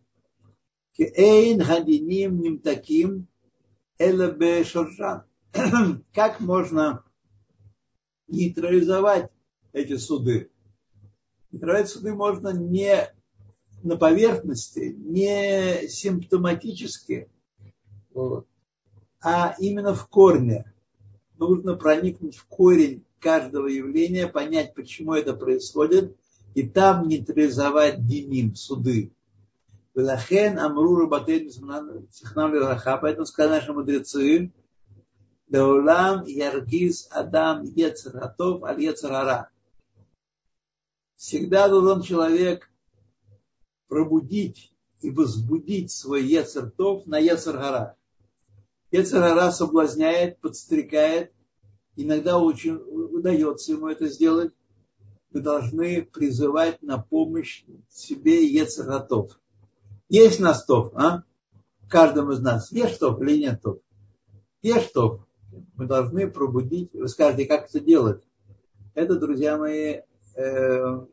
Эйн 0.99 1.63
хадиним 1.63 2.41
ним 2.41 2.59
таким 2.59 3.27
Как 6.13 6.41
можно 6.41 7.03
нейтрализовать 8.29 9.31
эти 9.73 9.97
суды? 9.97 10.51
Нейтрализовать 11.51 11.91
суды 11.91 12.15
можно 12.15 12.51
не 12.51 13.11
на 13.83 13.97
поверхности, 13.97 14.95
не 14.99 15.89
симптоматически, 15.89 17.31
вот, 18.11 18.47
а 19.29 19.57
именно 19.59 19.93
в 19.93 20.07
корне. 20.07 20.73
Нужно 21.37 21.75
проникнуть 21.75 22.37
в 22.37 22.47
корень 22.47 23.05
каждого 23.19 23.67
явления, 23.67 24.29
понять, 24.29 24.73
почему 24.73 25.15
это 25.15 25.35
происходит, 25.35 26.17
и 26.55 26.63
там 26.63 27.09
нейтрализовать 27.09 28.07
диним, 28.07 28.55
суды. 28.55 29.13
Велахен 29.97 30.61
Амру 30.61 30.95
Рабатейн 30.95 31.51
Сихнам 31.51 32.55
Лераха, 32.55 32.99
поэтому 32.99 33.27
сказали 33.27 33.59
наши 33.59 33.73
мудрецы, 33.73 34.53
Даулам 35.49 36.25
Яргиз 36.25 37.09
Адам 37.11 37.65
Ецаратов 37.65 38.63
Аль 38.63 38.81
Ецарара. 38.81 39.51
Всегда 41.17 41.69
должен 41.69 42.03
человек 42.03 42.71
пробудить 43.89 44.73
и 45.01 45.11
возбудить 45.11 45.91
свой 45.91 46.25
Ецертов 46.25 47.07
на 47.07 47.19
Ецергара. 47.19 47.97
Ецергара 48.97 49.51
соблазняет, 49.51 50.41
подстрекает, 50.41 51.33
иногда 51.97 52.39
очень 52.39 52.77
удается 52.77 53.73
ему 53.73 53.89
это 53.89 54.09
сделать. 54.09 54.53
Мы 55.33 55.41
должны 55.41 56.03
призывать 56.03 56.83
на 56.83 56.97
помощь 56.97 57.65
себе 57.91 58.47
Ецерготов. 58.47 59.39
Есть 60.09 60.41
нас 60.41 60.65
топ, 60.65 60.97
а? 60.97 61.25
Каждому 61.91 62.33
из 62.33 62.41
нас. 62.41 62.73
Есть 62.73 62.99
топ 63.01 63.21
или 63.23 63.39
нет 63.39 63.61
топ? 63.61 63.83
Есть 64.63 64.95
топ. 64.95 65.23
Мы 65.77 65.87
должны 65.87 66.31
пробудить. 66.31 66.95
Вы 66.95 67.09
скажете, 67.09 67.45
как 67.45 67.69
это 67.69 67.81
делать? 67.81 68.23
Это, 68.95 69.17
друзья 69.17 69.59
мои, 69.59 70.01
э, 70.37 71.07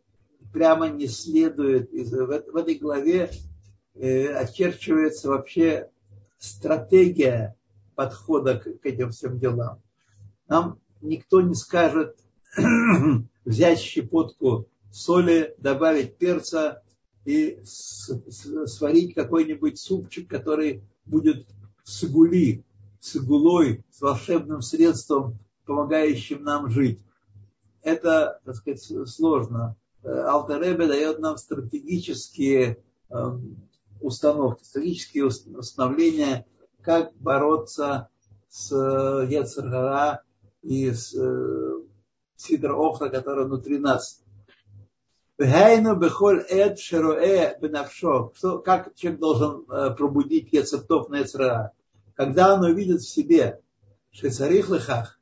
прямо 0.54 0.88
не 0.88 1.08
следует. 1.08 1.92
В 1.92 2.56
этой 2.56 2.76
главе 2.76 3.30
э, 3.96 4.34
очерчивается 4.34 5.28
вообще 5.28 5.90
стратегия 6.38 7.58
подхода 7.96 8.58
к 8.60 8.86
этим 8.86 9.12
всем 9.12 9.40
делам. 9.40 9.82
Нам 10.48 10.80
никто 11.02 11.42
не 11.42 11.56
скажет 11.56 12.18
взять 13.46 13.80
щепотку 13.80 14.68
соли, 14.92 15.56
добавить 15.58 16.18
перца 16.18 16.84
и 17.26 17.60
сварить 17.64 19.16
какой-нибудь 19.16 19.80
супчик, 19.80 20.30
который 20.30 20.84
будет 21.06 21.48
с 21.84 22.04
игули, 22.04 22.64
с 23.00 23.16
игулой, 23.16 23.84
с 23.92 24.02
волшебным 24.02 24.62
средством, 24.62 25.40
помогающим 25.66 26.44
нам 26.44 26.70
жить. 26.70 27.00
Это, 27.82 28.40
так 28.46 28.56
сказать, 28.56 29.10
сложно. 29.10 29.76
Алтеребе 30.04 30.88
дает 30.88 31.20
нам 31.20 31.38
стратегические 31.38 32.84
эм, 33.10 33.58
установки, 34.02 34.64
стратегические 34.64 35.26
установления, 35.26 36.46
как 36.84 37.16
бороться 37.16 38.10
с 38.50 38.72
э, 38.72 39.28
Ецергара 39.30 40.24
и 40.62 40.92
с 40.92 41.14
э, 41.16 41.80
Сидр 42.36 42.74
Охра, 42.74 43.10
который 43.10 43.46
внутри 43.46 43.80
нас. 43.80 44.22
Хайну 45.40 45.96
бехоль 45.96 46.46
эд 46.50 46.80
шероэ 46.80 47.58
бенавшо. 47.60 48.32
Как 48.64 48.96
человек 48.96 49.20
должен 49.20 49.66
э, 49.70 49.96
пробудить 49.96 50.54
Ецертов 50.54 51.10
на 51.10 51.20
Ецергара? 51.20 51.72
Когда 52.16 52.54
он 52.54 52.64
увидит 52.64 53.02
в 53.02 53.10
себе, 53.10 53.62
что 54.12 54.30
царих 54.30 54.70
лыхах, 54.70 55.20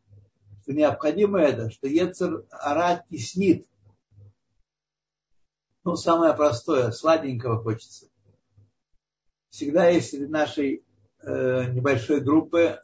что 0.64 0.74
необходимо 0.74 1.40
это, 1.40 1.70
что 1.70 1.88
Ецер 1.88 2.46
Ара 2.50 3.04
теснит 3.10 3.66
ну, 5.84 5.96
самое 5.96 6.34
простое, 6.34 6.92
сладенького 6.92 7.62
хочется. 7.64 8.08
Всегда 9.50 9.88
есть 9.88 10.12
среди 10.12 10.28
нашей 10.28 10.76
э, 10.76 10.82
небольшой 11.24 12.22
группы, 12.22 12.80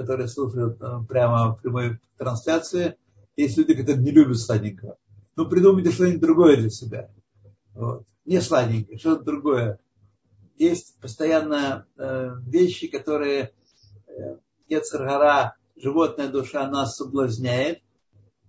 которые 0.00 0.28
слушают 0.28 0.80
э, 0.80 1.00
прямо 1.06 1.52
в 1.52 1.60
прямой 1.60 1.98
трансляции, 2.16 2.96
есть 3.36 3.58
люди, 3.58 3.74
которые 3.74 4.02
не 4.02 4.10
любят 4.10 4.38
сладенького. 4.38 4.96
Ну, 5.36 5.48
придумайте 5.48 5.90
что-нибудь 5.90 6.20
другое 6.20 6.56
для 6.56 6.70
себя. 6.70 7.10
Вот. 7.74 8.04
Не 8.24 8.40
сладенькое, 8.40 8.98
что-то 8.98 9.24
другое. 9.24 9.78
Есть 10.56 10.98
постоянно 11.00 11.86
э, 11.96 12.30
вещи, 12.46 12.88
которые 12.88 13.52
э, 14.06 14.36
Ецаргара, 14.68 15.56
животная 15.76 16.28
душа 16.28 16.66
нас 16.68 16.96
соблазняет. 16.96 17.82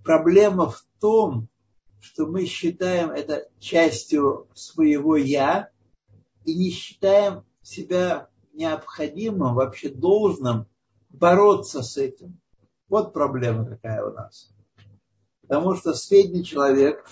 Проблема 0.03 0.69
в 0.69 0.85
том, 0.99 1.47
что 1.99 2.27
мы 2.27 2.45
считаем 2.45 3.11
это 3.11 3.47
частью 3.59 4.47
своего 4.53 5.15
«я» 5.15 5.69
и 6.45 6.55
не 6.55 6.71
считаем 6.71 7.43
себя 7.61 8.29
необходимым, 8.53 9.55
вообще 9.55 9.89
должным 9.89 10.67
бороться 11.09 11.81
с 11.81 11.97
этим. 11.97 12.39
Вот 12.89 13.13
проблема 13.13 13.65
какая 13.65 14.03
у 14.03 14.13
нас. 14.13 14.51
Потому 15.41 15.75
что 15.75 15.93
средний 15.93 16.43
человек, 16.43 17.05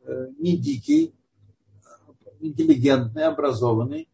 э, 0.00 0.28
не 0.38 0.56
дикий, 0.56 1.14
интеллигентный, 2.40 3.24
образованный, 3.24 4.08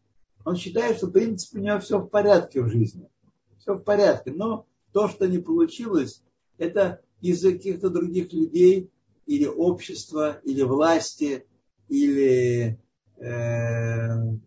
он 0.45 0.55
считает, 0.55 0.97
что 0.97 1.07
в 1.07 1.11
принципе 1.11 1.59
у 1.59 1.61
него 1.61 1.79
все 1.79 1.99
в 1.99 2.07
порядке 2.07 2.61
в 2.61 2.69
жизни. 2.69 3.09
Все 3.57 3.73
в 3.73 3.83
порядке. 3.83 4.31
Но 4.31 4.65
то, 4.91 5.07
что 5.07 5.27
не 5.27 5.39
получилось, 5.39 6.23
это 6.57 7.01
из-за 7.21 7.51
каких-то 7.51 7.89
других 7.89 8.31
людей 8.33 8.91
или 9.25 9.45
общества, 9.45 10.39
или 10.43 10.63
власти, 10.63 11.45
или 11.87 12.79
э, 13.17 14.39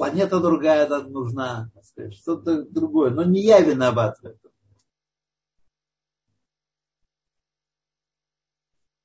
планета 0.00 0.40
другая 0.40 0.88
нужна, 1.00 1.70
что-то 2.12 2.62
другое. 2.62 3.10
Но 3.10 3.22
не 3.22 3.42
я 3.42 3.60
виноват 3.60 4.18
в 4.20 4.24
этом. 4.24 4.50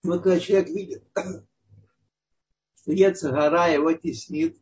Вот 0.03 0.23
когда 0.23 0.39
человек 0.39 0.69
видит, 0.69 1.03
что 2.81 2.91
Ецагара 2.93 3.73
его 3.73 3.91
теснит, 3.91 4.57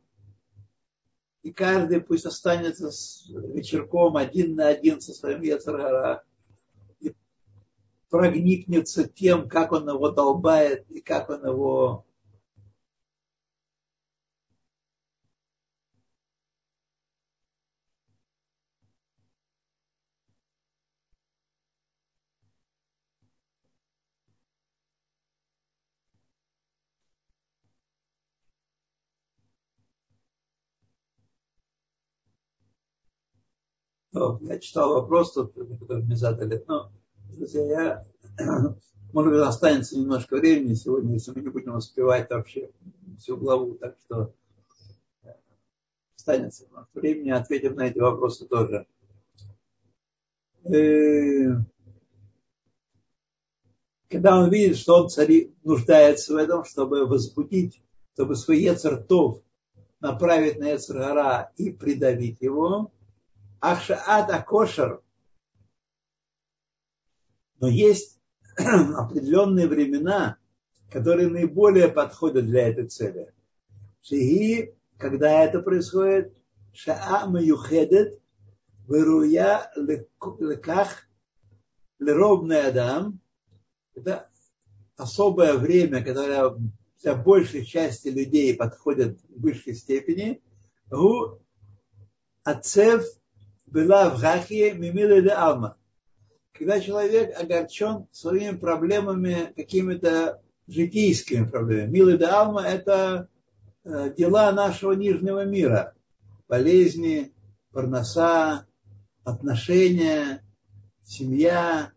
и 1.43 1.53
каждый 1.53 2.01
пусть 2.01 2.25
останется 2.25 2.89
с 2.89 3.29
вечерком 3.29 4.17
один 4.17 4.55
на 4.55 4.69
один 4.69 5.01
со 5.01 5.13
своим 5.13 5.43
Ецагара, 5.43 6.23
и 6.99 7.13
прогникнется 8.09 9.07
тем, 9.07 9.47
как 9.47 9.71
он 9.71 9.87
его 9.87 10.09
долбает, 10.09 10.89
и 10.89 10.99
как 10.99 11.29
он 11.29 11.45
его 11.45 12.07
я 34.13 34.59
читал 34.59 34.93
вопрос, 34.93 35.33
который 35.33 36.03
мне 36.03 36.15
задали. 36.15 36.63
Но, 36.67 36.91
друзья, 37.35 37.65
я, 37.65 38.05
может 39.13 39.31
быть, 39.31 39.41
останется 39.41 39.97
немножко 39.97 40.37
времени 40.37 40.75
сегодня, 40.75 41.13
если 41.13 41.31
мы 41.31 41.41
не 41.41 41.49
будем 41.49 41.75
успевать 41.75 42.29
вообще 42.29 42.69
всю 43.17 43.37
главу. 43.37 43.75
Так 43.75 43.97
что 44.05 44.33
останется 46.15 46.65
немножко 46.65 46.99
времени, 46.99 47.31
ответим 47.31 47.75
на 47.75 47.87
эти 47.87 47.99
вопросы 47.99 48.45
тоже. 48.45 48.85
Э, 50.63 51.55
когда 54.09 54.39
он 54.39 54.49
видит, 54.49 54.77
что 54.77 55.01
он 55.01 55.09
цари, 55.09 55.53
нуждается 55.63 56.33
в 56.33 56.37
этом, 56.37 56.63
чтобы 56.65 57.05
возбудить, 57.05 57.81
чтобы 58.13 58.35
свой 58.35 58.59
Ецертов 58.59 59.41
направить 59.99 60.59
на 60.59 60.69
Ецергара 60.69 61.51
и 61.57 61.71
придавить 61.71 62.39
его, 62.41 62.91
Ахшаат 63.63 64.29
Акошер. 64.29 65.01
Но 67.61 67.69
есть 67.69 68.19
определенные 68.57 69.67
времена, 69.67 70.37
которые 70.91 71.29
наиболее 71.29 71.87
подходят 71.87 72.45
для 72.45 72.67
этой 72.67 72.89
цели. 72.89 73.33
Шиги, 74.01 74.75
когда 74.97 75.45
это 75.45 75.61
происходит, 75.61 76.35
Шаа 76.73 77.25
Маюхедет, 77.25 78.21
Веруя 78.89 79.71
Леках, 79.77 81.07
Леробный 81.99 82.67
Адам, 82.67 83.21
это 83.95 84.29
особое 84.97 85.53
время, 85.53 86.03
которое 86.03 86.53
для 87.01 87.15
большей 87.15 87.63
части 87.63 88.09
людей 88.09 88.57
подходит 88.57 89.21
в 89.29 89.39
высшей 89.39 89.73
степени, 89.73 90.43
Гу 90.89 91.39
Ацев 92.43 93.05
была 93.73 94.09
в 94.09 94.21
Хахе 94.21 94.73
Мимиле 94.73 95.23
де 95.23 95.31
Алма. 95.31 95.75
Когда 96.53 96.79
человек 96.79 97.37
огорчен 97.37 98.07
своими 98.11 98.55
проблемами, 98.55 99.51
какими-то 99.55 100.41
житейскими 100.67 101.45
проблемами. 101.45 101.89
Милы 101.89 102.17
де 102.19 102.25
Алма– 102.25 102.61
это 102.67 103.27
э, 103.83 104.13
дела 104.15 104.51
нашего 104.51 104.93
нижнего 104.93 105.43
мира. 105.43 105.95
Болезни, 106.47 107.33
парноса, 107.71 108.67
отношения, 109.23 110.45
семья, 111.03 111.91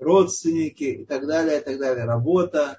родственники 0.00 0.84
и 0.84 1.04
так 1.04 1.26
далее, 1.26 1.60
и 1.60 1.62
так 1.62 1.78
далее, 1.78 2.06
работа. 2.06 2.78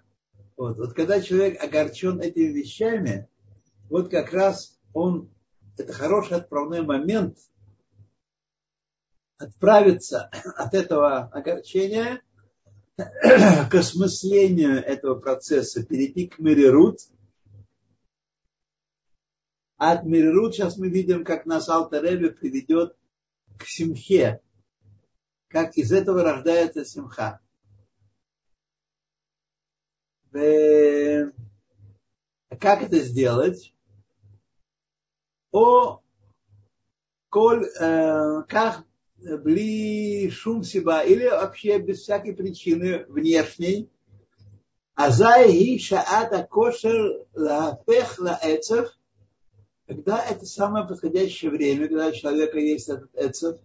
Вот. 0.58 0.78
вот 0.78 0.94
когда 0.94 1.22
человек 1.22 1.64
огорчен 1.64 2.20
этими 2.20 2.48
вещами, 2.48 3.30
вот 3.90 4.10
как 4.10 4.34
раз 4.34 4.80
он, 4.94 5.30
это 5.78 5.94
хороший 5.94 6.38
отправной 6.38 6.82
момент– 6.82 7.38
отправиться 9.44 10.30
от 10.56 10.74
этого 10.74 11.26
огорчения 11.26 12.22
к 12.96 13.74
осмыслению 13.74 14.84
этого 14.84 15.16
процесса, 15.20 15.86
перейти 15.86 16.28
к 16.28 16.40
Мирирут. 16.40 17.00
А 19.78 19.94
от 19.94 20.06
Мирирут 20.06 20.54
сейчас 20.54 20.78
мы 20.78 20.90
видим, 20.90 21.26
как 21.26 21.46
нас 21.46 21.68
Алтаребе 21.70 22.32
приведет 22.32 22.96
к 23.58 23.66
Симхе, 23.66 24.42
как 25.48 25.76
из 25.78 25.92
этого 25.92 26.24
рождается 26.24 26.86
Симха. 26.86 27.40
Как 32.60 32.82
это 32.82 33.00
сделать? 33.00 33.74
О 35.52 36.02
коль, 37.30 37.66
э, 37.66 38.44
как 38.48 38.84
бли 39.24 40.30
шум 40.30 40.64
сиба, 40.64 41.02
или 41.02 41.28
вообще 41.28 41.80
без 41.80 42.02
всякой 42.02 42.34
причины 42.36 43.06
внешней. 43.08 43.90
Азай 44.96 45.52
и 45.56 45.80
шаата 45.80 46.48
кошер 46.50 47.26
лафех 47.34 48.20
лаэцев, 48.20 48.90
когда 49.88 50.24
это 50.24 50.46
самое 50.46 50.88
подходящее 50.88 51.52
время, 51.52 51.88
когда 51.88 52.08
у 52.08 52.12
человека 52.12 52.60
есть 52.60 52.90
этот 52.90 53.10
эцев, 53.16 53.60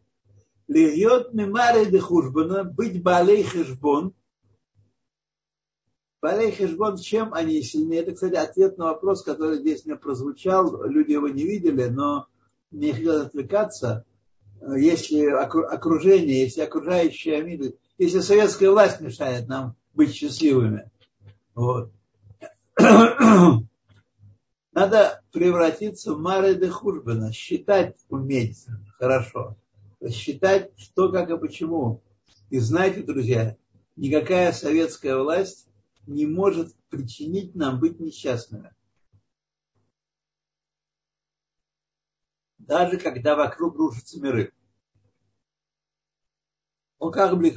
льет 0.69 1.35
мемаре 1.35 1.87
де 1.87 1.99
хужбана, 1.99 2.65
быть 2.65 3.03
балей 3.03 3.43
хешбон. 3.43 4.15
Балей 6.23 6.51
хешбон, 6.51 6.97
чем 6.97 7.35
они 7.35 7.63
сильнее? 7.63 8.01
Это, 8.01 8.13
кстати, 8.13 8.35
ответ 8.35 8.79
на 8.79 8.87
вопрос, 8.87 9.23
который 9.23 9.59
здесь 9.59 9.85
мне 9.85 9.97
прозвучал. 9.97 10.83
Люди 10.85 11.13
его 11.13 11.29
не 11.29 11.45
видели, 11.45 11.85
но 11.85 12.27
не 12.71 12.93
хотел 12.93 13.23
отвлекаться 13.23 14.05
если 14.61 15.27
окружение, 15.27 16.41
если 16.43 16.63
окружающие 16.63 17.43
мир, 17.43 17.73
если 17.99 18.21
советская 18.21 18.71
власть 18.71 19.01
мешает 19.01 19.49
нам 19.49 19.77
быть 19.95 20.15
счастливыми. 20.15 20.91
Вот. 21.55 21.93
Надо 24.73 25.23
превратиться 25.33 26.15
в 26.15 26.21
Маре 26.21 26.55
де 26.55 26.69
Хурбена, 26.69 27.33
считать 27.33 27.97
уметь 28.09 28.67
хорошо. 28.99 29.57
Считать, 30.11 30.71
что, 30.77 31.11
как 31.11 31.31
и 31.31 31.39
почему. 31.39 32.03
И 32.51 32.61
знаете, 32.61 33.03
друзья, 33.03 33.57
никакая 33.97 34.53
советская 34.53 35.17
власть 35.17 35.67
не 36.07 36.27
может 36.27 36.75
причинить 36.89 37.57
нам 37.57 37.81
быть 37.81 37.99
несчастными. 37.99 38.73
даже 42.69 42.99
когда 42.99 43.35
вокруг 43.35 43.77
рушатся 43.77 44.21
миры. 44.21 44.53
Он 46.99 47.11
как 47.11 47.37
бы 47.39 47.49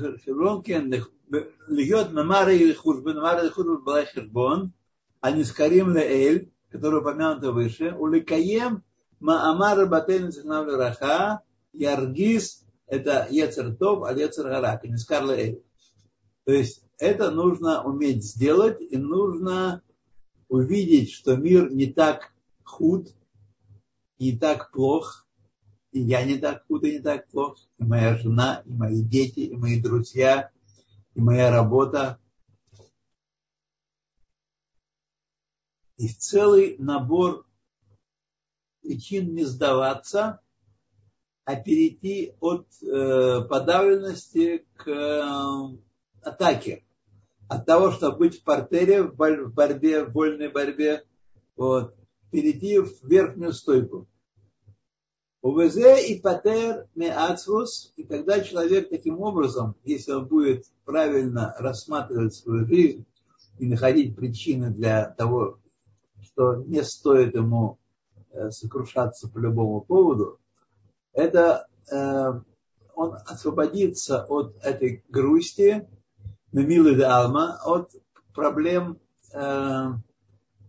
льет 1.68 2.14
мамары 2.14 2.58
и 2.58 2.74
хужбен, 2.74 3.18
мамары 3.18 3.48
и 3.48 3.50
хужбен 3.50 3.84
была 3.84 4.06
хербон, 4.06 4.72
а 5.20 5.32
не 5.32 5.44
скарим 5.44 5.96
эль, 5.98 6.52
который 6.70 7.02
упомянуто 7.02 7.52
выше, 7.52 7.94
уликаем 7.94 8.84
маамар 9.20 9.86
батен 9.88 10.32
синам 10.32 10.70
раха, 10.70 11.42
яргиз, 11.74 12.66
это 12.88 13.28
ецертов, 13.30 14.04
а 14.04 14.14
ецергарак, 14.14 14.86
а 14.86 14.88
не 14.88 14.98
скарла 14.98 15.34
эль. 15.34 15.62
То 16.46 16.54
есть 16.54 16.86
это 17.00 17.32
нужно 17.32 17.84
уметь 17.84 18.24
сделать 18.24 18.80
и 18.80 18.96
нужно 18.96 19.82
увидеть, 20.48 21.12
что 21.12 21.36
мир 21.36 21.70
не 21.72 21.88
так 21.88 22.32
худ, 22.64 23.14
не 24.22 24.38
так 24.38 24.72
плох, 24.72 25.28
и 25.92 26.00
я 26.00 26.24
не 26.24 26.38
так 26.38 26.66
худо, 26.68 26.88
не 26.88 27.00
так 27.00 27.28
плох, 27.30 27.58
и 27.80 27.84
моя 27.84 28.16
жена, 28.18 28.62
и 28.66 28.72
мои 28.72 29.02
дети, 29.02 29.40
и 29.40 29.56
мои 29.56 29.82
друзья, 29.82 30.52
и 31.16 31.20
моя 31.20 31.50
работа. 31.50 32.20
И 35.98 36.08
целый 36.08 36.76
набор 36.78 37.48
причин 38.84 39.34
не 39.34 39.44
сдаваться, 39.44 40.40
а 41.44 41.56
перейти 41.56 42.36
от 42.40 42.68
э, 42.84 43.42
подавленности 43.50 44.68
к 44.76 44.88
э, 44.88 45.78
атаке. 46.22 46.86
От 47.50 47.66
того, 47.66 47.92
чтобы 47.92 48.20
быть 48.20 48.40
в 48.40 48.44
портере, 48.44 49.02
в 49.02 49.16
борьбе, 49.16 50.06
в 50.06 50.14
вольной 50.14 50.50
борьбе, 50.50 51.06
вот, 51.56 51.96
перейти 52.32 52.78
в 52.80 53.04
верхнюю 53.04 53.54
стойку. 53.54 54.08
УВЗ 55.42 55.78
и 56.08 56.20
патер 56.20 56.88
меацвус, 56.94 57.94
и 57.96 58.04
когда 58.04 58.42
человек 58.42 58.90
таким 58.90 59.20
образом, 59.22 59.76
если 59.84 60.12
он 60.12 60.28
будет 60.28 60.66
правильно 60.86 61.56
рассматривать 61.58 62.36
свою 62.36 62.68
жизнь 62.68 63.06
и 63.58 63.66
находить 63.66 64.16
причины 64.16 64.70
для 64.70 65.10
того, 65.10 65.58
что 66.22 66.58
не 66.58 66.84
стоит 66.84 67.34
ему 67.34 67.80
э, 68.32 68.52
сокрушаться 68.52 69.30
по 69.30 69.40
любому 69.40 69.82
поводу, 69.82 70.40
это 71.12 71.68
э, 71.92 72.40
он 72.94 73.18
освободится 73.26 74.24
от 74.26 74.56
этой 74.62 75.04
грусти, 75.10 75.90
милы 76.52 76.94
де 76.96 77.04
алма, 77.04 77.60
от 77.66 77.92
проблем, 78.36 79.00
э, 79.34 79.88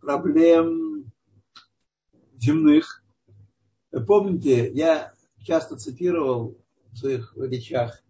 проблем 0.01 1.13
земных, 2.39 3.02
Помните, 4.07 4.73
я 4.73 5.13
часто 5.43 5.77
цитировал 5.77 6.59
в 6.93 6.97
своих 6.97 7.37
речах, 7.37 8.03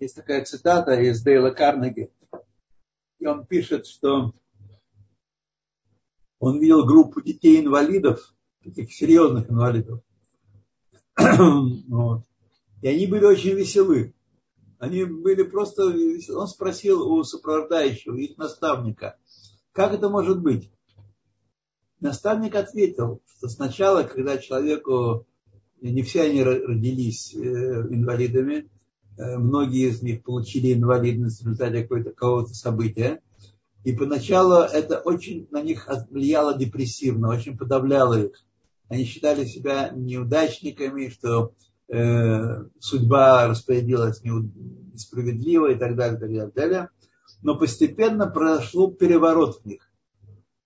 есть 0.00 0.16
такая 0.16 0.44
цитата 0.44 0.94
из 1.00 1.22
Дейла 1.22 1.50
Карнеги, 1.50 2.10
и 3.20 3.26
он 3.26 3.46
пишет, 3.46 3.86
что 3.86 4.34
он 6.40 6.58
видел 6.58 6.84
группу 6.84 7.22
детей-инвалидов, 7.22 8.34
таких 8.62 8.92
серьезных 8.92 9.48
инвалидов, 9.48 10.00
вот. 11.16 12.24
и 12.82 12.88
они 12.88 13.06
были 13.06 13.24
очень 13.24 13.52
веселы. 13.52 14.14
Они 14.80 15.04
были 15.04 15.44
просто... 15.44 15.84
Он 16.34 16.48
спросил 16.48 17.00
у 17.10 17.22
сопровождающего, 17.22 18.16
их 18.16 18.36
наставника, 18.36 19.16
как 19.72 19.92
это 19.92 20.08
может 20.08 20.42
быть? 20.42 20.70
Наставник 22.04 22.54
ответил, 22.54 23.22
что 23.34 23.48
сначала, 23.48 24.02
когда 24.02 24.36
человеку, 24.36 25.26
не 25.80 26.02
все 26.02 26.24
они 26.24 26.42
родились 26.42 27.34
э, 27.34 27.38
инвалидами, 27.38 28.68
э, 29.16 29.38
многие 29.38 29.88
из 29.88 30.02
них 30.02 30.22
получили 30.22 30.74
инвалидность 30.74 31.40
в 31.40 31.46
результате 31.46 31.82
какого-то 31.82 32.52
события, 32.52 33.22
и 33.84 33.94
поначалу 33.94 34.64
это 34.64 34.98
очень 34.98 35.48
на 35.50 35.62
них 35.62 35.88
влияло 36.10 36.54
депрессивно, 36.54 37.30
очень 37.30 37.56
подавляло 37.56 38.26
их. 38.26 38.44
Они 38.90 39.04
считали 39.04 39.46
себя 39.46 39.88
неудачниками, 39.88 41.08
что 41.08 41.54
э, 41.88 42.64
судьба 42.80 43.46
распорядилась 43.48 44.20
несправедливо 44.22 45.72
и 45.72 45.76
так 45.76 45.96
далее, 45.96 46.18
и 46.18 46.38
так 46.38 46.52
далее. 46.52 46.90
Но 47.40 47.56
постепенно 47.56 48.26
произошел 48.26 48.92
переворот 48.92 49.62
в 49.62 49.64
них 49.64 49.88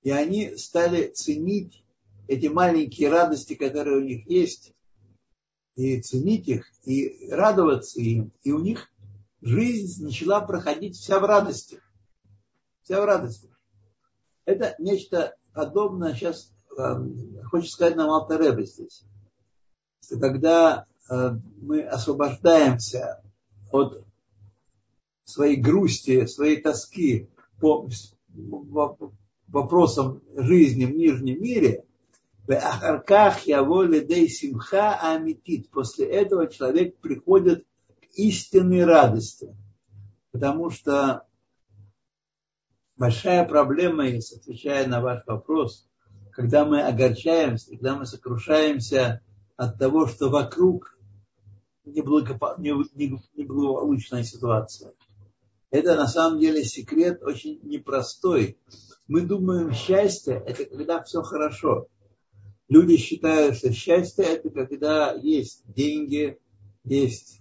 и 0.03 0.11
они 0.11 0.57
стали 0.57 1.09
ценить 1.09 1.85
эти 2.27 2.47
маленькие 2.47 3.11
радости, 3.11 3.55
которые 3.55 3.99
у 3.99 4.05
них 4.05 4.29
есть, 4.29 4.75
и 5.77 6.01
ценить 6.01 6.49
их, 6.49 6.67
и 6.85 7.29
радоваться 7.31 8.01
им. 8.01 8.33
И 8.43 8.53
у 8.53 8.59
них 8.59 8.89
жизнь 9.41 10.05
начала 10.05 10.41
проходить 10.41 10.97
вся 10.97 11.21
в 11.21 11.25
радости. 11.25 11.81
Вся 12.83 13.01
в 13.01 13.05
радости. 13.05 13.49
Это 14.45 14.75
нечто 14.79 15.37
подобное 15.53 16.15
сейчас 16.15 16.53
э, 16.77 16.83
хочет 17.45 17.71
сказать 17.71 17.97
нам 17.97 18.11
Алтаребе 18.11 18.65
здесь. 18.65 19.05
Что 20.03 20.19
когда 20.19 20.87
э, 21.11 21.31
мы 21.61 21.83
освобождаемся 21.83 23.23
от 23.71 24.05
своей 25.25 25.57
грусти, 25.57 26.27
своей 26.27 26.61
тоски 26.61 27.29
по, 27.61 27.89
вопросам 29.49 30.23
жизни 30.37 30.85
в 30.85 30.95
нижнем 30.95 31.41
мире, 31.41 31.85
Ахарках 32.57 33.47
яво 33.47 33.83
ледей 33.83 34.29
симха 34.29 34.99
амитит. 35.01 35.71
После 35.71 36.07
этого 36.07 36.49
человек 36.49 36.97
приходит 36.99 37.67
к 38.01 38.05
истинной 38.15 38.85
радости. 38.85 39.57
Потому 40.33 40.71
что 40.71 41.27
большая 42.97 43.47
проблема 43.47 44.07
есть, 44.07 44.33
отвечая 44.33 44.87
на 44.87 45.01
ваш 45.01 45.27
вопрос, 45.27 45.89
когда 46.33 46.65
мы 46.65 46.83
огорчаемся, 46.83 47.71
когда 47.71 47.97
мы 47.97 48.07
сокрушаемся 48.07 49.21
от 49.57 49.79
того, 49.79 50.07
что 50.07 50.31
вокруг 50.31 50.97
неблагополучная 51.85 54.23
ситуация. 54.23 54.93
Это 55.71 55.97
на 55.97 56.07
самом 56.07 56.41
деле 56.41 56.65
секрет 56.65 57.23
очень 57.23 57.61
непростой. 57.63 58.59
Мы 59.07 59.23
думаем, 59.23 59.73
счастье– 59.73 60.43
это 60.47 60.65
когда 60.65 61.03
все 61.03 61.23
хорошо. 61.23 61.89
Люди 62.69 62.97
считают, 62.97 63.57
что 63.57 63.73
счастье– 63.73 64.25
это 64.27 64.51
когда 64.51 65.13
есть 65.13 65.63
деньги, 65.73 66.39
есть 66.85 67.41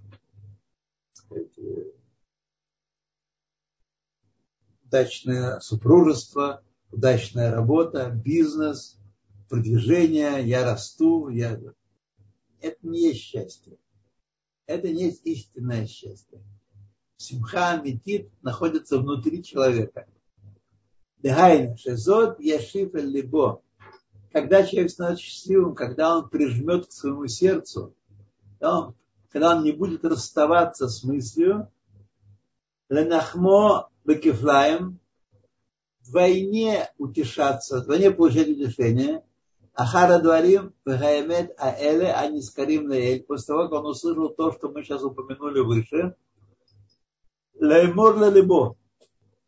удачное 4.86 5.60
супружество, 5.60 6.64
удачная 6.92 7.52
работа, 7.52 8.10
бизнес, 8.10 8.98
продвижение, 9.50 10.46
я 10.48 10.64
расту, 10.64 11.30
я... 11.30 11.60
Это 12.62 12.78
не 12.82 13.10
есть 13.10 13.22
счастье. 13.22 13.78
Это 14.66 14.90
не 14.90 15.06
есть 15.06 15.26
истинное 15.26 15.86
счастье. 15.88 16.42
Симха 17.18 17.82
Метит 17.84 18.30
находится 18.44 19.00
внутри 19.00 19.44
человека. 19.44 20.08
Дегайна 21.18 21.76
Шезот 21.76 22.40
Яшиф 22.40 22.94
Либо. 22.94 23.62
Когда 24.32 24.64
человек 24.64 24.92
становится 24.92 25.26
счастливым, 25.26 25.74
когда 25.74 26.18
он 26.18 26.30
прижмет 26.30 26.88
к 26.88 26.92
своему 26.92 27.28
сердцу, 27.28 27.96
когда 28.60 29.56
он, 29.56 29.64
не 29.64 29.72
будет 29.72 30.06
расставаться 30.06 30.88
с 30.88 31.04
мыслью, 31.04 31.72
Ленахмо 32.90 33.90
Бекефлаем, 34.06 35.00
вдвойне 36.02 36.90
утешаться, 36.98 37.80
вдвойне 37.80 38.12
получать 38.12 38.50
утешение, 38.50 39.24
Ахара 39.74 40.20
Дварим, 40.20 40.74
Бехаемет 40.86 41.54
Аэле, 41.58 42.12
Анискарим 42.14 42.92
Леэль, 42.92 43.24
после 43.24 43.48
того, 43.48 43.64
как 43.64 43.74
он 43.74 43.88
услышал 43.88 44.30
то, 44.30 44.52
что 44.52 44.70
мы 44.70 44.84
сейчас 44.84 45.04
упомянули 45.04 45.60
выше, 45.60 46.16
Лаймор 47.60 48.18
лебо. 48.18 48.78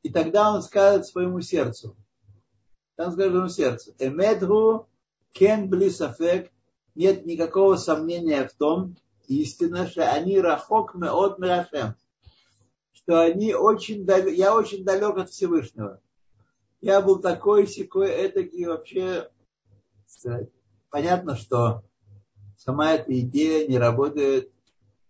И 0.01 0.09
тогда 0.09 0.53
он 0.53 0.61
скажет 0.61 1.05
своему 1.05 1.41
сердцу. 1.41 1.95
Там 2.95 3.11
скажет 3.11 3.31
своему 3.31 3.49
сердцу. 3.49 3.95
Эмедгу 3.99 4.87
кен 5.31 5.69
блисафек. 5.69 6.51
Нет 6.95 7.25
никакого 7.25 7.75
сомнения 7.75 8.47
в 8.47 8.53
том, 8.53 8.95
истина, 9.27 9.87
что 9.87 10.11
они 10.11 10.39
рахок 10.39 10.95
от 10.95 11.39
мирашем. 11.39 11.95
Что 12.91 13.21
они 13.21 13.53
очень 13.53 14.05
далек, 14.05 14.35
я 14.35 14.55
очень 14.55 14.83
далек 14.83 15.17
от 15.17 15.29
Всевышнего. 15.29 16.01
Я 16.81 17.01
был 17.01 17.19
такой, 17.19 17.67
секой, 17.67 18.09
этакий 18.09 18.65
вообще. 18.65 19.29
Понятно, 20.89 21.35
что 21.35 21.83
сама 22.57 22.93
эта 22.93 23.17
идея 23.19 23.67
не 23.67 23.77
работает 23.77 24.51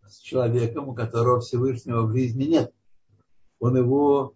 с 0.08 0.20
человеком, 0.20 0.89
у 0.89 0.93
которого 0.93 1.39
Всевышнего 1.39 2.04
в 2.04 2.12
жизни 2.12 2.45
нет 2.45 2.74
он 3.60 3.78
его 3.78 4.36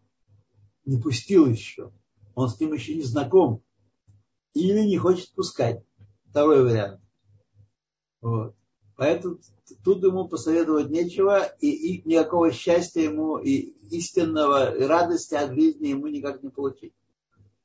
не 0.86 0.98
пустил 0.98 1.46
еще, 1.46 1.92
он 2.36 2.50
с 2.50 2.60
ним 2.60 2.74
еще 2.74 2.96
не 2.96 3.04
знаком, 3.04 3.64
или 4.54 4.82
не 4.82 4.98
хочет 4.98 5.32
пускать. 5.34 5.84
Второй 6.30 6.64
вариант. 6.64 7.02
Вот. 8.22 8.56
Поэтому 8.96 9.40
тут 9.84 10.04
ему 10.04 10.28
посоветовать 10.28 10.90
нечего, 10.90 11.44
и, 11.60 11.70
и 11.70 12.08
никакого 12.08 12.52
счастья 12.52 13.02
ему, 13.02 13.38
и 13.38 13.74
истинного 13.90 14.76
и 14.76 14.84
радости 14.84 15.36
от 15.36 15.54
жизни 15.54 15.88
ему 15.88 16.08
никак 16.08 16.44
не 16.44 16.50
получить. 16.50 16.94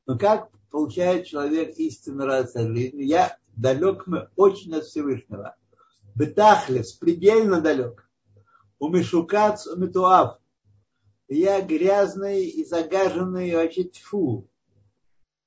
Но 0.06 0.18
как 0.18 0.50
получает 0.70 1.26
человек 1.26 1.76
истинную 1.76 2.26
радость 2.26 2.56
от 2.56 2.68
жизни? 2.68 3.02
Я 3.02 3.36
далек 3.56 4.06
мы 4.06 4.28
очень 4.36 4.74
от 4.74 4.84
Всевышнего. 4.84 5.56
Бетахлес, 6.14 6.92
предельно 6.94 7.61
далек. 7.61 8.09
У 8.78 8.88
Мишукац, 8.88 9.66
у 9.66 9.76
Митуав 9.76 10.38
я 11.29 11.61
грязный 11.61 12.47
и 12.47 12.64
загаженный, 12.64 13.55
вообще 13.55 13.85
тьфу. 13.85 14.49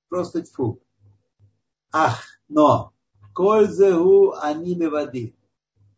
Просто 0.10 0.44
тьфу. 0.44 0.82
Ах, 1.92 2.24
но 2.48 2.94
кользегу 3.34 4.34
они 4.34 4.76
воды. 4.86 5.36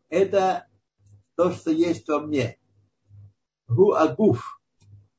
Это 0.08 0.66
то, 1.36 1.52
что 1.52 1.70
есть 1.70 2.08
во 2.08 2.20
мне. 2.20 2.58
Гу 3.68 3.92
агуф. 3.92 4.60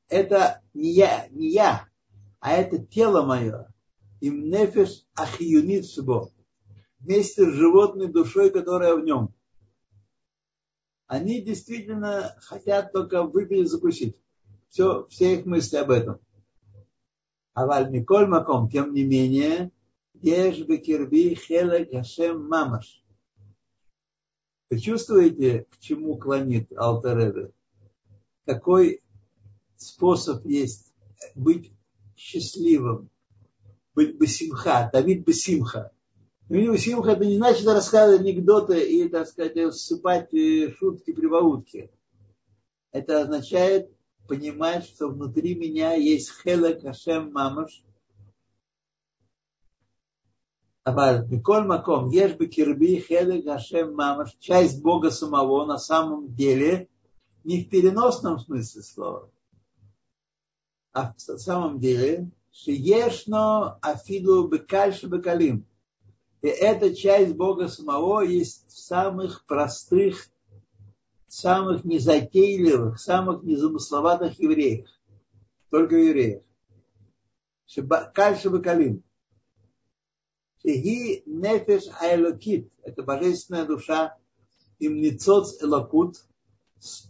Это 0.08 0.62
не 0.74 0.92
я, 0.92 1.28
не 1.30 1.50
я, 1.50 1.88
а 2.40 2.52
это 2.52 2.78
тело 2.78 3.24
мое. 3.24 3.72
Им 4.20 4.48
нефеш 4.50 5.04
ахиюнит 5.14 5.86
субо. 5.86 6.30
Вместе 6.98 7.44
с 7.44 7.54
животной 7.54 8.08
душой, 8.08 8.50
которая 8.50 8.96
в 8.96 9.04
нем. 9.04 9.34
Они 11.06 11.40
действительно 11.40 12.36
хотят 12.40 12.92
только 12.92 13.22
выпить 13.22 13.60
и 13.60 13.64
закусить 13.64 14.20
все, 14.68 15.06
все 15.08 15.34
их 15.34 15.46
мысли 15.46 15.76
об 15.76 15.90
этом. 15.90 16.20
А 17.54 17.66
Вальмиколь 17.66 18.26
Маком, 18.26 18.68
тем 18.68 18.92
не 18.92 19.04
менее, 19.04 19.70
Еш 20.14 20.58
Бекирби 20.60 21.34
Хелек 21.34 21.90
Хашем 21.90 22.48
Мамаш. 22.48 23.02
Вы 24.68 24.78
чувствуете, 24.78 25.66
к 25.70 25.78
чему 25.78 26.18
клонит 26.18 26.72
Алтереда? 26.76 27.52
Какой 28.44 29.02
способ 29.76 30.44
есть 30.44 30.92
быть 31.34 31.72
счастливым, 32.16 33.10
быть 33.94 34.18
басимха, 34.18 34.90
Давид 34.92 35.24
басимха. 35.24 35.92
Ну, 36.48 36.72
басимха 36.72 37.12
это 37.12 37.24
не 37.24 37.36
значит 37.36 37.66
рассказывать 37.66 38.20
анекдоты 38.20 38.80
и, 38.80 39.08
так 39.08 39.26
сказать, 39.28 39.74
ссыпать 39.74 40.32
э, 40.34 40.72
шутки, 40.72 41.12
прибаутки. 41.12 41.90
Это 42.92 43.22
означает 43.22 43.95
понимать, 44.26 44.84
что 44.84 45.08
внутри 45.08 45.54
меня 45.54 45.94
есть 45.94 46.32
хелек 46.42 46.82
Хашем 46.82 47.32
Мамаш. 47.32 47.82
Aber 50.84 51.26
Миколь 51.26 51.64
Маком, 51.64 52.10
ешь 52.10 52.34
бы 52.34 52.46
кирби 52.46 53.00
хелек 53.00 53.44
Хашем 53.44 53.94
Мамаш, 53.94 54.36
часть 54.38 54.82
Бога 54.82 55.10
самого 55.10 55.64
на 55.66 55.78
самом 55.78 56.34
деле, 56.34 56.88
не 57.44 57.62
в 57.62 57.68
переносном 57.68 58.38
смысле 58.38 58.82
слова, 58.82 59.30
а 60.92 61.14
в 61.14 61.38
самом 61.38 61.78
деле, 61.78 62.30
шиешно 62.50 63.78
афиду 63.82 64.48
бекальши 64.48 65.06
бекалим. 65.06 65.66
И 66.42 66.48
эта 66.48 66.94
часть 66.94 67.34
Бога 67.34 67.68
самого 67.68 68.20
есть 68.20 68.66
в 68.68 68.78
самых 68.78 69.44
простых 69.46 70.28
самых 71.36 71.84
незатейливых, 71.84 72.98
самых 72.98 73.42
незамысловатых 73.42 74.38
евреев. 74.38 74.88
Только 75.68 75.96
евреев. 75.96 76.42
Кальша 78.14 78.48
Бакалим. 78.48 79.04
Шеги 80.62 81.22
нефеш 81.26 81.84
айлокит. 82.00 82.72
Это 82.82 83.02
божественная 83.02 83.66
душа. 83.66 84.16
Им 84.78 84.96
ницоц 84.96 85.62
элокут. 85.62 86.24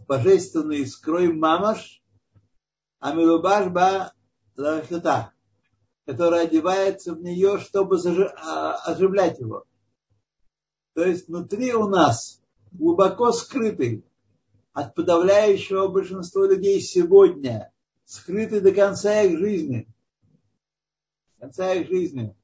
Божественный 0.09 0.79
искрой 0.79 1.31
мамаш. 1.31 2.03
А 2.99 3.13
милубаш 3.13 3.69
ба 3.71 4.11
лахита. 4.57 5.31
Которая 6.05 6.47
одевается 6.47 7.13
в 7.13 7.21
нее, 7.21 7.59
чтобы 7.59 7.97
а, 7.97 8.73
оживлять 8.91 9.39
его. 9.39 9.63
То 10.95 11.05
есть 11.05 11.29
внутри 11.29 11.73
у 11.73 11.87
нас 11.87 12.41
глубоко 12.73 13.31
скрытый 13.31 14.03
от 14.77 14.93
подавляющего 14.93 15.87
большинства 15.87 16.45
людей 16.45 16.79
сегодня, 16.81 17.73
скрытый 18.05 18.61
до 18.61 18.71
конца 18.71 19.23
их 19.23 19.39
жизни. 19.39 19.87
конца 21.39 21.73
их 21.73 21.87
жизни. 21.87 22.35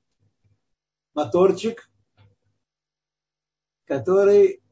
Моторчик, 1.14 1.92
который 3.86 4.64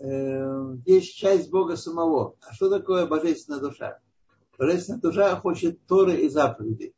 э, 0.00 0.76
есть 0.84 1.16
часть 1.16 1.48
Бога 1.48 1.76
самого. 1.76 2.36
А 2.42 2.52
что 2.52 2.68
такое 2.68 3.06
божественная 3.06 3.60
душа? 3.60 3.98
Божественная 4.58 5.00
душа 5.00 5.34
хочет 5.40 5.86
Торы 5.86 6.20
и 6.20 6.28
заповедей. 6.28 6.94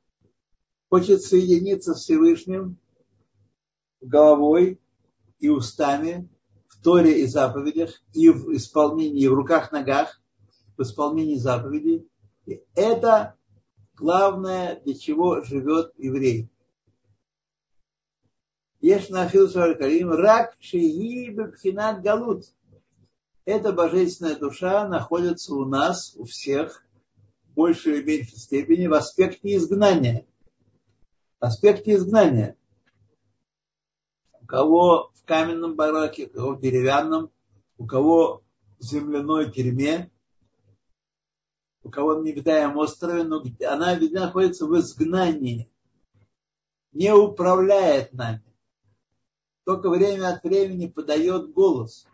Хочет 0.90 1.22
соединиться 1.22 1.94
с 1.94 2.00
Всевышним 2.00 2.78
головой 4.00 4.80
и 5.38 5.48
устами, 5.48 6.28
Торе 6.84 7.22
и 7.22 7.26
заповедях, 7.26 8.02
и 8.12 8.28
в 8.28 8.54
исполнении, 8.54 9.22
и 9.22 9.28
в 9.28 9.34
руках-ногах, 9.34 10.20
в 10.76 10.82
исполнении 10.82 11.36
заповедей. 11.36 12.06
И 12.44 12.62
это 12.74 13.36
главное, 13.96 14.82
для 14.84 14.94
чего 14.94 15.42
живет 15.42 15.92
еврей. 15.96 16.50
На 18.82 19.30
Карим, 19.30 20.10
рак 20.10 20.54
шеи 20.60 21.30
бабхинат 21.30 22.02
галут. 22.02 22.44
Эта 23.46 23.72
божественная 23.72 24.36
душа 24.36 24.86
находится 24.86 25.54
у 25.54 25.64
нас, 25.64 26.14
у 26.16 26.24
всех, 26.24 26.84
в 27.44 27.54
большей 27.54 28.00
или 28.00 28.04
меньшей 28.04 28.38
степени, 28.38 28.88
в 28.88 28.92
аспекте 28.92 29.56
изгнания. 29.56 30.26
Аспекте 31.40 31.94
изгнания. 31.94 32.58
У 34.44 34.46
кого 34.46 35.10
в 35.14 35.24
каменном 35.24 35.74
бараке, 35.74 36.26
у 36.26 36.30
кого 36.30 36.54
в 36.54 36.60
деревянном, 36.60 37.30
у 37.78 37.86
кого 37.86 38.44
в 38.78 38.82
земляной 38.82 39.50
тюрьме, 39.50 40.10
у 41.82 41.88
кого 41.88 42.16
на 42.16 42.24
Невидаем 42.24 42.76
острове, 42.76 43.24
но 43.24 43.42
она 43.66 43.94
ведь 43.94 44.12
находится 44.12 44.66
в 44.66 44.78
изгнании, 44.78 45.72
не 46.92 47.10
управляет 47.14 48.12
нами. 48.12 48.44
Только 49.64 49.88
время 49.88 50.34
от 50.34 50.44
времени 50.44 50.88
подает 50.88 51.50
голос. 51.50 52.06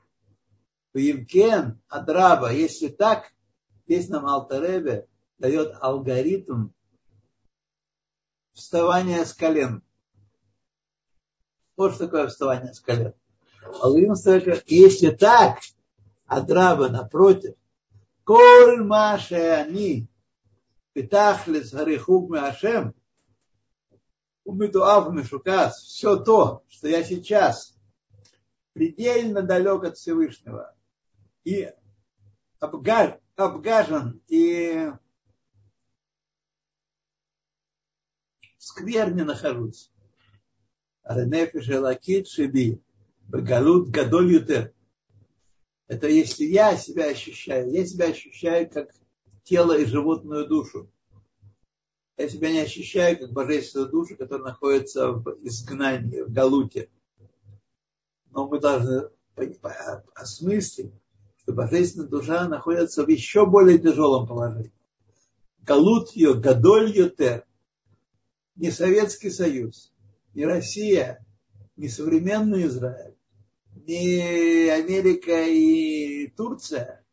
Емкен, 0.95 1.83
Адраба, 1.89 2.53
если 2.53 2.87
так, 2.87 3.33
здесь 3.87 4.09
нам 4.09 4.26
Алтаребе 4.26 5.09
дает 5.39 5.76
алгоритм 5.81 6.68
вставания 8.53 9.24
с 9.24 9.35
колен. 9.35 9.83
Вот 11.81 11.95
что 11.95 12.05
такое 12.05 12.28
вставание 12.28 12.74
с 12.74 12.81
колен. 12.81 13.14
Аллахим 13.81 14.14
сказал, 14.14 14.59
если 14.66 15.12
так, 15.12 15.61
Адраба 16.26 16.91
напротив, 16.91 17.55
коль 18.22 18.85
маше 18.85 19.37
они, 19.37 20.07
питахлис 20.93 21.72
гарихук 21.72 22.28
меашем, 22.28 22.95
умитуав 24.45 25.11
мешукас, 25.11 25.78
все 25.78 26.16
то, 26.16 26.64
что 26.68 26.87
я 26.87 27.03
сейчас 27.03 27.74
предельно 28.74 29.41
далек 29.41 29.85
от 29.85 29.97
Всевышнего 29.97 30.74
и 31.45 31.72
обгаж, 32.59 33.14
обгажен 33.37 34.20
и 34.28 34.93
скверне 38.59 39.24
нахожусь. 39.24 39.91
Ренефиш 41.11 41.69
Элакит 41.69 42.29
Шиби. 42.29 42.81
Галут 43.29 43.91
Гадоль. 43.91 44.73
Это 45.89 46.09
если 46.09 46.45
я 46.45 46.77
себя 46.77 47.11
ощущаю, 47.11 47.71
я 47.73 47.85
себя 47.85 48.07
ощущаю 48.07 48.71
как 48.71 48.91
тело 49.43 49.77
и 49.77 49.85
животную 49.85 50.47
душу. 50.47 50.89
Я 52.17 52.29
себя 52.29 52.53
не 52.53 52.61
ощущаю 52.61 53.19
как 53.19 53.33
божественную 53.33 53.91
душу, 53.91 54.17
которая 54.17 54.53
находится 54.53 55.13
в 55.13 55.37
изгнании, 55.43 56.21
в 56.21 56.33
галуте. 56.33 56.91
Но 58.31 58.47
мы 58.47 58.61
должны 58.61 59.09
осмыслить, 60.15 60.93
что 61.39 61.53
божественная 61.53 62.09
душа 62.09 62.47
находится 62.47 63.05
в 63.05 63.09
еще 63.09 63.47
более 63.47 63.79
тяжелом 63.79 64.29
положении. 64.29 64.73
Галут 65.63 66.13
ее, 66.13 66.35
гадоль 66.35 66.97
ютер. 66.97 67.47
Не 68.55 68.71
Советский 68.71 69.31
Союз, 69.31 69.93
не 70.35 70.45
Россия, 70.45 71.24
не 71.76 71.89
современный 71.89 72.66
Израиль, 72.66 73.16
не 73.74 74.68
Америка 74.68 75.47
и 75.47 76.28
Турция. 76.28 77.05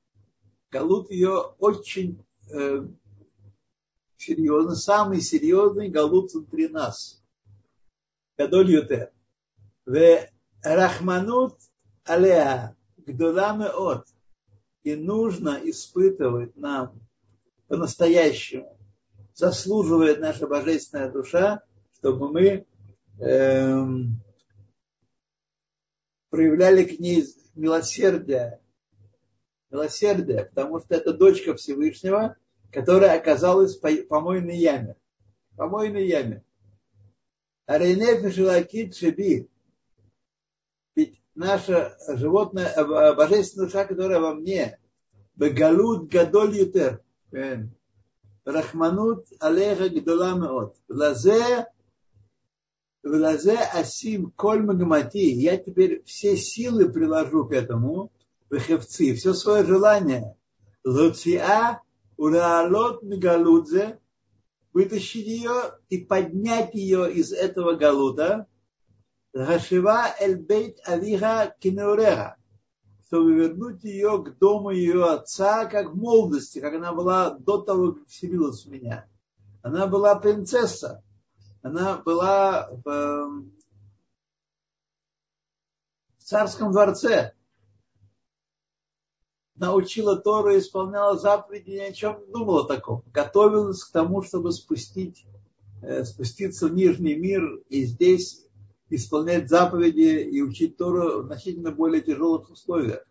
Галут 0.70 1.10
ее 1.10 1.36
очень 1.60 2.26
э, 2.52 2.86
серьезно, 4.18 4.76
самый 4.76 5.22
серьезный 5.22 5.90
галут 5.90 6.34
внутри 6.34 6.68
нас. 6.68 7.24
Гадоль. 8.38 8.88
В 9.86 10.28
Рахманут 10.62 11.56
Алеа 12.04 12.76
Гдуламе 12.98 13.68
от. 13.68 14.06
И 14.84 14.96
нужно 14.96 15.60
испытывать 15.64 16.56
нам 16.56 17.00
по-настоящему. 17.68 18.78
Заслуживает 19.34 20.20
наша 20.20 20.48
божественная 20.48 21.12
душа, 21.12 21.64
чтобы 21.94 22.32
мы 22.32 22.68
проявляли 26.30 26.84
к 26.84 27.00
ней 27.00 27.26
милосердие. 27.56 28.60
Милосердие, 29.70 30.46
потому 30.46 30.80
что 30.80 30.96
это 30.96 31.14
дочка 31.14 31.56
Всевышнего, 31.56 32.38
которая 32.72 33.18
оказалась 33.18 33.78
в 33.78 34.08
помойной 34.08 34.58
яме. 34.58 34.96
В 35.52 35.58
помойной 35.58 36.08
яме. 36.08 36.44
Арейнеф 37.66 38.34
Шилакит 38.34 38.96
Шеби. 38.96 39.50
Ведь 40.96 41.22
наша 41.36 41.98
животное, 42.08 42.68
э, 42.68 43.14
божественная 43.14 43.66
душа, 43.68 43.84
которая 43.86 44.22
во 44.22 44.34
мне, 44.34 44.80
Бегалут 45.36 46.10
Гадоль 46.10 46.56
Ютер. 46.56 47.04
Рахманут 48.46 49.28
Алеха 49.42 49.90
Гдола 49.90 50.36
Меот. 50.36 50.78
Лазе 50.88 51.68
Влазе 53.08 53.58
асим 53.74 54.32
коль 54.36 54.64
магмати. 54.64 55.30
Я 55.32 55.58
теперь 55.58 56.04
все 56.06 56.36
силы 56.38 56.90
приложу 56.90 57.46
к 57.46 57.54
этому, 57.54 58.12
вехевцы, 58.50 59.14
все 59.16 59.34
свое 59.34 59.66
желание. 59.66 60.36
Луция 60.84 61.82
ураалот 62.18 63.04
мегалудзе, 63.04 64.00
вытащить 64.74 65.28
ее 65.28 65.58
и 65.90 65.98
поднять 65.98 66.74
ее 66.74 67.12
из 67.12 67.32
этого 67.32 67.74
галуда. 67.74 68.48
Гашива 69.34 70.08
эль 70.20 70.38
бейт 70.38 70.80
авиха 70.88 71.56
кинеуреха. 71.60 72.38
чтобы 73.06 73.36
вернуть 73.36 73.84
ее 73.84 74.22
к 74.22 74.38
дому 74.38 74.72
ее 74.72 75.06
отца, 75.06 75.66
как 75.66 75.94
в 75.94 75.96
молодости, 75.96 76.60
как 76.60 76.74
она 76.74 76.92
была 76.94 77.30
до 77.30 77.60
того, 77.60 77.94
как 77.94 78.08
вселилась 78.08 78.66
в 78.66 78.70
меня. 78.70 79.08
Она 79.62 79.88
была 79.88 80.16
принцесса. 80.16 81.04
Она 81.68 81.98
была 81.98 82.70
в, 82.72 83.44
в 86.18 86.24
царском 86.24 86.72
дворце. 86.72 87.34
Научила 89.56 90.16
Тору, 90.16 90.58
исполняла 90.58 91.18
заповеди, 91.18 91.72
ни 91.72 91.80
о 91.80 91.92
чем 91.92 92.22
не 92.26 92.32
думала 92.32 92.66
таком. 92.66 93.04
Готовилась 93.12 93.84
к 93.84 93.92
тому, 93.92 94.22
чтобы 94.22 94.54
спустить, 94.54 95.26
э, 95.82 96.06
спуститься 96.06 96.68
в 96.68 96.74
нижний 96.74 97.16
мир 97.16 97.44
и 97.68 97.84
здесь 97.84 98.46
исполнять 98.90 99.50
заповеди 99.50 100.22
и 100.22 100.42
учить 100.42 100.78
Тору 100.78 101.24
в 101.24 101.26
значительно 101.26 101.72
более 101.72 102.02
тяжелых 102.02 102.50
условиях. 102.50 103.06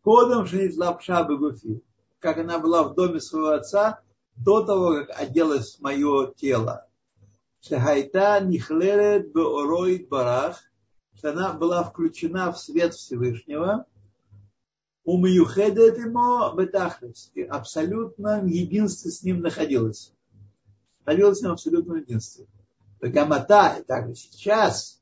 Кодом 0.00 0.46
шнитла 0.46 0.92
пшабы 0.92 1.36
гуфи, 1.36 1.82
как 2.18 2.38
она 2.38 2.60
была 2.60 2.84
в 2.84 2.94
доме 2.94 3.20
своего 3.20 3.50
отца, 3.50 4.00
до 4.36 4.64
того, 4.64 5.04
как 5.04 5.20
оделось 5.20 5.78
мое 5.80 6.32
тело. 6.34 6.87
Шахайта 7.60 8.40
нихлерет 8.40 9.32
беороид 9.32 10.08
барах, 10.08 10.62
что 11.14 11.30
она 11.30 11.52
была 11.52 11.82
включена 11.82 12.52
в 12.52 12.58
свет 12.58 12.94
Всевышнего, 12.94 13.86
умюхедет 15.04 15.98
ему 15.98 16.54
бетахлес, 16.54 17.32
и 17.34 17.42
абсолютно 17.42 18.44
единстве 18.44 19.10
с 19.10 19.22
ним 19.22 19.40
находилась. 19.40 20.12
Находилась 21.00 21.40
в 21.40 21.50
абсолютном 21.50 21.96
единстве. 21.96 22.46
Гамата, 23.00 23.82
также 23.86 24.14
сейчас, 24.14 25.00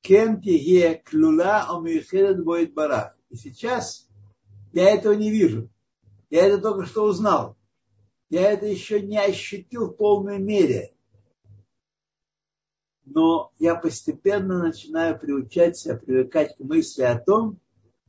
кем 0.00 0.40
тиге 0.40 1.02
клюла 1.04 1.66
омюхедет 1.68 2.42
боит 2.44 2.74
барах. 2.74 3.16
И 3.28 3.36
сейчас 3.36 4.08
я 4.72 4.90
этого 4.90 5.12
не 5.12 5.30
вижу. 5.30 5.68
Я 6.30 6.46
это 6.46 6.58
только 6.58 6.86
что 6.86 7.04
узнал. 7.04 7.56
Я 8.30 8.50
это 8.50 8.66
еще 8.66 9.00
не 9.00 9.18
ощутил 9.18 9.88
в 9.88 9.96
полной 9.96 10.38
мере. 10.38 10.95
Но 13.06 13.52
я 13.60 13.76
постепенно 13.76 14.58
начинаю 14.58 15.18
приучать 15.18 15.78
себя, 15.78 15.96
привыкать 15.96 16.56
к 16.56 16.60
мысли 16.60 17.02
о 17.02 17.18
том, 17.18 17.58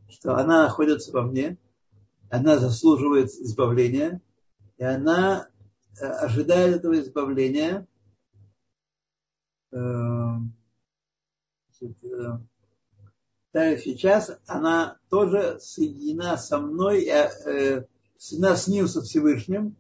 что 0.09 0.35
она 0.35 0.63
находится 0.63 1.11
во 1.11 1.21
мне, 1.21 1.57
она 2.29 2.57
заслуживает 2.57 3.29
избавления, 3.29 4.21
и 4.77 4.83
она 4.83 5.49
э, 6.01 6.03
ожидает 6.03 6.77
этого 6.77 6.99
избавления. 6.99 7.87
Эм, 9.71 10.53
э, 11.79 11.87
так 13.51 13.79
сейчас 13.79 14.31
она 14.47 14.97
тоже 15.09 15.59
соединена 15.59 16.37
со 16.37 16.59
мной, 16.59 17.05
э, 17.05 17.85
соединена 18.17 18.55
с 18.55 18.67
ним, 18.67 18.87
со 18.87 19.03
Всевышним, 19.03 19.75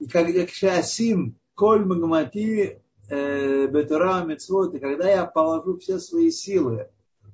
и 0.00 0.08
когда 0.08 0.44
кшасим 0.44 1.38
коль 1.54 1.84
магмати 1.84 2.82
бетура 3.12 4.24
мецвод, 4.24 4.74
и 4.74 4.78
когда 4.78 5.10
я 5.10 5.26
положу 5.26 5.78
все 5.78 5.98
свои 5.98 6.30
силы 6.30 6.88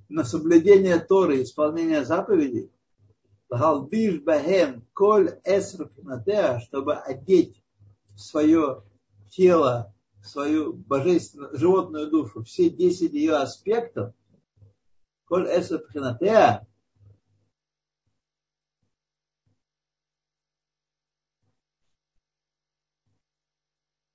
на 0.09 0.25
соблюдение 0.25 0.99
Торы, 0.99 1.43
исполнение 1.43 2.05
заповедей, 2.05 2.73
галбиш 3.49 4.21
бахем 4.21 4.85
коль 4.93 5.39
эср 5.45 5.91
чтобы 6.63 6.97
одеть 6.97 7.63
в 8.15 8.19
свое 8.19 8.83
тело, 9.31 9.95
в 10.21 10.27
свою 10.27 10.73
божественную 10.73 11.57
животную 11.57 12.11
душу, 12.11 12.43
все 12.43 12.71
десять 12.71 13.13
ее 13.13 13.37
аспектов, 13.37 14.13
коль 15.27 15.47
эср 15.47 15.85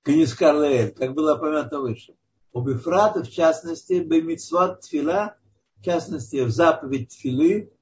Канискар 0.04 0.54
Леэль, 0.56 0.92
как 0.92 1.14
было 1.14 1.34
упомянуто 1.34 1.80
выше. 1.80 2.14
У 2.52 2.60
Бифрата, 2.60 3.24
в 3.24 3.30
частности, 3.30 3.94
Бемитсват 3.94 4.82
Тфила, 4.82 5.36
в 5.78 5.82
частности, 5.82 6.44
в 6.44 6.50
заповедь 6.50 7.08
Тфилы, 7.08 7.72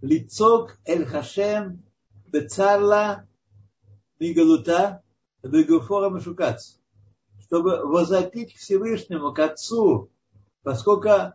лицок 0.00 0.78
Эль 0.86 1.04
Хашем, 1.04 1.84
Бецарла, 2.28 3.28
Мигалута, 4.18 5.02
Бегуфора 5.42 6.08
Машукац, 6.08 6.76
чтобы 7.40 7.84
возопить 7.84 8.54
к 8.54 8.58
Всевышнему, 8.58 9.34
к 9.34 9.38
Отцу, 9.38 10.10
поскольку 10.62 11.34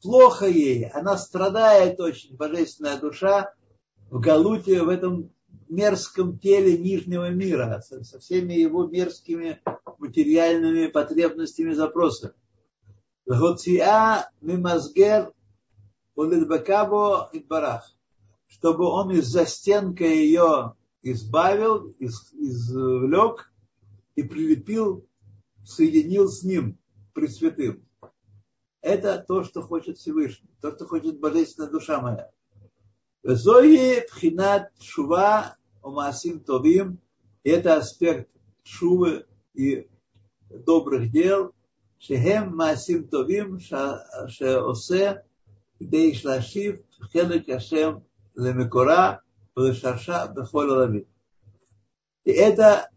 плохо 0.00 0.46
ей, 0.46 0.88
она 0.88 1.18
страдает 1.18 2.00
очень, 2.00 2.36
божественная 2.36 2.98
душа, 2.98 3.52
в 4.10 4.18
Галуте, 4.18 4.82
в 4.82 4.88
этом 4.88 5.30
мерзком 5.68 6.38
теле 6.38 6.78
нижнего 6.78 7.30
мира, 7.30 7.80
со, 7.80 8.20
всеми 8.20 8.54
его 8.54 8.86
мерзкими 8.86 9.60
материальными 9.98 10.86
потребностями 10.86 11.72
запроса. 11.72 12.34
мимазгер 13.26 15.32
чтобы 18.48 18.86
он 18.86 19.12
из 19.12 19.26
застенка 19.26 20.04
ее 20.04 20.74
избавил, 21.02 21.90
из, 21.98 22.32
извлек 22.32 23.52
и 24.16 24.22
прилепил, 24.22 25.06
соединил 25.64 26.28
с 26.28 26.42
ним, 26.42 26.78
Пресвятым. 27.14 27.84
Это 28.80 29.24
то, 29.26 29.44
что 29.44 29.62
хочет 29.62 29.98
Всевышний, 29.98 30.50
то, 30.60 30.74
что 30.74 30.86
хочет 30.86 31.18
Божественная 31.18 31.70
душа 31.70 32.00
моя. 32.00 32.30
Зои 33.24 34.06
пхинат 34.08 34.70
шува 34.80 35.56
умасим 35.88 36.40
товим. 36.40 36.98
Это 37.44 37.76
аспект 37.76 38.28
шувы 38.62 39.26
и 39.54 39.88
добрых 40.50 41.10
дел. 41.10 41.52
Шехем 41.98 42.56
масим 42.56 43.08
товим 43.08 43.58
шеосе 43.60 45.24
дейш 45.80 46.24
лашив 46.24 46.80
хелек 47.12 47.48
ашем 47.48 48.04
лемекора 48.36 49.22
лешарша 49.56 50.32
бехоль 50.34 50.70
лавит. 50.70 51.08
И 52.24 52.30
это 52.30 52.90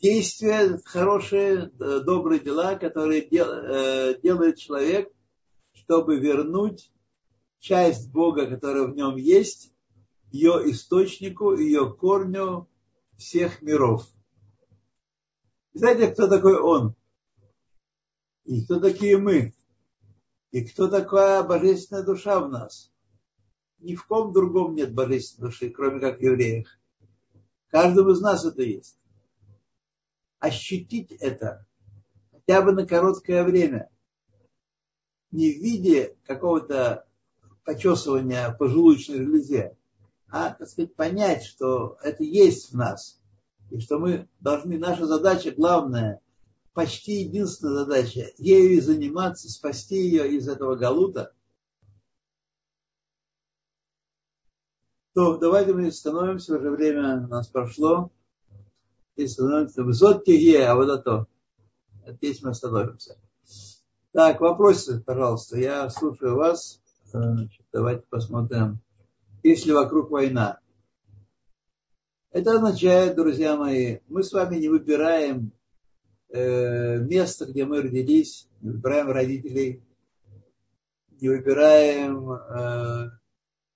действия, 0.00 0.80
хорошие, 0.84 1.70
э, 1.78 2.00
добрые 2.00 2.40
дела, 2.40 2.76
которые 2.76 3.28
дел, 3.28 3.48
э, 3.48 4.18
делает 4.22 4.56
человек, 4.58 5.12
чтобы 5.72 6.18
вернуть 6.18 6.90
часть 7.60 8.10
Бога, 8.10 8.46
которая 8.46 8.84
в 8.84 8.96
нем 8.96 9.16
есть, 9.16 9.72
ее 10.30 10.70
источнику, 10.70 11.54
ее 11.54 11.92
корню 11.92 12.68
всех 13.16 13.62
миров. 13.62 14.06
Знаете, 15.72 16.08
кто 16.08 16.28
такой 16.28 16.58
он? 16.58 16.94
И 18.44 18.64
кто 18.64 18.80
такие 18.80 19.18
мы? 19.18 19.54
И 20.50 20.64
кто 20.64 20.88
такая 20.88 21.42
божественная 21.42 22.02
душа 22.02 22.40
в 22.40 22.48
нас? 22.48 22.92
Ни 23.78 23.94
в 23.94 24.06
ком 24.06 24.32
другом 24.32 24.74
нет 24.74 24.94
божественной 24.94 25.48
души, 25.48 25.70
кроме 25.70 26.00
как 26.00 26.18
в 26.18 26.22
евреях. 26.22 26.68
Каждому 27.68 28.10
из 28.10 28.20
нас 28.20 28.44
это 28.44 28.62
есть. 28.62 28.98
Ощутить 30.40 31.12
это 31.12 31.66
хотя 32.32 32.62
бы 32.62 32.72
на 32.72 32.86
короткое 32.86 33.44
время. 33.44 33.90
Не 35.30 35.52
в 35.52 35.62
виде 35.62 36.16
какого-то 36.24 37.06
почесывания 37.64 38.50
по 38.52 38.68
желудочной 38.68 39.18
железе, 39.18 39.77
а, 40.30 40.50
так 40.50 40.68
сказать, 40.68 40.94
понять, 40.94 41.44
что 41.44 41.98
это 42.02 42.22
есть 42.22 42.72
в 42.72 42.76
нас. 42.76 43.20
И 43.70 43.80
что 43.80 43.98
мы 43.98 44.28
должны, 44.40 44.78
наша 44.78 45.06
задача 45.06 45.50
главная, 45.50 46.20
почти 46.72 47.22
единственная 47.22 47.84
задача, 47.84 48.30
ею 48.38 48.72
и 48.72 48.80
заниматься, 48.80 49.50
спасти 49.50 49.96
ее 49.96 50.30
из 50.32 50.48
этого 50.48 50.76
галута. 50.76 51.32
То 55.14 55.36
давайте 55.36 55.72
мы 55.72 55.90
становимся, 55.90 56.56
уже 56.56 56.70
время 56.70 57.24
у 57.24 57.28
нас 57.28 57.48
прошло. 57.48 58.12
И 59.16 59.26
становимся 59.26 59.82
высот 59.82 60.24
тиге, 60.24 60.64
а 60.66 60.76
вот 60.76 60.88
это. 60.88 61.26
Здесь 62.06 62.40
мы 62.42 62.50
остановимся. 62.50 63.18
Так, 64.12 64.40
вопросы, 64.40 65.02
пожалуйста. 65.04 65.58
Я 65.58 65.90
слушаю 65.90 66.36
вас. 66.36 66.80
Значит, 67.04 67.66
давайте 67.72 68.04
посмотрим. 68.08 68.80
Если 69.42 69.72
вокруг 69.72 70.10
война. 70.10 70.60
Это 72.30 72.54
означает, 72.54 73.16
друзья 73.16 73.56
мои, 73.56 73.98
мы 74.08 74.22
с 74.22 74.32
вами 74.32 74.56
не 74.56 74.68
выбираем 74.68 75.52
э, 76.28 76.98
место, 76.98 77.46
где 77.46 77.64
мы 77.64 77.82
родились, 77.82 78.48
не 78.60 78.70
выбираем 78.70 79.10
родителей, 79.10 79.82
не 81.20 81.28
выбираем 81.28 82.30
э, 82.30 83.10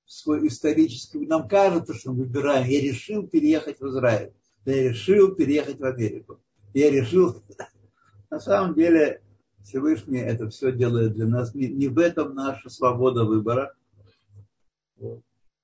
свой 0.04 0.46
исторический... 0.46 1.26
Нам 1.26 1.48
кажется, 1.48 1.94
что 1.94 2.12
мы 2.12 2.24
выбираем. 2.24 2.68
Я 2.68 2.80
решил 2.80 3.26
переехать 3.26 3.80
в 3.80 3.88
Израиль. 3.88 4.32
Я 4.64 4.90
решил 4.90 5.34
переехать 5.34 5.78
в 5.78 5.84
Америку. 5.84 6.40
Я 6.74 6.90
решил... 6.90 7.42
На 8.30 8.40
самом 8.40 8.74
деле 8.74 9.22
Всевышний 9.62 10.20
это 10.20 10.48
все 10.48 10.72
делает 10.72 11.14
для 11.14 11.26
нас. 11.26 11.54
Не, 11.54 11.88
в 11.88 11.98
этом 11.98 12.34
наша 12.34 12.68
свобода 12.70 13.24
выбора. 13.24 13.74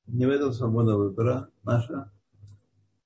Не 0.09 0.25
в 0.25 0.31
этом 0.31 0.53
свобода 0.55 0.97
выбора 0.97 1.49
наша. 1.65 2.11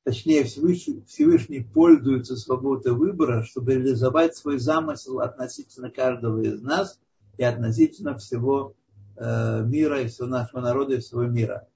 Точнее, 0.05 0.44
Всевышний, 0.44 1.05
Всевышний 1.07 1.61
пользуется 1.61 2.36
свободой 2.36 2.92
выбора, 2.92 3.42
чтобы 3.42 3.74
реализовать 3.74 4.36
свой 4.36 4.59
замысел 4.59 5.20
относительно 5.20 5.90
каждого 5.90 6.40
из 6.40 6.62
нас 6.62 7.00
и 7.38 7.44
относительно 7.44 8.16
всего 8.18 8.74
э, 9.16 9.62
мира 9.64 10.00
и 10.00 10.07
всего 10.07 10.28
нашего 10.28 10.61
народа 10.61 10.94
и 10.94 11.00
всего 11.00 11.24
мира. 11.24 11.68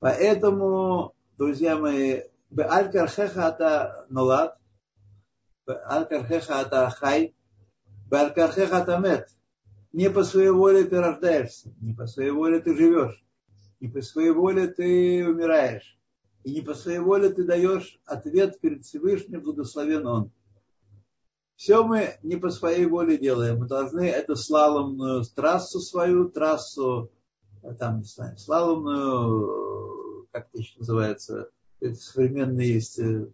Поэтому, 0.00 1.14
друзья 1.38 1.76
мои, 1.76 2.22
Беаль-Кархеха 2.50 3.46
ата 3.46 4.06
нулат, 4.08 4.58
Беаль-Кархеха 5.66 6.60
ата 6.60 6.90
хай, 6.90 7.34
Беаль-Кархеха 8.10 8.78
ата 8.78 8.98
мет. 8.98 9.28
Не 9.92 10.10
по 10.10 10.24
своей 10.24 10.50
воле 10.50 10.84
ты 10.84 11.00
рождаешься, 11.00 11.72
не 11.80 11.94
по 11.94 12.06
своей 12.06 12.30
воле 12.30 12.60
ты 12.60 12.76
живешь, 12.76 13.25
не 13.86 13.92
по 13.92 14.02
своей 14.02 14.32
воле 14.32 14.66
ты 14.66 15.24
умираешь, 15.28 15.96
и 16.42 16.52
не 16.54 16.60
по 16.60 16.74
своей 16.74 16.98
воле 16.98 17.30
ты 17.30 17.44
даешь 17.44 18.00
ответ 18.04 18.60
перед 18.60 18.84
Всевышним, 18.84 19.42
благословен 19.42 20.04
Он. 20.06 20.32
Все 21.54 21.84
мы 21.84 22.18
не 22.22 22.36
по 22.36 22.50
своей 22.50 22.84
воле 22.86 23.16
делаем. 23.16 23.58
Мы 23.60 23.66
должны 23.66 24.08
эту 24.08 24.34
слаломную 24.36 25.24
трассу 25.24 25.80
свою, 25.80 26.28
трассу, 26.28 27.10
там, 27.78 28.00
не 28.00 28.04
знаю, 28.04 28.36
слаломную, 28.36 30.26
как 30.32 30.48
это 30.48 30.58
еще 30.58 30.78
называется, 30.78 31.48
это 31.80 31.94
современные 31.94 32.74
есть 32.74 32.98
э, 32.98 33.30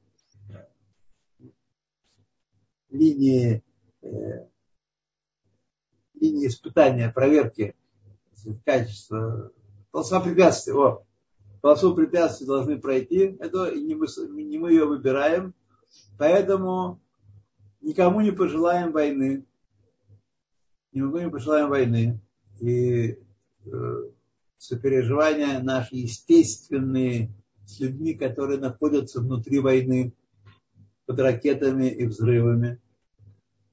линии, 2.91 3.65
э, 4.03 4.47
линии 6.15 6.47
испытания, 6.47 7.11
проверки 7.11 7.75
качества. 8.65 9.51
Полоса 9.93 10.21
препятствий. 10.21 10.73
О, 10.73 11.05
полосу 11.61 11.95
препятствий 11.95 12.47
должны 12.47 12.81
пройти. 12.81 13.37
Это 13.39 13.75
не 13.75 13.95
мы, 13.95 14.07
не 14.43 14.59
мы 14.59 14.73
ее 14.73 14.87
выбираем. 14.87 15.55
Поэтому 16.19 17.01
никому 17.81 18.21
не 18.21 18.33
пожелаем 18.33 18.93
войны. 18.93 19.45
Никому 20.93 21.19
не 21.19 21.31
пожелаем 21.31 21.69
войны. 21.69 22.21
И 22.61 23.19
э, 23.65 24.11
сопереживания 24.59 25.61
наши 25.61 25.97
естественные 25.97 27.31
с 27.67 27.79
людьми, 27.79 28.15
которые 28.15 28.59
находятся 28.59 29.21
внутри 29.21 29.61
войны, 29.61 30.15
под 31.07 31.21
ракетами 31.21 31.89
и 31.89 32.07
взрывами. 32.07 32.81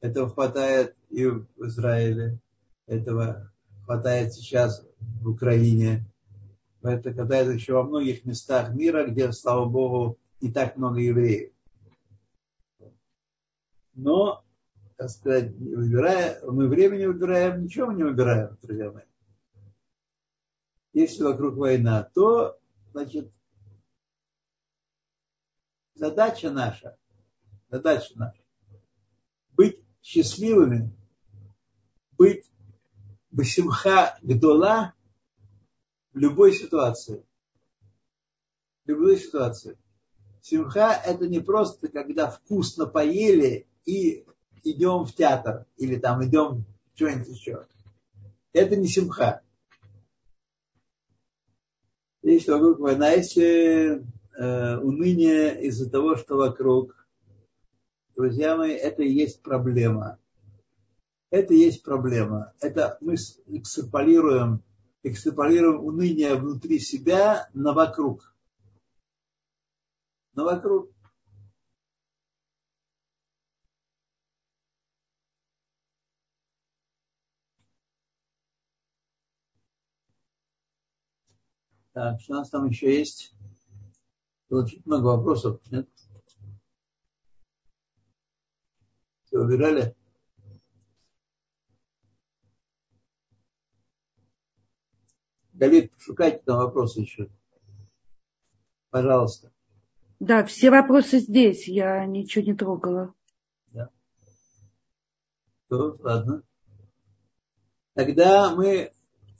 Этого 0.02 0.30
хватает 0.30 0.96
и 1.10 1.26
в 1.26 1.48
Израиле, 1.58 2.40
этого 2.88 3.52
хватает 3.84 4.34
сейчас 4.34 4.86
в 5.22 5.30
Украине. 5.30 6.06
Это 6.82 7.14
хватает 7.14 7.54
еще 7.54 7.74
во 7.74 7.84
многих 7.84 8.26
местах 8.26 8.74
мира, 8.74 9.06
где, 9.06 9.32
слава 9.32 9.66
Богу, 9.66 10.18
не 10.40 10.52
так 10.52 10.78
много 10.78 11.00
евреев. 11.00 11.52
Но, 13.94 14.46
так 14.96 15.10
сказать, 15.10 15.52
выбирая, 15.56 16.40
мы 16.46 16.68
времени 16.68 17.06
выбираем, 17.06 17.64
ничего 17.64 17.92
не 17.92 18.04
выбираем, 18.04 18.58
друзья 18.62 18.92
мои. 18.92 19.04
Если 20.94 21.24
вокруг 21.24 21.56
война, 21.56 22.04
то, 22.16 22.58
значит, 22.94 23.30
задача 25.96 26.50
наша, 26.50 26.98
задача 27.70 28.14
наша, 28.16 28.42
быть 29.52 29.84
счастливыми, 30.02 30.96
быть 32.18 32.50
басимха 33.32 34.18
гдола 34.22 34.94
любой 36.20 36.54
ситуации. 36.54 37.26
В 38.86 38.90
любой 38.90 39.18
ситуации. 39.18 39.78
Симха 40.42 40.94
это 40.94 41.28
не 41.28 41.40
просто, 41.40 41.88
когда 41.88 42.30
вкусно 42.30 42.86
поели 42.86 43.68
и 43.86 44.26
идем 44.64 45.06
в 45.06 45.14
театр 45.14 45.66
или 45.78 45.98
там 45.98 46.26
идем 46.26 46.66
что-нибудь 46.96 47.28
еще. 47.30 47.68
Это 48.52 48.76
не 48.76 48.88
симха. 48.88 49.42
Есть 52.22 52.48
вокруг 52.48 52.80
война, 52.80 53.12
если 53.12 54.06
э, 54.38 54.78
уныние 54.78 55.64
из-за 55.68 55.90
того, 55.90 56.18
что 56.18 56.36
вокруг, 56.36 57.08
друзья 58.16 58.58
мои, 58.58 58.74
это 58.74 59.04
и 59.04 59.12
есть 59.12 59.42
проблема. 59.42 60.20
Это 61.30 61.54
и 61.54 61.60
есть 61.60 61.84
проблема. 61.84 62.54
Это 62.60 62.98
мы 63.00 63.16
экстраполируем, 63.16 64.64
экстраполируем 65.04 65.84
уныние 65.84 66.36
внутри 66.36 66.80
себя 66.80 67.50
на 67.54 67.74
вокруг. 67.74 68.36
На 70.34 70.44
вокруг. 70.44 70.92
Так, 81.94 82.22
что 82.22 82.34
у 82.34 82.36
нас 82.38 82.50
там 82.50 82.66
еще 82.66 82.98
есть? 82.98 83.34
Очень 84.50 84.82
много 84.86 85.08
вопросов, 85.08 85.60
нет? 85.70 85.90
Все 89.26 89.38
убирали? 89.38 89.99
Галит, 95.60 95.92
шукайте 95.98 96.42
там 96.46 96.58
вопросы 96.58 97.02
еще. 97.02 97.28
Пожалуйста. 98.92 99.52
Да, 100.22 100.46
все 100.46 100.70
вопросы 100.70 101.20
здесь, 101.20 101.68
я 101.68 102.06
ничего 102.06 102.46
не 102.46 102.54
трогала. 102.54 103.14
Да. 103.68 103.90
То, 105.68 105.98
ладно. 106.00 106.44
Тогда 107.94 108.56
мы 108.56 108.94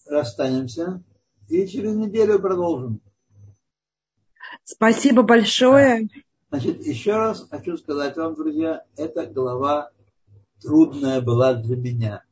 расстанемся 0.06 1.02
и 1.48 1.66
через 1.66 1.96
неделю 1.96 2.40
продолжим. 2.40 3.00
Спасибо 4.66 5.24
большое. 5.24 6.10
Значит, 6.50 6.86
еще 6.86 7.14
раз 7.16 7.48
хочу 7.50 7.78
сказать 7.78 8.18
вам, 8.18 8.36
друзья, 8.36 8.84
эта 8.98 9.26
глава 9.26 9.92
трудная 10.62 11.22
была 11.22 11.54
для 11.54 11.78
меня. 11.78 12.24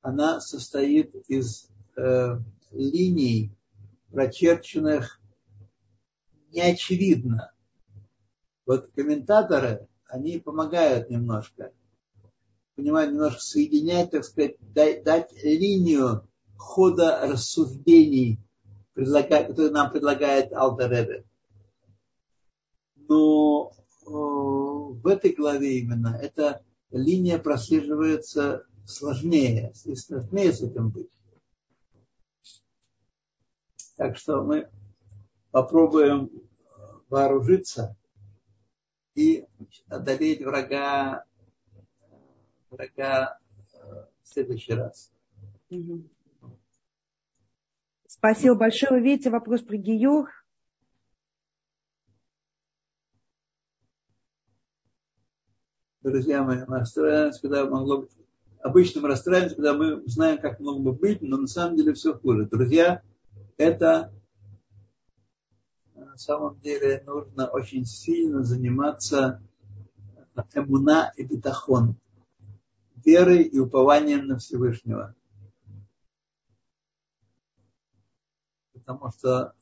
Она 0.00 0.40
состоит 0.40 1.14
из 1.28 1.68
э, 1.96 2.38
линий, 2.70 3.52
прочерченных 4.10 5.20
неочевидно. 6.52 7.52
Вот 8.66 8.90
комментаторы, 8.94 9.88
они 10.08 10.38
помогают 10.38 11.10
немножко, 11.10 11.72
понимают, 12.76 13.12
немножко 13.12 13.40
соединять, 13.40 14.10
так 14.10 14.24
сказать, 14.24 14.56
дать, 14.60 15.04
дать 15.04 15.32
линию 15.42 16.28
хода 16.56 17.20
рассуждений, 17.22 18.40
которые 18.94 19.70
нам 19.70 19.90
предлагает 19.90 20.52
Алтеребе. 20.52 21.24
Но 22.96 23.72
э, 23.72 24.10
в 24.10 25.06
этой 25.06 25.32
главе 25.32 25.78
именно 25.78 26.18
эта 26.20 26.62
линия 26.90 27.38
прослеживается 27.38 28.66
сложнее, 28.86 29.72
и 29.84 29.94
сложнее 29.94 30.52
с 30.52 30.60
этим 30.62 30.90
быть. 30.90 31.10
Так 33.98 34.16
что 34.16 34.44
мы 34.44 34.70
попробуем 35.50 36.30
вооружиться 37.08 37.96
и 39.16 39.44
одолеть 39.88 40.40
врага, 40.40 41.24
врага 42.70 43.40
э, 43.72 44.06
в 44.22 44.28
следующий 44.28 44.74
раз. 44.74 45.12
Спасибо 48.06 48.54
большое. 48.54 48.92
Вы 48.92 49.00
видите 49.00 49.30
вопрос 49.30 49.62
про 49.62 49.76
Гиюр. 49.76 50.30
Друзья 56.02 56.44
мои, 56.44 56.64
мы 56.68 56.78
расстраиваемся, 56.78 57.42
когда 57.42 57.66
могло 57.66 58.02
быть... 58.02 58.12
Обычно 58.60 59.00
мы 59.00 59.08
расстраиваемся, 59.08 59.56
когда 59.56 59.74
мы 59.74 60.04
знаем, 60.06 60.40
как 60.40 60.60
могло 60.60 60.78
бы 60.78 60.92
быть, 60.92 61.20
но 61.20 61.36
на 61.36 61.48
самом 61.48 61.76
деле 61.76 61.94
все 61.94 62.14
хуже. 62.14 62.46
Друзья, 62.46 63.02
это 63.58 64.12
на 65.94 66.16
самом 66.16 66.58
деле 66.60 67.02
нужно 67.04 67.48
очень 67.48 67.84
сильно 67.84 68.42
заниматься 68.42 69.42
эмуна 70.54 71.12
и 71.16 71.24
бетахон, 71.24 71.96
верой 73.04 73.42
и 73.42 73.58
упованием 73.58 74.26
на 74.26 74.38
Всевышнего. 74.38 75.14
потому 78.88 79.12
что 79.12 79.52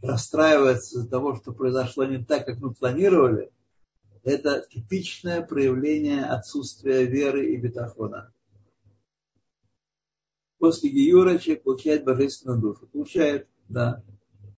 расстраиваться 0.00 0.98
из-за 0.98 1.08
того, 1.08 1.34
что 1.34 1.52
произошло 1.52 2.04
не 2.04 2.24
так, 2.24 2.46
как 2.46 2.58
мы 2.58 2.72
планировали, 2.72 3.50
это 4.22 4.64
типичное 4.70 5.42
проявление 5.42 6.24
отсутствия 6.24 7.04
веры 7.04 7.52
и 7.52 7.56
бетахона. 7.56 8.32
После 10.60 10.90
Гиюра 10.90 11.38
человек 11.38 11.64
получает 11.64 12.04
божественную 12.04 12.60
душу. 12.60 12.86
Получает, 12.86 13.48
да. 13.68 14.04